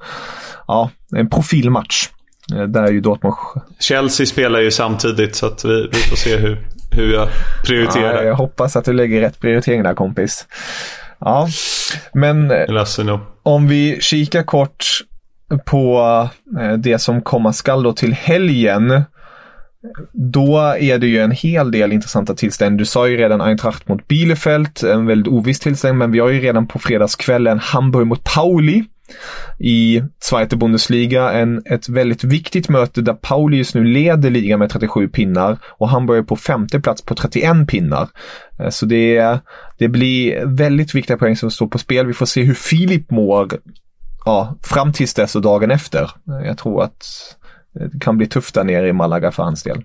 ja, 0.67 0.89
en 1.15 1.29
profilmatch. 1.29 2.09
Eh, 2.55 2.63
Där 2.63 2.83
är 2.83 2.91
ju 2.91 3.01
Dortmund 3.01 3.35
Chelsea 3.79 4.25
spelar 4.25 4.59
ju 4.59 4.71
samtidigt 4.71 5.35
så 5.35 5.45
att 5.45 5.65
vi, 5.65 5.87
vi 5.91 5.97
får 5.97 6.15
se 6.15 6.37
hur, 6.37 6.57
hur 6.93 7.13
jag 7.13 7.29
prioriterar. 7.65 8.15
Ja, 8.15 8.23
jag 8.23 8.35
hoppas 8.35 8.75
att 8.75 8.85
du 8.85 8.93
lägger 8.93 9.21
rätt 9.21 9.39
prioritering 9.39 9.83
där 9.83 9.93
kompis. 9.93 10.47
Ja, 11.19 11.47
men 12.13 12.51
eh, 12.51 13.19
om 13.43 13.67
vi 13.67 13.97
kikar 14.01 14.43
kort 14.43 14.85
på 15.65 15.99
eh, 16.59 16.73
det 16.73 16.99
som 16.99 17.21
komma 17.21 17.53
skall 17.53 17.83
då 17.83 17.93
till 17.93 18.13
helgen. 18.13 19.03
Då 20.11 20.57
är 20.79 20.97
det 20.97 21.07
ju 21.07 21.19
en 21.19 21.31
hel 21.31 21.71
del 21.71 21.93
intressanta 21.93 22.35
tillställningar. 22.35 22.79
Du 22.79 22.85
sa 22.85 23.07
ju 23.07 23.17
redan 23.17 23.41
Eintracht 23.41 23.87
mot 23.87 24.07
Bielefeld, 24.07 24.83
en 24.83 25.05
väldigt 25.05 25.33
oviss 25.33 25.59
tillställning, 25.59 25.97
men 25.97 26.11
vi 26.11 26.19
har 26.19 26.29
ju 26.29 26.39
redan 26.39 26.67
på 26.67 26.79
fredagskvällen 26.79 27.59
Hamburg 27.59 28.07
mot 28.07 28.23
Pauli 28.23 28.83
i 29.59 30.03
Zweite 30.19 30.55
Bundesliga. 30.55 31.31
En, 31.31 31.61
ett 31.65 31.89
väldigt 31.89 32.23
viktigt 32.23 32.69
möte 32.69 33.01
där 33.01 33.13
Pauli 33.13 33.57
just 33.57 33.75
nu 33.75 33.83
leder 33.83 34.29
ligan 34.29 34.59
med 34.59 34.69
37 34.69 35.07
pinnar 35.07 35.57
och 35.65 35.89
Hamburg 35.89 36.19
är 36.19 36.23
på 36.23 36.35
femte 36.35 36.79
plats 36.79 37.01
på 37.01 37.15
31 37.15 37.67
pinnar. 37.67 38.09
Eh, 38.59 38.69
så 38.69 38.85
det, 38.85 39.39
det 39.77 39.87
blir 39.87 40.45
väldigt 40.45 40.95
viktiga 40.95 41.17
poäng 41.17 41.35
som 41.35 41.51
står 41.51 41.67
på 41.67 41.77
spel. 41.77 42.07
Vi 42.07 42.13
får 42.13 42.25
se 42.25 42.43
hur 42.43 42.53
Filip 42.53 43.11
mår 43.11 43.49
ja, 44.25 44.57
fram 44.63 44.93
tills 44.93 45.13
dess 45.13 45.35
och 45.35 45.41
dagen 45.41 45.71
efter. 45.71 46.03
Eh, 46.03 46.47
jag 46.47 46.57
tror 46.57 46.83
att 46.83 47.05
det 47.73 47.99
kan 47.99 48.17
bli 48.17 48.27
tufft 48.27 48.55
där 48.55 48.63
nere 48.63 48.87
i 48.87 48.93
Malaga 48.93 49.31
för 49.31 49.43
hans 49.43 49.63
del. 49.63 49.83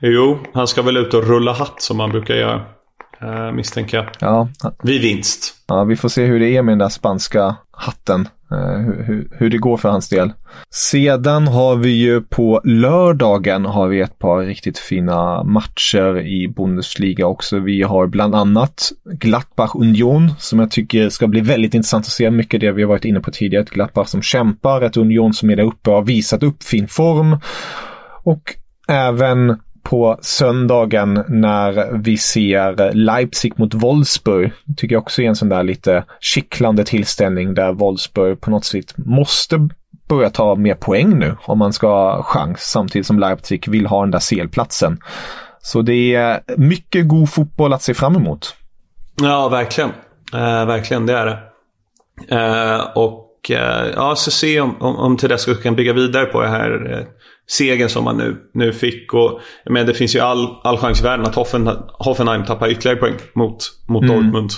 Jo, 0.00 0.38
han 0.54 0.66
ska 0.66 0.82
väl 0.82 0.96
ut 0.96 1.14
och 1.14 1.28
rulla 1.28 1.52
hatt 1.52 1.82
som 1.82 1.96
man 1.96 2.10
brukar 2.10 2.34
göra. 2.34 2.77
Uh, 3.22 3.52
misstänker 3.52 3.96
jag. 3.96 4.06
Ja. 4.18 4.48
Vid 4.82 5.02
vinst. 5.02 5.54
Ja, 5.66 5.84
vi 5.84 5.96
får 5.96 6.08
se 6.08 6.24
hur 6.24 6.40
det 6.40 6.56
är 6.56 6.62
med 6.62 6.72
den 6.72 6.78
där 6.78 6.88
spanska 6.88 7.56
hatten. 7.70 8.28
Uh, 8.52 8.76
hur, 8.76 9.04
hur, 9.04 9.28
hur, 9.32 9.50
det 9.50 9.58
går 9.58 9.76
för 9.76 9.88
hans 9.88 10.08
del. 10.08 10.32
Sedan 10.70 11.48
har 11.48 11.76
vi 11.76 11.90
ju 11.90 12.20
på 12.20 12.60
lördagen 12.64 13.64
har 13.64 13.88
vi 13.88 14.00
ett 14.00 14.18
par 14.18 14.38
riktigt 14.38 14.78
fina 14.78 15.44
matcher 15.44 16.18
i 16.18 16.48
Bundesliga 16.48 17.26
också. 17.26 17.58
Vi 17.58 17.82
har 17.82 18.06
bland 18.06 18.34
annat 18.34 18.92
Gladbach 19.04 19.74
Union 19.74 20.30
som 20.38 20.58
jag 20.58 20.70
tycker 20.70 21.08
ska 21.08 21.26
bli 21.26 21.40
väldigt 21.40 21.74
intressant 21.74 22.06
att 22.06 22.12
se. 22.12 22.30
Mycket 22.30 22.60
det 22.60 22.72
vi 22.72 22.82
har 22.82 22.88
varit 22.88 23.04
inne 23.04 23.20
på 23.20 23.30
tidigare. 23.30 23.64
Ett 23.64 23.70
Gladbach 23.70 24.08
som 24.08 24.22
kämpar, 24.22 24.82
ett 24.82 24.96
Union 24.96 25.34
som 25.34 25.50
är 25.50 25.56
där 25.56 25.64
uppe 25.64 25.90
och 25.90 25.96
har 25.96 26.04
visat 26.04 26.42
upp 26.42 26.62
fin 26.62 26.88
form. 26.88 27.36
Och 28.24 28.54
även 28.88 29.56
på 29.82 30.18
söndagen 30.22 31.24
när 31.28 31.98
vi 31.98 32.16
ser 32.16 32.92
Leipzig 32.92 33.58
mot 33.58 33.74
Wolfsburg. 33.74 34.52
Tycker 34.76 34.94
jag 34.94 35.02
också 35.02 35.22
är 35.22 35.26
en 35.26 35.36
sån 35.36 35.48
där 35.48 35.62
lite 35.62 36.04
kittlande 36.20 36.84
tillställning 36.84 37.54
där 37.54 37.72
Wolfsburg 37.72 38.40
på 38.40 38.50
något 38.50 38.64
sätt 38.64 38.94
måste 38.96 39.68
börja 40.08 40.30
ta 40.30 40.54
mer 40.54 40.74
poäng 40.74 41.18
nu 41.18 41.36
om 41.44 41.58
man 41.58 41.72
ska 41.72 41.88
ha 41.88 42.22
chans 42.22 42.60
samtidigt 42.60 43.06
som 43.06 43.18
Leipzig 43.18 43.68
vill 43.68 43.86
ha 43.86 44.00
den 44.00 44.10
där 44.10 44.18
selplatsen. 44.18 44.98
Så 45.62 45.82
det 45.82 46.14
är 46.14 46.40
mycket 46.56 47.08
god 47.08 47.30
fotboll 47.30 47.72
att 47.72 47.82
se 47.82 47.94
fram 47.94 48.16
emot. 48.16 48.54
Ja, 49.22 49.48
verkligen. 49.48 49.90
Eh, 50.32 50.66
verkligen, 50.66 51.06
det 51.06 51.12
är 51.12 51.26
det. 51.26 51.38
Eh, 52.28 52.80
och 52.94 53.50
eh, 53.50 53.86
ja, 53.96 54.16
så 54.16 54.30
se 54.30 54.60
om, 54.60 54.76
om, 54.80 54.96
om 54.96 55.16
Tedesco 55.16 55.54
kan 55.54 55.76
bygga 55.76 55.92
vidare 55.92 56.24
på 56.26 56.40
det 56.40 56.48
här 56.48 56.98
eh, 56.98 57.06
segern 57.50 57.88
som 57.88 58.04
man 58.04 58.16
nu, 58.16 58.36
nu 58.54 58.72
fick. 58.72 59.14
Och, 59.14 59.40
men 59.64 59.86
det 59.86 59.94
finns 59.94 60.16
ju 60.16 60.20
all, 60.20 60.60
all 60.64 60.76
chans 60.76 61.00
i 61.00 61.04
världen 61.04 61.26
att 61.26 61.34
Hoffen, 61.34 61.70
Hoffenheim 61.88 62.44
tappar 62.44 62.68
ytterligare 62.68 62.98
poäng 62.98 63.16
mot, 63.34 63.64
mot 63.88 64.02
mm. 64.02 64.16
Dortmund. 64.16 64.50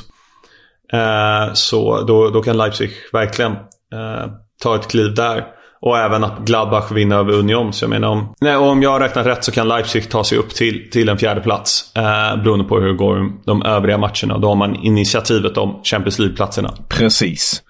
Eh, 0.92 1.52
så 1.52 2.00
då, 2.00 2.30
då 2.30 2.42
kan 2.42 2.56
Leipzig 2.56 2.90
verkligen 3.12 3.52
eh, 3.92 4.26
ta 4.62 4.76
ett 4.76 4.88
kliv 4.88 5.14
där. 5.14 5.59
Och 5.82 5.98
även 5.98 6.24
att 6.24 6.38
Gladbach 6.38 6.92
vinner 6.92 7.16
över 7.16 7.32
Union. 7.32 7.72
Så 7.72 7.84
jag 7.84 7.90
menar 7.90 8.08
om, 8.08 8.34
nej, 8.40 8.56
om 8.56 8.82
jag 8.82 8.90
har 8.90 9.00
räknat 9.00 9.26
rätt 9.26 9.44
så 9.44 9.52
kan 9.52 9.68
Leipzig 9.68 10.10
ta 10.10 10.24
sig 10.24 10.38
upp 10.38 10.54
till, 10.54 10.90
till 10.90 11.08
en 11.08 11.18
fjärde 11.18 11.40
plats 11.40 11.92
eh, 11.96 12.42
Beroende 12.42 12.64
på 12.64 12.80
hur 12.80 12.88
det 12.88 12.94
går 12.94 13.32
de 13.46 13.62
övriga 13.62 13.98
matcherna. 13.98 14.38
Då 14.38 14.48
har 14.48 14.54
man 14.54 14.76
initiativet 14.76 15.56
om 15.56 15.80
Champions 15.84 16.18
League-platserna. 16.18 16.74
Precis. 16.88 17.62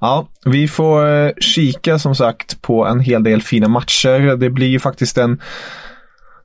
Ja, 0.00 0.28
vi 0.44 0.68
får 0.68 1.08
eh, 1.08 1.30
kika 1.40 1.98
som 1.98 2.14
sagt 2.14 2.62
på 2.62 2.86
en 2.86 3.00
hel 3.00 3.22
del 3.22 3.42
fina 3.42 3.68
matcher. 3.68 4.36
Det 4.36 4.50
blir 4.50 4.68
ju 4.68 4.80
faktiskt 4.80 5.18
en 5.18 5.40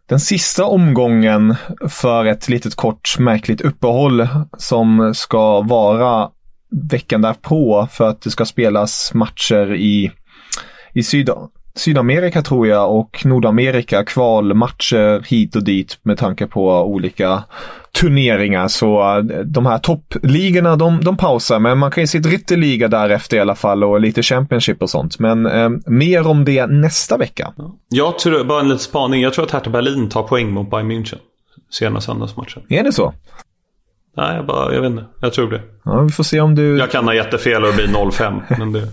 den 0.09 0.19
sista 0.19 0.65
omgången 0.65 1.55
för 1.89 2.25
ett 2.25 2.49
litet 2.49 2.75
kort 2.75 3.19
märkligt 3.19 3.61
uppehåll 3.61 4.27
som 4.57 5.13
ska 5.15 5.61
vara 5.61 6.29
veckan 6.91 7.21
därpå 7.21 7.87
för 7.91 8.09
att 8.09 8.21
det 8.21 8.29
ska 8.29 8.45
spelas 8.45 9.13
matcher 9.13 9.73
i 9.73 10.11
i 10.93 11.03
Syd 11.03 11.29
Sydamerika 11.77 12.41
tror 12.41 12.67
jag 12.67 12.95
och 12.95 13.25
Nordamerika 13.25 14.03
kvalmatcher 14.03 15.29
hit 15.29 15.55
och 15.55 15.63
dit 15.63 15.99
med 16.01 16.17
tanke 16.17 16.47
på 16.47 16.83
olika 16.83 17.43
turneringar. 17.91 18.67
Så 18.67 19.17
eh, 19.17 19.23
de 19.45 19.65
här 19.65 19.77
toppligorna 19.77 20.75
de, 20.75 21.03
de 21.03 21.17
pausar 21.17 21.59
men 21.59 21.77
man 21.77 21.91
kan 21.91 22.03
ju 22.03 22.07
se 22.07 22.19
Dritteliga 22.19 22.87
därefter 22.87 23.37
i 23.37 23.39
alla 23.39 23.55
fall 23.55 23.83
och 23.83 24.01
lite 24.01 24.23
Championship 24.23 24.81
och 24.81 24.89
sånt. 24.89 25.19
Men 25.19 25.45
eh, 25.45 25.69
mer 25.85 26.27
om 26.27 26.45
det 26.45 26.67
nästa 26.67 27.17
vecka. 27.17 27.53
Jag 27.89 28.19
tror, 28.19 28.43
bara 28.43 28.59
en 28.59 28.67
liten 28.67 28.79
spaning, 28.79 29.21
jag 29.21 29.33
tror 29.33 29.45
att 29.45 29.51
Hertha 29.51 29.69
Berlin 29.69 30.09
tar 30.09 30.23
poäng 30.23 30.51
mot 30.51 30.69
Bayern 30.69 30.91
München. 30.91 31.17
Sena 31.71 32.01
söndagsmatchen. 32.01 32.63
Är 32.69 32.83
det 32.83 32.91
så? 32.91 33.13
Nej, 34.17 34.35
jag, 34.35 34.45
bara, 34.45 34.73
jag 34.73 34.81
vet 34.81 34.91
inte. 34.91 35.05
Jag 35.21 35.33
tror 35.33 35.51
det. 35.51 35.61
Ja, 35.85 36.01
vi 36.01 36.09
får 36.09 36.23
se 36.23 36.41
om 36.41 36.55
du... 36.55 36.77
Jag 36.77 36.91
kan 36.91 37.05
ha 37.05 37.13
jättefel 37.13 37.63
och 37.63 37.69
det 37.69 37.75
blir 37.75 37.87
0-5. 37.87 38.41
men 38.59 38.71
det... 38.71 38.81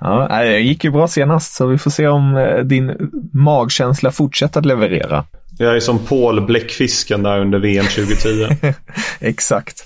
Ja, 0.00 0.28
det 0.42 0.58
gick 0.58 0.84
ju 0.84 0.90
bra 0.90 1.08
senast 1.08 1.54
så 1.54 1.66
vi 1.66 1.78
får 1.78 1.90
se 1.90 2.06
om 2.06 2.36
eh, 2.36 2.58
din 2.58 3.10
magkänsla 3.32 4.10
fortsätter 4.10 4.60
att 4.60 4.66
leverera. 4.66 5.24
Jag 5.58 5.76
är 5.76 5.80
som 5.80 5.98
Paul 5.98 6.46
Bläckfisken 6.46 7.22
där 7.22 7.40
under 7.40 7.58
VM 7.58 7.84
2010. 7.86 8.56
Exakt. 9.20 9.84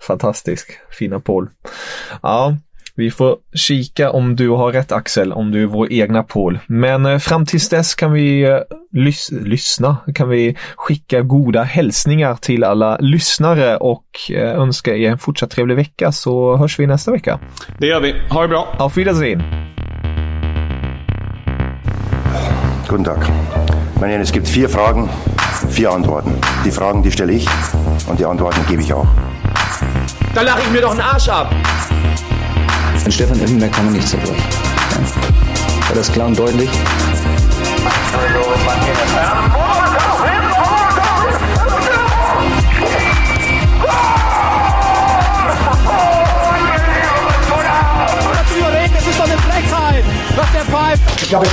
Fantastisk. 0.00 0.70
Fina 0.98 1.20
Paul. 1.20 1.48
Ja, 2.22 2.56
vi 2.98 3.10
får 3.10 3.36
kika 3.54 4.10
om 4.10 4.36
du 4.36 4.48
har 4.48 4.72
rätt 4.72 4.92
Axel, 4.92 5.32
om 5.32 5.50
du 5.50 5.62
är 5.62 5.66
vår 5.66 5.92
egna 5.92 6.22
Paul. 6.22 6.58
Men 6.66 7.06
eh, 7.06 7.18
fram 7.18 7.46
tills 7.46 7.68
dess 7.68 7.94
kan 7.94 8.12
vi 8.12 8.42
eh, 8.42 8.58
lys 8.92 9.30
lyssna, 9.30 9.96
kan 10.14 10.28
vi 10.28 10.56
skicka 10.76 11.22
goda 11.22 11.62
hälsningar 11.62 12.34
till 12.34 12.64
alla 12.64 12.96
lyssnare 12.96 13.76
och 13.76 14.30
eh, 14.30 14.60
önska 14.60 14.96
er 14.96 15.10
en 15.10 15.18
fortsatt 15.18 15.50
trevlig 15.50 15.76
vecka 15.76 16.12
så 16.12 16.56
hörs 16.56 16.78
vi 16.78 16.86
nästa 16.86 17.12
vecka. 17.12 17.38
Det 17.78 17.86
gör 17.86 18.00
vi. 18.00 18.14
Ha 18.30 18.42
det 18.42 18.48
bra. 18.48 18.76
Auf 18.78 18.96
Wiedersehen. 18.96 19.42
Guten 22.88 23.04
Tag. 23.04 23.18
Meine 24.00 24.22
es 24.22 24.32
gibt 24.32 24.48
vier 24.48 24.68
Fragen, 24.68 25.08
vier 25.70 25.90
Antworten. 25.90 26.32
Die 26.64 26.70
Fragen, 26.70 27.02
die 27.02 27.10
stelle 27.10 27.32
ich 27.32 27.48
und 28.10 28.18
die 28.18 28.24
Antworten 28.24 28.60
gebe 28.68 28.82
ich 28.82 28.92
auch. 28.92 29.06
Da 30.34 30.42
lache 30.42 30.60
ich 30.62 30.72
mir 30.72 30.80
doch 30.80 30.90
einen 30.90 31.00
Arsch 31.00 31.28
ab. 31.28 31.54
An 33.08 33.12
Stefan 33.12 33.40
Effenberg 33.40 33.72
kann 33.72 33.86
man 33.86 33.94
nicht 33.94 34.06
zerbrechen. 34.06 34.36
Ja. 34.36 35.88
War 35.88 35.96
das 35.96 36.12
klar 36.12 36.26
und 36.26 36.38
deutlich? 36.38 36.68
Das 48.92 49.06
ist 49.06 49.18
doch 49.18 49.24
eine 49.24 49.38
Frechheit, 49.38 50.04
was 50.36 50.52
der 50.52 50.64
pfeift. 50.66 51.22
Ich 51.22 51.28
glaube, 51.30 51.46
ich 51.46 51.52